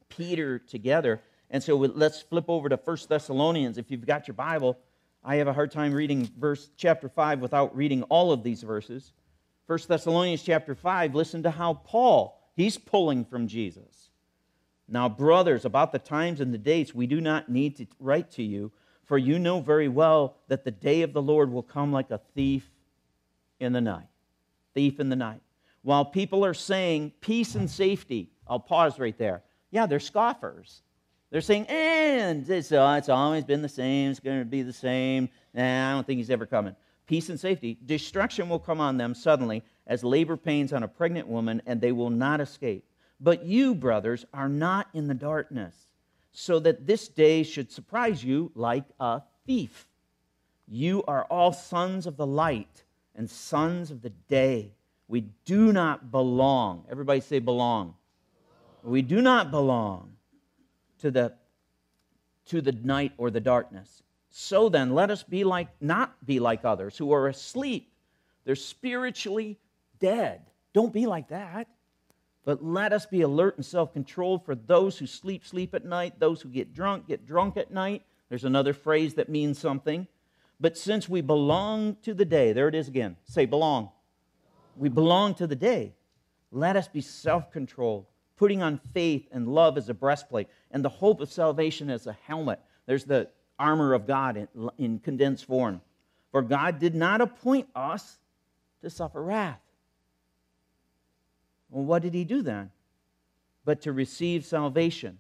Peter 0.10 0.60
together. 0.60 1.22
And 1.50 1.62
so 1.62 1.76
let's 1.76 2.22
flip 2.22 2.46
over 2.48 2.70
to 2.70 2.78
1 2.78 2.98
Thessalonians. 3.10 3.78
If 3.78 3.92
you've 3.92 4.06
got 4.06 4.28
your 4.28 4.36
Bible, 4.36 4.78
I 5.24 5.36
have 5.36 5.48
a 5.48 5.54
hard 5.54 5.72
time 5.72 5.94
reading 5.94 6.30
verse 6.38 6.70
chapter 6.78 7.08
5 7.08 7.42
without 7.42 7.76
reading 7.76 8.04
all 8.04 8.32
of 8.32 8.44
these 8.44 8.64
verses. 8.64 9.14
1 9.68 9.80
Thessalonians 9.88 10.42
chapter 10.42 10.74
5, 10.74 11.14
listen 11.14 11.44
to 11.44 11.52
how 11.52 11.76
Paul, 11.76 12.42
he's 12.56 12.78
pulling 12.78 13.24
from 13.24 13.48
Jesus. 13.48 14.10
Now, 14.88 15.08
brothers, 15.08 15.64
about 15.64 15.92
the 15.92 16.00
times 16.00 16.42
and 16.42 16.54
the 16.54 16.58
dates, 16.58 16.94
we 16.94 17.08
do 17.08 17.22
not 17.22 17.50
need 17.50 17.78
to 17.78 17.88
write 18.00 18.32
to 18.32 18.44
you, 18.44 18.72
for 19.06 19.18
you 19.18 19.40
know 19.40 19.62
very 19.62 19.88
well 19.88 20.38
that 20.48 20.66
the 20.66 20.72
day 20.72 21.04
of 21.04 21.14
the 21.14 21.22
Lord 21.22 21.52
will 21.52 21.64
come 21.64 21.94
like 21.94 22.12
a 22.12 22.20
thief 22.36 22.70
in 23.60 23.74
the 23.74 23.82
night. 23.82 24.08
Thief 24.74 25.00
in 25.00 25.10
the 25.10 25.16
night. 25.16 25.42
While 25.84 26.06
people 26.06 26.44
are 26.44 26.54
saying 26.54 27.14
peace 27.22 27.56
and 27.56 27.70
safety, 27.70 28.32
I'll 28.48 28.60
pause 28.60 29.00
right 29.00 29.18
there. 29.18 29.44
Yeah, 29.70 29.86
they're 29.86 30.00
scoffers. 30.00 30.82
They're 31.32 31.40
saying, 31.40 31.68
and 31.68 32.48
it's, 32.50 32.74
uh, 32.74 32.96
it's 32.98 33.08
always 33.08 33.46
been 33.46 33.62
the 33.62 33.70
same, 33.70 34.12
it's 34.12 34.20
going 34.20 34.40
to 34.40 34.46
be 34.46 34.64
the 34.64 34.74
same. 34.74 35.30
Nah, 35.54 35.90
I 35.90 35.94
don't 35.94 36.06
think 36.06 36.18
he's 36.18 36.30
ever 36.30 36.46
coming. 36.46 36.76
Peace 37.08 37.30
and 37.30 37.40
safety. 37.40 37.78
Destruction 37.86 38.50
will 38.50 38.60
come 38.60 38.82
on 38.82 38.98
them 38.98 39.16
suddenly 39.16 39.64
as 39.88 40.04
labor 40.04 40.36
pains 40.36 40.74
on 40.74 40.84
a 40.84 40.90
pregnant 40.90 41.28
woman, 41.28 41.62
and 41.66 41.80
they 41.80 41.94
will 41.94 42.10
not 42.10 42.42
escape. 42.42 42.86
But 43.22 43.46
you, 43.46 43.74
brothers, 43.74 44.26
are 44.34 44.50
not 44.50 44.90
in 44.94 45.08
the 45.08 45.14
darkness, 45.14 45.76
so 46.34 46.60
that 46.60 46.86
this 46.86 47.08
day 47.08 47.44
should 47.44 47.72
surprise 47.72 48.24
you 48.24 48.52
like 48.54 48.86
a 49.00 49.22
thief. 49.46 49.88
You 50.68 51.04
are 51.08 51.24
all 51.26 51.54
sons 51.54 52.08
of 52.08 52.18
the 52.18 52.28
light 52.28 52.84
and 53.16 53.30
sons 53.30 53.90
of 53.90 54.02
the 54.02 54.10
day. 54.10 54.74
We 55.08 55.22
do 55.46 55.72
not 55.72 56.12
belong. 56.12 56.86
Everybody 56.90 57.22
say 57.22 57.40
belong. 57.40 57.96
We 58.84 59.02
do 59.02 59.22
not 59.22 59.52
belong 59.52 60.14
to 61.02 61.12
the 61.12 61.34
to 62.46 62.62
the 62.62 62.72
night 62.72 63.14
or 63.18 63.30
the 63.30 63.40
darkness. 63.40 64.04
So 64.30 64.70
then 64.70 64.94
let 64.96 65.12
us 65.12 65.24
be 65.24 65.44
like 65.44 65.68
not 65.80 66.26
be 66.26 66.40
like 66.40 66.66
others 66.66 66.98
who 66.98 67.12
are 67.12 67.28
asleep. 67.28 67.92
They're 68.46 68.56
spiritually 68.56 69.60
dead. 70.00 70.42
Don't 70.74 70.94
be 70.94 71.06
like 71.06 71.30
that. 71.30 71.68
But 72.44 72.64
let 72.64 72.92
us 72.92 73.06
be 73.06 73.22
alert 73.22 73.58
and 73.58 73.66
self 73.66 73.94
controlled 73.94 74.46
for 74.46 74.56
those 74.56 74.98
who 74.98 75.06
sleep, 75.06 75.46
sleep 75.46 75.76
at 75.76 75.86
night, 75.86 76.20
those 76.20 76.42
who 76.42 76.50
get 76.50 76.74
drunk, 76.74 77.08
get 77.08 77.26
drunk 77.26 77.58
at 77.58 77.72
night. 77.72 78.04
There's 78.30 78.46
another 78.46 78.74
phrase 78.74 79.14
that 79.16 79.30
means 79.30 79.60
something. 79.60 80.08
But 80.60 80.78
since 80.78 81.10
we 81.10 81.22
belong 81.22 81.98
to 82.04 82.14
the 82.14 82.26
day, 82.26 82.54
there 82.54 82.68
it 82.68 82.76
is 82.76 82.88
again. 82.88 83.18
Say 83.26 83.46
belong. 83.46 83.90
We 84.76 84.90
belong 84.90 85.36
to 85.36 85.48
the 85.48 85.56
day. 85.56 85.94
Let 86.52 86.76
us 86.76 86.88
be 86.88 87.02
self 87.02 87.52
controlled, 87.52 88.06
putting 88.42 88.64
on 88.64 88.82
faith 88.92 89.28
and 89.32 89.48
love 89.48 89.78
as 89.78 89.88
a 89.88 89.94
breastplate, 89.94 90.48
and 90.72 90.84
the 90.84 90.90
hope 90.90 91.22
of 91.22 91.32
salvation 91.32 91.92
as 91.92 92.08
a 92.08 92.18
helmet. 92.26 92.60
There's 92.88 93.04
the 93.04 93.30
armor 93.60 93.94
of 93.94 94.08
God 94.08 94.36
in, 94.36 94.48
in 94.80 94.98
condensed 94.98 95.46
form. 95.46 95.80
For 96.32 96.42
God 96.42 96.80
did 96.80 96.96
not 96.96 97.22
appoint 97.22 97.68
us 97.76 98.18
to 98.82 98.90
suffer 98.90 99.22
wrath. 99.22 99.62
Well, 101.70 101.86
what 101.86 102.02
did 102.02 102.16
he 102.16 102.24
do 102.24 102.42
then? 102.42 102.72
But 103.64 103.82
to 103.82 103.92
receive 103.92 104.44
salvation 104.44 105.20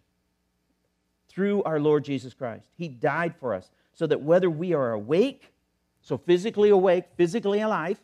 through 1.29 1.61
our 1.61 1.79
Lord 1.79 2.03
Jesus 2.03 2.33
Christ. 2.33 2.65
He 2.75 2.87
died 2.87 3.35
for 3.39 3.53
us 3.53 3.69
so 3.93 4.07
that 4.07 4.23
whether 4.23 4.49
we 4.49 4.73
are 4.73 4.93
awake, 4.93 5.53
so 6.01 6.17
physically 6.17 6.69
awake, 6.69 7.05
physically 7.17 7.61
alive, 7.61 8.01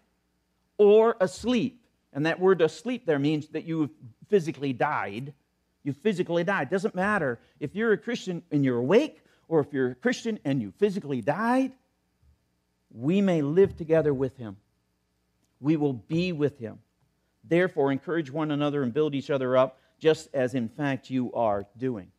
or 0.78 1.18
asleep, 1.20 1.82
and 2.14 2.26
that 2.26 2.40
word 2.40 2.62
asleep 2.62 3.06
there 3.06 3.20
means 3.20 3.48
that 3.50 3.66
you 3.66 3.82
have 3.82 3.90
physically 4.30 4.74
died. 4.74 5.34
You 5.84 5.94
physically 5.94 6.44
died. 6.44 6.70
Doesn't 6.70 6.96
matter 6.96 7.40
if 7.60 7.76
you're 7.76 7.94
a 7.94 7.98
Christian 7.98 8.44
and 8.52 8.64
you're 8.64 8.78
awake, 8.78 9.22
or 9.48 9.60
if 9.60 9.72
you're 9.72 9.92
a 9.92 9.96
Christian 9.96 10.40
and 10.44 10.62
you 10.62 10.74
physically 10.78 11.22
died, 11.22 11.72
we 12.92 13.22
may 13.22 13.42
live 13.42 13.76
together 13.76 14.14
with 14.14 14.38
him. 14.38 14.58
We 15.60 15.78
will 15.78 15.94
be 15.94 16.32
with 16.32 16.60
him. 16.60 16.80
Therefore, 17.44 17.92
encourage 17.92 18.30
one 18.30 18.52
another 18.52 18.84
and 18.84 18.94
build 18.94 19.16
each 19.16 19.30
other 19.30 19.56
up, 19.56 19.80
just 20.00 20.30
as 20.34 20.54
in 20.54 20.68
fact 20.70 21.10
you 21.10 21.34
are 21.34 21.66
doing 21.78 22.12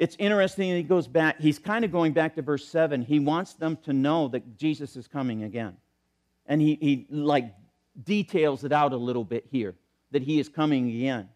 it's 0.00 0.16
interesting 0.18 0.74
he 0.74 0.82
goes 0.82 1.06
back 1.06 1.38
he's 1.38 1.58
kind 1.58 1.84
of 1.84 1.92
going 1.92 2.12
back 2.12 2.34
to 2.34 2.42
verse 2.42 2.66
7 2.66 3.02
he 3.02 3.20
wants 3.20 3.52
them 3.52 3.76
to 3.84 3.92
know 3.92 4.26
that 4.28 4.56
jesus 4.56 4.96
is 4.96 5.06
coming 5.06 5.44
again 5.44 5.76
and 6.46 6.60
he, 6.60 6.76
he 6.80 7.06
like 7.10 7.54
details 8.04 8.64
it 8.64 8.72
out 8.72 8.92
a 8.92 8.96
little 8.96 9.24
bit 9.24 9.46
here 9.50 9.74
that 10.10 10.22
he 10.22 10.40
is 10.40 10.48
coming 10.48 10.88
again. 10.88 11.28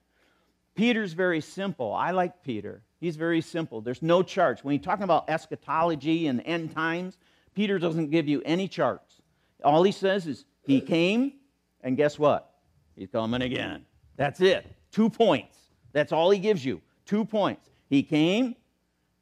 Peter's 0.75 1.13
very 1.13 1.41
simple. 1.41 1.93
I 1.93 2.11
like 2.11 2.43
peter. 2.43 2.83
He's 3.01 3.17
very 3.17 3.41
simple. 3.41 3.81
There's 3.81 4.03
no 4.03 4.23
charts. 4.23 4.65
When 4.65 4.75
you're 4.75 4.83
talking 4.83 5.05
about 5.05 5.29
eschatology 5.29 6.27
and 6.27 6.43
end 6.45 6.75
times 6.75 7.19
peter 7.55 7.79
doesn't 7.79 8.11
give 8.11 8.29
you 8.29 8.43
any 8.45 8.69
charts. 8.69 9.21
All 9.63 9.83
he 9.83 9.93
says 9.93 10.27
is 10.27 10.45
he 10.63 10.81
came 10.81 11.35
and 11.83 11.97
guess 11.97 12.19
what? 12.19 12.51
He's 12.97 13.09
coming 13.09 13.43
again. 13.43 13.85
That's 14.17 14.41
it. 14.41 14.67
Two 14.91 15.11
points. 15.11 15.59
That's 15.93 16.13
all 16.13 16.31
he 16.31 16.39
gives 16.39 16.65
you. 16.65 16.81
Two 17.07 17.25
points. 17.25 17.71
He 17.89 18.03
came 18.03 18.57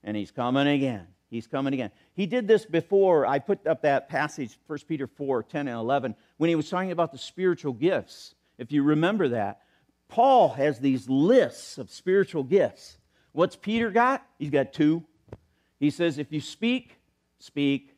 and 0.05 0.17
he's 0.17 0.31
coming 0.31 0.67
again. 0.67 1.07
He's 1.33 1.47
coming 1.47 1.73
again. 1.73 1.91
He 2.13 2.27
did 2.27 2.47
this 2.47 2.67
before. 2.67 3.27
I 3.27 3.39
put 3.39 3.67
up 3.67 3.83
that 3.83 4.11
passage, 4.11 4.59
1 4.67 4.81
Peter 4.87 5.07
4 5.07 5.43
10 5.43 5.67
and 5.67 5.79
11, 5.79 6.15
when 6.37 6.49
he 6.49 6.55
was 6.55 6.69
talking 6.69 6.93
about 6.93 7.11
the 7.11 7.17
spiritual 7.17 7.73
gifts. 7.73 8.35
If 8.59 8.71
you 8.71 8.83
remember 8.83 9.29
that, 9.29 9.63
Paul 10.09 10.51
has 10.51 10.79
these 10.79 11.09
lists 11.09 11.79
of 11.79 11.91
spiritual 11.91 12.43
gifts. 12.43 12.99
What's 13.33 13.57
Peter 13.57 13.91
got? 13.91 14.27
He's 14.39 14.51
got 14.51 14.75
two. 14.75 15.05
He 15.81 15.89
says, 15.89 16.19
if 16.19 16.33
you 16.33 16.41
speak, 16.43 16.99
speak. 17.39 17.97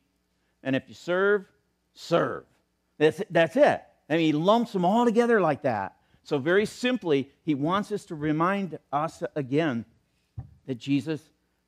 And 0.63 0.73
if 0.73 0.83
you 0.87 0.95
serve, 0.95 1.45
serve. 1.93 2.45
That's, 2.97 3.21
that's 3.29 3.57
it. 3.57 3.83
Mean, 4.07 4.19
he 4.19 4.31
lumps 4.31 4.71
them 4.71 4.85
all 4.85 5.03
together 5.03 5.41
like 5.41 5.63
that. 5.63 5.97
So, 6.23 6.37
very 6.37 6.65
simply, 6.65 7.29
he 7.43 7.53
wants 7.53 7.91
us 7.91 8.05
to 8.05 8.15
remind 8.15 8.79
us 8.93 9.21
again 9.35 9.83
that 10.67 10.77
Jesus 10.77 11.21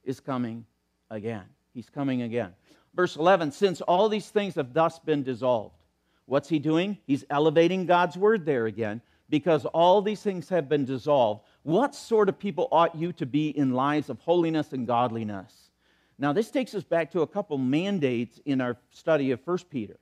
is 0.06 0.22
coming 0.22 0.66
again. 1.10 1.44
He's 1.78 1.92
coming 1.92 2.24
again. 2.24 2.56
Verse 2.96 3.18
11 3.18 3.52
Since 3.52 3.82
all 3.82 4.10
these 4.10 4.28
things 4.30 4.56
have 4.56 4.74
thus 4.74 4.98
been 4.98 5.22
dissolved, 5.22 5.76
what's 6.26 6.50
he 6.50 6.58
doing? 6.58 6.98
He's 7.06 7.24
elevating 7.30 7.86
God's 7.86 8.18
word 8.18 8.48
there 8.48 8.66
again 8.66 9.00
because 9.30 9.64
all 9.66 10.02
these 10.02 10.24
things 10.24 10.50
have 10.50 10.68
been 10.68 10.86
dissolved. 10.86 11.44
What 11.62 11.94
sort 11.94 12.30
of 12.30 12.40
people 12.40 12.68
ought 12.72 12.96
you 12.96 13.14
to 13.14 13.28
be 13.28 13.50
in 13.50 13.74
lives 13.74 14.10
of 14.10 14.20
holiness 14.22 14.74
and 14.74 14.88
godliness? 14.88 15.70
Now, 16.18 16.34
this 16.34 16.50
takes 16.50 16.74
us 16.74 16.84
back 16.84 17.12
to 17.12 17.22
a 17.22 17.28
couple 17.28 17.60
mandates 17.60 18.40
in 18.44 18.60
our 18.60 18.78
study 18.90 19.30
of 19.30 19.40
1 19.46 19.60
Peter. 19.70 20.00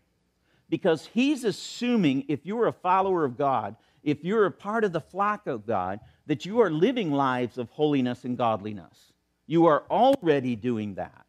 Because 0.70 1.06
he's 1.08 1.44
assuming 1.44 2.24
if 2.30 2.46
you're 2.46 2.68
a 2.68 2.72
follower 2.72 3.26
of 3.26 3.38
God, 3.38 3.76
if 4.02 4.24
you're 4.24 4.46
a 4.46 4.52
part 4.52 4.86
of 4.86 4.94
the 4.94 5.02
flock 5.02 5.46
of 5.46 5.68
God, 5.68 6.00
that 6.26 6.46
you 6.46 6.62
are 6.62 6.72
living 6.72 7.12
lives 7.12 7.58
of 7.58 7.70
holiness 7.72 8.24
and 8.24 8.38
godliness. 8.38 9.12
You 9.46 9.66
are 9.66 9.84
already 9.92 10.56
doing 10.56 10.96
that. 10.96 11.25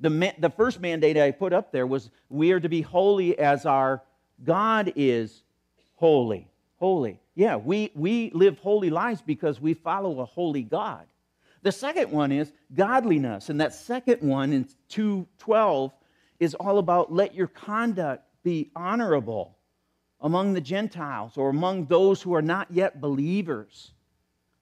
The, 0.00 0.34
the 0.38 0.50
first 0.50 0.80
mandate 0.80 1.16
I 1.16 1.30
put 1.32 1.52
up 1.52 1.72
there 1.72 1.86
was 1.86 2.10
we 2.28 2.52
are 2.52 2.60
to 2.60 2.68
be 2.68 2.82
holy 2.82 3.38
as 3.38 3.66
our 3.66 4.02
God 4.44 4.92
is 4.94 5.42
holy. 5.96 6.48
Holy. 6.78 7.20
Yeah, 7.34 7.56
we, 7.56 7.90
we 7.94 8.30
live 8.32 8.58
holy 8.58 8.90
lives 8.90 9.22
because 9.22 9.60
we 9.60 9.74
follow 9.74 10.20
a 10.20 10.24
holy 10.24 10.62
God. 10.62 11.06
The 11.62 11.72
second 11.72 12.12
one 12.12 12.30
is 12.30 12.52
godliness. 12.74 13.48
And 13.50 13.60
that 13.60 13.74
second 13.74 14.22
one 14.22 14.52
in 14.52 14.68
212 14.88 15.92
is 16.38 16.54
all 16.54 16.78
about 16.78 17.12
let 17.12 17.34
your 17.34 17.48
conduct 17.48 18.24
be 18.44 18.70
honorable 18.76 19.56
among 20.20 20.52
the 20.52 20.60
Gentiles 20.60 21.36
or 21.36 21.50
among 21.50 21.86
those 21.86 22.22
who 22.22 22.34
are 22.34 22.42
not 22.42 22.68
yet 22.70 23.00
believers. 23.00 23.92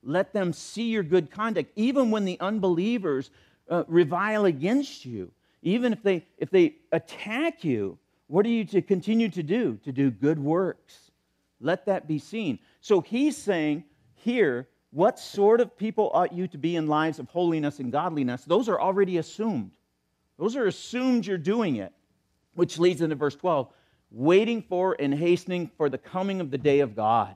Let 0.03 0.33
them 0.33 0.53
see 0.53 0.89
your 0.89 1.03
good 1.03 1.31
conduct, 1.31 1.71
even 1.75 2.11
when 2.11 2.25
the 2.25 2.39
unbelievers 2.39 3.29
uh, 3.69 3.83
revile 3.87 4.45
against 4.45 5.05
you. 5.05 5.31
Even 5.61 5.91
if 5.91 6.03
they, 6.03 6.25
if 6.37 6.49
they 6.49 6.75
attack 6.91 7.63
you, 7.63 7.97
what 8.27 8.45
are 8.45 8.49
you 8.49 8.65
to 8.65 8.81
continue 8.81 9.29
to 9.29 9.43
do? 9.43 9.79
To 9.83 9.91
do 9.91 10.11
good 10.11 10.39
works. 10.39 11.11
Let 11.59 11.85
that 11.85 12.07
be 12.07 12.19
seen. 12.19 12.59
So 12.81 13.01
he's 13.01 13.35
saying 13.35 13.83
here, 14.15 14.67
what 14.91 15.19
sort 15.19 15.59
of 15.59 15.77
people 15.77 16.11
ought 16.13 16.33
you 16.33 16.47
to 16.47 16.57
be 16.57 16.75
in 16.75 16.87
lives 16.87 17.19
of 17.19 17.27
holiness 17.29 17.79
and 17.79 17.91
godliness? 17.91 18.43
Those 18.45 18.69
are 18.69 18.79
already 18.79 19.17
assumed. 19.17 19.71
Those 20.37 20.55
are 20.55 20.67
assumed 20.67 21.25
you're 21.25 21.37
doing 21.37 21.77
it, 21.77 21.91
which 22.53 22.77
leads 22.77 23.01
into 23.01 23.15
verse 23.15 23.35
12 23.35 23.69
waiting 24.11 24.61
for 24.61 24.95
and 24.99 25.13
hastening 25.13 25.69
for 25.77 25.89
the 25.89 25.97
coming 25.97 26.39
of 26.39 26.51
the 26.51 26.57
day 26.57 26.79
of 26.79 26.95
God, 26.95 27.35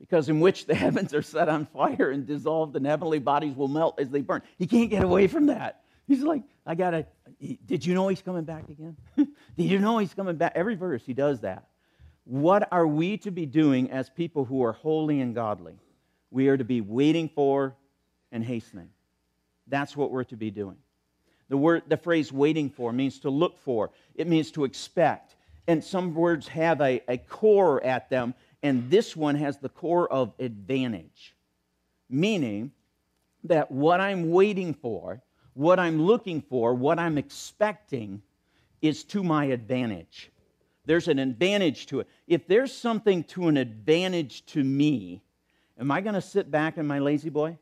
because 0.00 0.28
in 0.28 0.40
which 0.40 0.66
the 0.66 0.74
heavens 0.84 1.14
are 1.14 1.22
set 1.22 1.48
on 1.48 1.66
fire 1.66 2.10
and 2.10 2.26
dissolved, 2.26 2.74
and 2.74 2.84
heavenly 2.86 3.20
bodies 3.20 3.54
will 3.54 3.68
melt 3.68 4.00
as 4.00 4.10
they 4.10 4.22
burn. 4.22 4.42
He 4.58 4.66
can't 4.66 4.90
get 4.90 5.04
away 5.04 5.28
from 5.28 5.46
that. 5.46 5.82
He's 6.08 6.22
like, 6.22 6.42
I 6.66 6.74
gotta. 6.74 7.06
Did 7.66 7.86
you 7.86 7.94
know 7.94 8.08
he's 8.08 8.22
coming 8.22 8.44
back 8.44 8.68
again? 8.68 8.96
did 9.16 9.30
you 9.56 9.78
know 9.78 9.98
he's 9.98 10.12
coming 10.12 10.36
back? 10.36 10.52
Every 10.56 10.74
verse 10.74 11.02
he 11.06 11.14
does 11.14 11.40
that. 11.40 11.68
What 12.24 12.68
are 12.72 12.86
we 12.86 13.16
to 13.18 13.30
be 13.30 13.46
doing 13.46 13.90
as 13.90 14.10
people 14.10 14.44
who 14.44 14.62
are 14.64 14.72
holy 14.72 15.20
and 15.20 15.34
godly? 15.34 15.74
We 16.30 16.48
are 16.48 16.56
to 16.56 16.64
be 16.64 16.80
waiting 16.80 17.28
for 17.28 17.76
and 18.32 18.44
hastening. 18.44 18.88
That's 19.68 19.96
what 19.96 20.10
we're 20.10 20.24
to 20.24 20.36
be 20.36 20.50
doing. 20.50 20.76
The 21.48 21.56
word, 21.56 21.82
the 21.88 21.96
phrase 21.96 22.32
waiting 22.32 22.70
for 22.70 22.92
means 22.92 23.20
to 23.20 23.30
look 23.30 23.58
for. 23.58 23.90
It 24.14 24.26
means 24.26 24.50
to 24.52 24.64
expect 24.64 25.36
and 25.70 25.84
some 25.84 26.14
words 26.14 26.48
have 26.48 26.80
a, 26.80 27.00
a 27.08 27.16
core 27.16 27.80
at 27.84 28.10
them, 28.10 28.34
and 28.62 28.90
this 28.90 29.16
one 29.16 29.34
has 29.36 29.58
the 29.58 29.68
core 29.68 30.10
of 30.10 30.32
advantage, 30.38 31.34
meaning 32.08 32.72
that 33.44 33.70
what 33.70 34.00
I'm 34.00 34.30
waiting 34.30 34.74
for, 34.74 35.22
what 35.54 35.78
I'm 35.78 36.02
looking 36.02 36.42
for, 36.42 36.74
what 36.74 36.98
I'm 36.98 37.18
expecting 37.18 38.22
is 38.82 39.04
to 39.04 39.22
my 39.22 39.46
advantage. 39.46 40.30
There's 40.86 41.08
an 41.08 41.18
advantage 41.18 41.86
to 41.86 42.00
it. 42.00 42.08
If 42.26 42.46
there's 42.46 42.72
something 42.72 43.24
to 43.24 43.48
an 43.48 43.56
advantage 43.56 44.44
to 44.46 44.64
me, 44.64 45.22
am 45.78 45.90
I 45.90 46.00
going 46.00 46.14
to 46.14 46.20
sit 46.22 46.50
back 46.50 46.78
in 46.78 46.86
my 46.86 46.98
La-Z-Boy? 46.98 47.58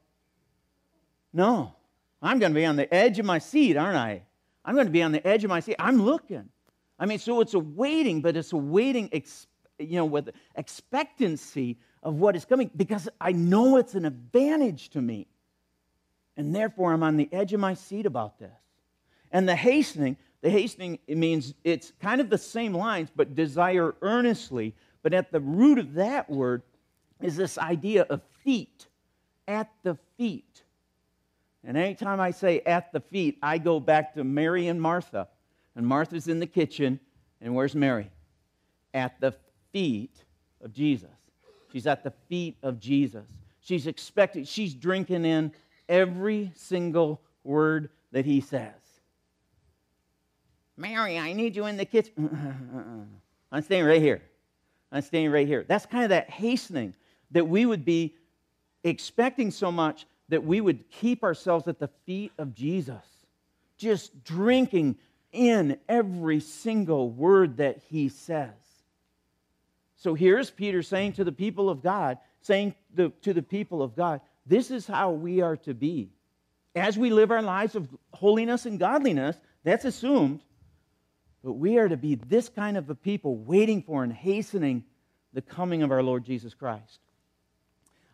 No. 1.32 1.74
I'm 2.20 2.38
going 2.38 2.52
to 2.52 2.58
be 2.58 2.66
on 2.66 2.76
the 2.76 2.92
edge 2.92 3.18
of 3.18 3.26
my 3.26 3.38
seat, 3.38 3.76
aren't 3.76 3.96
I? 3.96 4.22
I'm 4.64 4.74
going 4.74 4.86
to 4.86 4.92
be 4.92 5.02
on 5.02 5.12
the 5.12 5.24
edge 5.26 5.44
of 5.44 5.50
my 5.50 5.60
seat. 5.60 5.76
I'm 5.78 6.02
looking. 6.02 6.48
I 6.98 7.06
mean, 7.06 7.18
so 7.18 7.40
it's 7.40 7.54
a 7.54 7.58
waiting, 7.60 8.20
but 8.20 8.36
it's 8.36 8.52
a 8.52 8.56
waiting, 8.56 9.08
you 9.78 9.96
know, 9.96 10.04
with 10.04 10.30
expectancy 10.54 11.78
of 12.02 12.14
what 12.14 12.36
is 12.36 12.44
coming 12.44 12.70
because 12.76 13.08
I 13.20 13.32
know 13.32 13.76
it's 13.76 13.94
an 13.94 14.04
advantage 14.04 14.90
to 14.90 15.00
me. 15.00 15.26
And 16.36 16.54
therefore, 16.54 16.92
I'm 16.92 17.02
on 17.02 17.16
the 17.16 17.28
edge 17.32 17.52
of 17.52 17.60
my 17.60 17.74
seat 17.74 18.06
about 18.06 18.38
this. 18.38 18.50
And 19.32 19.48
the 19.48 19.56
hastening, 19.56 20.16
the 20.40 20.50
hastening 20.50 21.00
it 21.06 21.16
means 21.16 21.54
it's 21.64 21.92
kind 22.00 22.20
of 22.20 22.30
the 22.30 22.38
same 22.38 22.72
lines, 22.72 23.10
but 23.14 23.34
desire 23.34 23.94
earnestly. 24.02 24.74
But 25.02 25.14
at 25.14 25.32
the 25.32 25.40
root 25.40 25.78
of 25.78 25.94
that 25.94 26.30
word 26.30 26.62
is 27.20 27.36
this 27.36 27.58
idea 27.58 28.02
of 28.02 28.22
feet, 28.44 28.86
at 29.48 29.70
the 29.82 29.98
feet. 30.16 30.62
And 31.64 31.76
anytime 31.76 32.20
I 32.20 32.30
say 32.30 32.60
at 32.60 32.92
the 32.92 33.00
feet, 33.00 33.38
I 33.42 33.58
go 33.58 33.80
back 33.80 34.14
to 34.14 34.24
Mary 34.24 34.68
and 34.68 34.80
Martha 34.80 35.28
and 35.74 35.86
Martha's 35.86 36.28
in 36.28 36.40
the 36.40 36.46
kitchen, 36.46 36.98
and 37.40 37.54
where's 37.54 37.74
Mary? 37.74 38.10
At 38.94 39.20
the 39.20 39.32
feet 39.72 40.24
of 40.62 40.72
Jesus. 40.72 41.10
She's 41.72 41.86
at 41.86 42.02
the 42.02 42.12
feet 42.28 42.56
of 42.62 42.80
Jesus. 42.80 43.26
She's 43.60 43.86
expecting, 43.86 44.44
she's 44.44 44.74
drinking 44.74 45.24
in 45.24 45.52
every 45.88 46.52
single 46.54 47.20
word 47.44 47.90
that 48.12 48.24
he 48.24 48.40
says. 48.40 48.72
Mary, 50.76 51.18
I 51.18 51.32
need 51.32 51.56
you 51.56 51.66
in 51.66 51.76
the 51.76 51.84
kitchen. 51.84 53.08
I'm 53.52 53.62
staying 53.62 53.84
right 53.84 54.00
here. 54.00 54.22
I'm 54.92 55.02
staying 55.02 55.30
right 55.30 55.46
here. 55.46 55.64
That's 55.66 55.86
kind 55.86 56.04
of 56.04 56.10
that 56.10 56.30
hastening 56.30 56.94
that 57.32 57.46
we 57.46 57.66
would 57.66 57.84
be 57.84 58.14
expecting 58.84 59.50
so 59.50 59.70
much 59.70 60.06
that 60.28 60.44
we 60.44 60.60
would 60.60 60.88
keep 60.90 61.22
ourselves 61.22 61.68
at 61.68 61.78
the 61.78 61.88
feet 62.06 62.32
of 62.38 62.54
Jesus, 62.54 63.04
just 63.76 64.24
drinking 64.24 64.96
in 65.32 65.78
every 65.88 66.40
single 66.40 67.10
word 67.10 67.58
that 67.58 67.80
he 67.90 68.08
says. 68.08 68.54
So 69.98 70.14
here's 70.14 70.50
Peter 70.50 70.82
saying 70.82 71.14
to 71.14 71.24
the 71.24 71.32
people 71.32 71.68
of 71.68 71.82
God, 71.82 72.18
saying 72.40 72.74
the, 72.94 73.10
to 73.22 73.34
the 73.34 73.42
people 73.42 73.82
of 73.82 73.96
God, 73.96 74.20
this 74.46 74.70
is 74.70 74.86
how 74.86 75.10
we 75.10 75.40
are 75.40 75.56
to 75.58 75.74
be. 75.74 76.10
As 76.74 76.96
we 76.96 77.10
live 77.10 77.30
our 77.30 77.42
lives 77.42 77.74
of 77.74 77.88
holiness 78.12 78.64
and 78.64 78.78
godliness, 78.78 79.36
that's 79.64 79.84
assumed, 79.84 80.40
but 81.42 81.52
we 81.52 81.78
are 81.78 81.88
to 81.88 81.96
be 81.96 82.14
this 82.14 82.48
kind 82.48 82.76
of 82.76 82.88
a 82.88 82.94
people 82.94 83.36
waiting 83.36 83.82
for 83.82 84.04
and 84.04 84.12
hastening 84.12 84.84
the 85.32 85.42
coming 85.42 85.82
of 85.82 85.90
our 85.90 86.02
Lord 86.02 86.24
Jesus 86.24 86.54
Christ. 86.54 87.00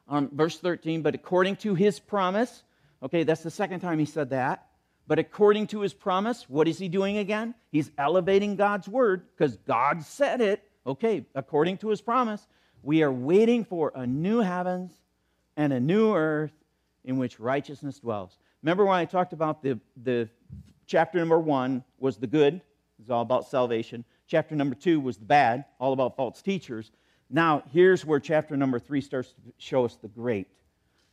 Um, 0.08 0.30
verse 0.32 0.58
13, 0.58 1.02
but 1.02 1.14
according 1.14 1.56
to 1.56 1.74
his 1.74 1.98
promise, 2.00 2.62
okay, 3.02 3.24
that's 3.24 3.42
the 3.42 3.50
second 3.50 3.80
time 3.80 3.98
he 3.98 4.04
said 4.06 4.30
that. 4.30 4.66
But 5.06 5.18
according 5.18 5.66
to 5.68 5.80
his 5.80 5.92
promise, 5.92 6.48
what 6.48 6.66
is 6.66 6.78
he 6.78 6.88
doing 6.88 7.18
again? 7.18 7.54
He's 7.70 7.90
elevating 7.98 8.56
God's 8.56 8.88
word 8.88 9.26
because 9.36 9.56
God 9.66 10.02
said 10.02 10.40
it. 10.40 10.62
Okay, 10.86 11.24
according 11.34 11.78
to 11.78 11.88
his 11.88 12.00
promise, 12.00 12.46
we 12.82 13.02
are 13.02 13.12
waiting 13.12 13.64
for 13.64 13.92
a 13.94 14.06
new 14.06 14.40
heavens 14.40 14.92
and 15.56 15.72
a 15.72 15.80
new 15.80 16.14
earth 16.14 16.52
in 17.04 17.18
which 17.18 17.40
righteousness 17.40 17.98
dwells. 17.98 18.38
Remember 18.62 18.84
when 18.84 18.96
I 18.96 19.04
talked 19.04 19.32
about 19.32 19.62
the, 19.62 19.78
the 20.02 20.28
chapter 20.86 21.18
number 21.18 21.38
one 21.38 21.84
was 21.98 22.16
the 22.16 22.26
good, 22.26 22.60
it's 22.98 23.10
all 23.10 23.22
about 23.22 23.48
salvation. 23.48 24.04
Chapter 24.26 24.54
number 24.54 24.74
two 24.74 25.00
was 25.00 25.16
the 25.16 25.24
bad, 25.24 25.64
all 25.78 25.92
about 25.92 26.16
false 26.16 26.40
teachers. 26.42 26.90
Now, 27.30 27.62
here's 27.72 28.04
where 28.04 28.20
chapter 28.20 28.56
number 28.56 28.78
three 28.78 29.00
starts 29.00 29.30
to 29.32 29.52
show 29.58 29.84
us 29.84 29.96
the 29.96 30.08
great 30.08 30.48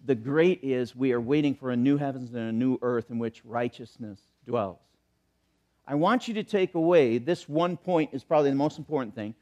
the 0.06 0.16
great 0.16 0.64
is 0.64 0.96
we 0.96 1.14
are 1.14 1.22
waiting 1.22 1.54
for 1.54 1.72
a 1.72 1.76
new 1.76 1.98
heavens 1.98 2.34
and 2.34 2.50
a 2.50 2.52
new 2.52 2.78
earth 2.82 3.12
in 3.12 3.20
which 3.20 3.46
righteousness 3.46 4.20
dwells. 4.46 4.80
I 5.88 5.96
want 5.96 6.28
you 6.28 6.34
to 6.36 6.44
take 6.44 6.76
away 6.76 7.18
this 7.18 7.48
one 7.48 7.78
point 7.78 8.12
is 8.14 8.24
probably 8.24 8.50
the 8.50 8.56
most 8.56 8.78
important 8.78 9.14
thing. 9.14 9.36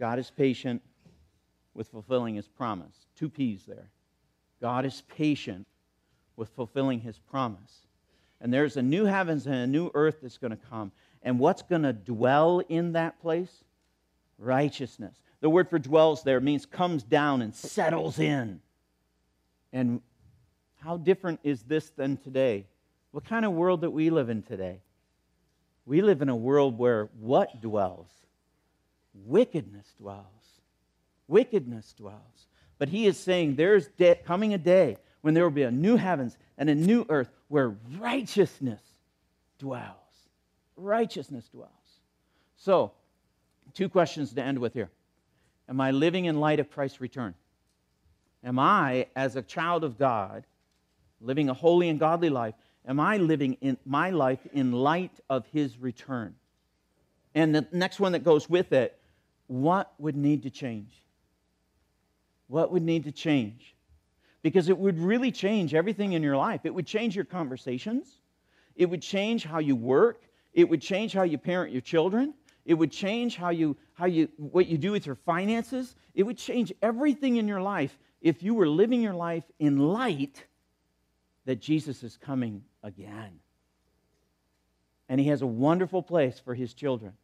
God 0.00 0.18
is 0.18 0.30
patient 0.30 0.82
with 1.74 1.88
fulfilling 1.88 2.34
his 2.34 2.48
promise. 2.48 3.06
Two 3.16 3.28
P's 3.28 3.64
there. 3.66 3.90
God 4.60 4.86
is 4.86 5.02
patient 5.14 5.66
with 6.36 6.48
fulfilling 6.48 7.00
his 7.00 7.18
promise. 7.18 7.86
And 8.40 8.52
there's 8.52 8.78
a 8.78 8.82
new 8.82 9.04
heavens 9.04 9.46
and 9.46 9.54
a 9.54 9.66
new 9.66 9.90
earth 9.92 10.16
that's 10.22 10.38
going 10.38 10.52
to 10.52 10.66
come. 10.70 10.90
And 11.22 11.38
what's 11.38 11.60
going 11.60 11.82
to 11.82 11.92
dwell 11.92 12.62
in 12.70 12.92
that 12.92 13.20
place? 13.20 13.62
Righteousness. 14.38 15.14
The 15.40 15.50
word 15.50 15.68
for 15.68 15.78
dwells 15.78 16.22
there 16.22 16.40
means 16.40 16.64
comes 16.64 17.02
down 17.02 17.42
and 17.42 17.54
settles 17.54 18.18
in. 18.18 18.60
And 19.70 20.00
how 20.80 20.96
different 20.96 21.40
is 21.44 21.62
this 21.62 21.90
than 21.90 22.16
today? 22.16 22.66
What 23.10 23.26
kind 23.26 23.44
of 23.44 23.52
world 23.52 23.82
that 23.82 23.90
we 23.90 24.08
live 24.08 24.30
in 24.30 24.42
today? 24.42 24.80
We 25.84 26.00
live 26.00 26.22
in 26.22 26.30
a 26.30 26.36
world 26.36 26.78
where 26.78 27.10
what 27.18 27.60
dwells? 27.60 28.08
Wickedness 29.14 29.94
dwells. 29.98 30.24
wickedness 31.28 31.92
dwells. 31.92 32.48
But 32.78 32.88
he 32.88 33.06
is 33.06 33.16
saying 33.16 33.54
there's 33.54 33.86
de- 33.98 34.16
coming 34.16 34.52
a 34.54 34.58
day 34.58 34.96
when 35.20 35.34
there 35.34 35.44
will 35.44 35.50
be 35.50 35.62
a 35.62 35.70
new 35.70 35.96
heavens 35.96 36.36
and 36.58 36.68
a 36.68 36.74
new 36.74 37.06
earth 37.08 37.30
where 37.48 37.76
righteousness 37.98 38.80
dwells. 39.58 39.94
Righteousness 40.76 41.48
dwells. 41.48 41.70
So, 42.56 42.92
two 43.74 43.88
questions 43.88 44.32
to 44.32 44.42
end 44.42 44.58
with 44.58 44.74
here. 44.74 44.90
Am 45.68 45.80
I 45.80 45.92
living 45.92 46.24
in 46.24 46.40
light 46.40 46.58
of 46.58 46.70
Christ's 46.70 47.00
return? 47.00 47.34
Am 48.42 48.58
I, 48.58 49.06
as 49.14 49.36
a 49.36 49.42
child 49.42 49.84
of 49.84 49.98
God, 49.98 50.44
living 51.20 51.48
a 51.48 51.54
holy 51.54 51.88
and 51.88 52.00
godly 52.00 52.30
life, 52.30 52.54
am 52.88 52.98
I 52.98 53.18
living 53.18 53.56
in 53.60 53.76
my 53.84 54.10
life 54.10 54.40
in 54.52 54.72
light 54.72 55.12
of 55.28 55.46
his 55.52 55.78
return? 55.78 56.34
And 57.34 57.54
the 57.54 57.66
next 57.72 58.00
one 58.00 58.12
that 58.12 58.24
goes 58.24 58.48
with 58.48 58.72
it, 58.72 58.98
what 59.50 59.92
would 59.98 60.16
need 60.16 60.44
to 60.44 60.50
change? 60.50 61.02
What 62.46 62.70
would 62.70 62.84
need 62.84 63.02
to 63.02 63.10
change? 63.10 63.74
Because 64.42 64.68
it 64.68 64.78
would 64.78 64.96
really 64.96 65.32
change 65.32 65.74
everything 65.74 66.12
in 66.12 66.22
your 66.22 66.36
life. 66.36 66.60
It 66.62 66.72
would 66.72 66.86
change 66.86 67.16
your 67.16 67.24
conversations. 67.24 68.20
It 68.76 68.86
would 68.86 69.02
change 69.02 69.42
how 69.42 69.58
you 69.58 69.74
work. 69.74 70.22
It 70.54 70.68
would 70.68 70.80
change 70.80 71.12
how 71.12 71.24
you 71.24 71.36
parent 71.36 71.72
your 71.72 71.80
children. 71.80 72.32
It 72.64 72.74
would 72.74 72.92
change 72.92 73.34
how 73.34 73.50
you, 73.50 73.76
how 73.94 74.06
you, 74.06 74.28
what 74.36 74.68
you 74.68 74.78
do 74.78 74.92
with 74.92 75.04
your 75.04 75.16
finances. 75.16 75.96
It 76.14 76.22
would 76.22 76.38
change 76.38 76.72
everything 76.80 77.36
in 77.36 77.48
your 77.48 77.60
life 77.60 77.98
if 78.20 78.44
you 78.44 78.54
were 78.54 78.68
living 78.68 79.02
your 79.02 79.14
life 79.14 79.44
in 79.58 79.78
light 79.78 80.44
that 81.46 81.56
Jesus 81.56 82.04
is 82.04 82.16
coming 82.16 82.62
again. 82.84 83.40
And 85.08 85.18
he 85.18 85.26
has 85.26 85.42
a 85.42 85.46
wonderful 85.48 86.04
place 86.04 86.38
for 86.38 86.54
his 86.54 86.72
children. 86.72 87.14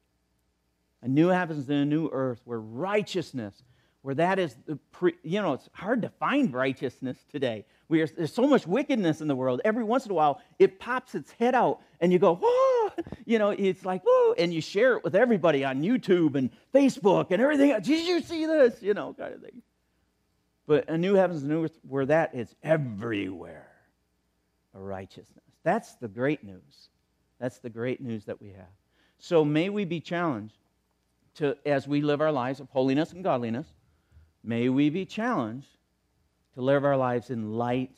A 1.02 1.08
new 1.08 1.28
heavens 1.28 1.68
and 1.68 1.78
a 1.78 1.84
new 1.84 2.08
earth 2.10 2.40
where 2.44 2.60
righteousness, 2.60 3.62
where 4.02 4.14
that 4.14 4.38
is, 4.38 4.56
the 4.66 4.76
pre, 4.92 5.14
you 5.22 5.40
know, 5.42 5.52
it's 5.52 5.68
hard 5.72 6.02
to 6.02 6.08
find 6.08 6.52
righteousness 6.52 7.18
today. 7.30 7.64
We 7.88 8.00
are, 8.02 8.06
there's 8.06 8.32
so 8.32 8.46
much 8.46 8.66
wickedness 8.66 9.20
in 9.20 9.28
the 9.28 9.36
world. 9.36 9.60
Every 9.64 9.84
once 9.84 10.06
in 10.06 10.10
a 10.10 10.14
while, 10.14 10.40
it 10.58 10.80
pops 10.80 11.14
its 11.14 11.30
head 11.32 11.54
out, 11.54 11.80
and 12.00 12.12
you 12.12 12.18
go, 12.18 12.38
oh, 12.42 12.90
you 13.24 13.38
know, 13.38 13.50
it's 13.50 13.84
like, 13.84 14.02
and 14.38 14.52
you 14.52 14.60
share 14.60 14.96
it 14.96 15.04
with 15.04 15.14
everybody 15.14 15.64
on 15.64 15.82
YouTube 15.82 16.34
and 16.34 16.50
Facebook 16.74 17.26
and 17.30 17.40
everything. 17.40 17.70
Did 17.80 18.06
you 18.06 18.20
see 18.20 18.46
this? 18.46 18.82
You 18.82 18.94
know, 18.94 19.14
kind 19.14 19.34
of 19.34 19.42
thing. 19.42 19.62
But 20.66 20.88
a 20.88 20.98
new 20.98 21.14
heavens 21.14 21.42
and 21.42 21.52
a 21.52 21.54
new 21.54 21.64
earth 21.64 21.78
where 21.86 22.06
that 22.06 22.34
is 22.34 22.54
everywhere 22.62 23.68
a 24.74 24.80
righteousness. 24.80 25.44
That's 25.62 25.94
the 25.94 26.08
great 26.08 26.44
news. 26.44 26.88
That's 27.38 27.58
the 27.58 27.70
great 27.70 28.00
news 28.00 28.24
that 28.26 28.40
we 28.40 28.48
have. 28.48 28.66
So 29.18 29.44
may 29.44 29.68
we 29.68 29.84
be 29.84 30.00
challenged 30.00 30.58
to, 31.36 31.56
as 31.66 31.86
we 31.86 32.02
live 32.02 32.20
our 32.20 32.32
lives 32.32 32.60
of 32.60 32.68
holiness 32.70 33.12
and 33.12 33.22
godliness, 33.22 33.66
may 34.42 34.68
we 34.68 34.90
be 34.90 35.04
challenged 35.04 35.68
to 36.54 36.60
live 36.62 36.84
our 36.84 36.96
lives 36.96 37.30
in 37.30 37.54
light 37.54 37.96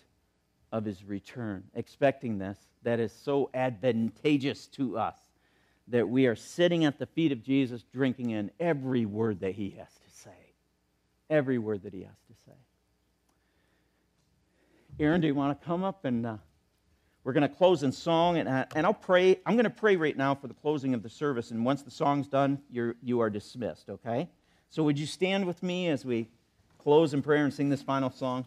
of 0.72 0.84
his 0.84 1.04
return, 1.04 1.64
expecting 1.74 2.38
this 2.38 2.58
that 2.82 3.00
is 3.00 3.12
so 3.12 3.50
advantageous 3.54 4.66
to 4.66 4.98
us 4.98 5.16
that 5.88 6.08
we 6.08 6.26
are 6.26 6.36
sitting 6.36 6.84
at 6.84 6.98
the 6.98 7.06
feet 7.06 7.32
of 7.32 7.42
Jesus, 7.42 7.82
drinking 7.92 8.30
in 8.30 8.50
every 8.60 9.06
word 9.06 9.40
that 9.40 9.52
he 9.52 9.70
has 9.78 9.88
to 9.88 10.10
say. 10.10 10.54
Every 11.30 11.58
word 11.58 11.82
that 11.82 11.94
he 11.94 12.02
has 12.02 12.18
to 12.28 12.34
say. 12.46 12.56
Aaron, 15.00 15.20
do 15.20 15.26
you 15.26 15.34
want 15.34 15.58
to 15.58 15.66
come 15.66 15.84
up 15.84 16.04
and 16.04 16.26
uh, 16.26 16.36
we're 17.24 17.32
going 17.32 17.48
to 17.48 17.54
close 17.54 17.82
in 17.82 17.92
song, 17.92 18.38
and, 18.38 18.48
uh, 18.48 18.64
and 18.74 18.86
I'll 18.86 18.94
pray. 18.94 19.38
I'm 19.44 19.54
going 19.54 19.64
to 19.64 19.70
pray 19.70 19.96
right 19.96 20.16
now 20.16 20.34
for 20.34 20.46
the 20.46 20.54
closing 20.54 20.94
of 20.94 21.02
the 21.02 21.10
service, 21.10 21.50
and 21.50 21.64
once 21.64 21.82
the 21.82 21.90
song's 21.90 22.26
done, 22.26 22.60
you're, 22.70 22.94
you 23.02 23.20
are 23.20 23.28
dismissed, 23.28 23.90
okay? 23.90 24.28
So 24.70 24.82
would 24.84 24.98
you 24.98 25.06
stand 25.06 25.46
with 25.46 25.62
me 25.62 25.88
as 25.88 26.04
we 26.04 26.28
close 26.78 27.14
in 27.14 27.22
prayer 27.22 27.44
and 27.44 27.52
sing 27.52 27.68
this 27.68 27.82
final 27.82 28.10
song? 28.10 28.46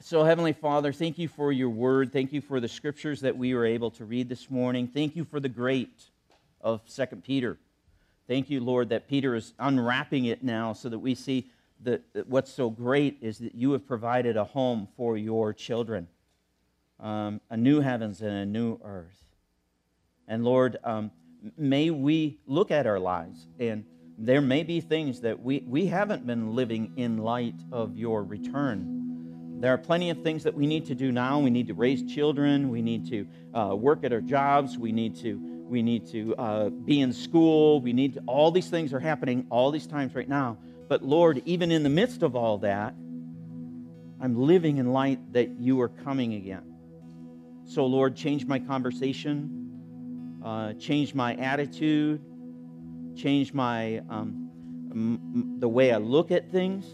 So, 0.00 0.24
Heavenly 0.24 0.52
Father, 0.52 0.92
thank 0.92 1.16
you 1.16 1.28
for 1.28 1.52
your 1.52 1.70
word. 1.70 2.12
Thank 2.12 2.32
you 2.32 2.40
for 2.40 2.58
the 2.58 2.68
scriptures 2.68 3.20
that 3.20 3.36
we 3.36 3.54
were 3.54 3.64
able 3.64 3.92
to 3.92 4.04
read 4.04 4.28
this 4.28 4.50
morning. 4.50 4.88
Thank 4.88 5.14
you 5.14 5.24
for 5.24 5.38
the 5.38 5.48
great 5.48 6.02
of 6.60 6.80
Second 6.86 7.22
Peter. 7.22 7.56
Thank 8.26 8.50
you, 8.50 8.60
Lord, 8.60 8.88
that 8.88 9.08
Peter 9.08 9.36
is 9.36 9.54
unwrapping 9.60 10.24
it 10.24 10.42
now 10.42 10.72
so 10.72 10.88
that 10.88 10.98
we 10.98 11.14
see 11.14 11.46
that 11.84 12.02
what's 12.26 12.52
so 12.52 12.68
great 12.68 13.18
is 13.20 13.38
that 13.38 13.54
you 13.54 13.72
have 13.72 13.86
provided 13.86 14.36
a 14.36 14.44
home 14.44 14.88
for 14.96 15.16
your 15.16 15.52
children 15.52 16.08
um, 17.02 17.40
a 17.50 17.56
new 17.56 17.80
heavens 17.80 18.22
and 18.22 18.30
a 18.30 18.46
new 18.46 18.78
earth. 18.82 19.18
And 20.28 20.44
Lord, 20.44 20.78
um, 20.84 21.10
may 21.58 21.90
we 21.90 22.38
look 22.46 22.70
at 22.70 22.86
our 22.86 23.00
lives, 23.00 23.48
and 23.58 23.84
there 24.16 24.40
may 24.40 24.62
be 24.62 24.80
things 24.80 25.20
that 25.22 25.42
we, 25.42 25.64
we 25.66 25.86
haven't 25.86 26.26
been 26.26 26.54
living 26.54 26.92
in 26.96 27.18
light 27.18 27.56
of 27.72 27.98
your 27.98 28.22
return. 28.22 29.58
There 29.60 29.72
are 29.72 29.78
plenty 29.78 30.10
of 30.10 30.22
things 30.22 30.44
that 30.44 30.54
we 30.54 30.66
need 30.66 30.86
to 30.86 30.94
do 30.94 31.12
now. 31.12 31.38
We 31.40 31.50
need 31.50 31.66
to 31.68 31.74
raise 31.74 32.02
children. 32.02 32.70
We 32.70 32.82
need 32.82 33.08
to 33.10 33.26
uh, 33.56 33.74
work 33.76 34.04
at 34.04 34.12
our 34.12 34.20
jobs. 34.20 34.78
We 34.78 34.92
need 34.92 35.16
to 35.22 35.40
we 35.68 35.82
need 35.82 36.06
to 36.08 36.34
uh, 36.36 36.68
be 36.68 37.00
in 37.00 37.14
school. 37.14 37.80
We 37.80 37.94
need 37.94 38.14
to, 38.14 38.20
all 38.26 38.50
these 38.50 38.68
things 38.68 38.92
are 38.92 39.00
happening 39.00 39.46
all 39.48 39.70
these 39.70 39.86
times 39.86 40.14
right 40.14 40.28
now. 40.28 40.58
But 40.86 41.02
Lord, 41.02 41.40
even 41.46 41.72
in 41.72 41.82
the 41.82 41.88
midst 41.88 42.22
of 42.22 42.36
all 42.36 42.58
that, 42.58 42.92
I'm 44.20 44.36
living 44.36 44.76
in 44.76 44.92
light 44.92 45.32
that 45.32 45.48
you 45.58 45.80
are 45.80 45.88
coming 45.88 46.34
again. 46.34 46.71
So, 47.72 47.86
Lord, 47.86 48.14
change 48.14 48.44
my 48.44 48.58
conversation, 48.58 50.40
uh, 50.44 50.74
change 50.74 51.14
my 51.14 51.34
attitude, 51.36 52.20
change 53.16 53.54
my 53.54 54.02
um, 54.10 54.50
m- 54.90 55.56
the 55.58 55.68
way 55.68 55.90
I 55.90 55.96
look 55.96 56.30
at 56.30 56.50
things, 56.50 56.84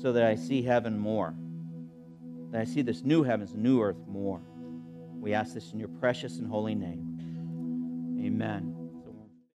so 0.00 0.12
that 0.12 0.22
I 0.22 0.36
see 0.36 0.62
heaven 0.62 0.96
more, 0.96 1.34
that 2.52 2.60
I 2.60 2.64
see 2.64 2.82
this 2.82 3.02
new 3.02 3.24
heavens 3.24 3.54
new 3.56 3.82
earth 3.82 4.06
more. 4.06 4.40
We 5.20 5.34
ask 5.34 5.52
this 5.52 5.72
in 5.72 5.80
your 5.80 5.88
precious 5.88 6.38
and 6.38 6.46
holy 6.46 6.76
name. 6.76 8.20
Amen. 8.24 8.73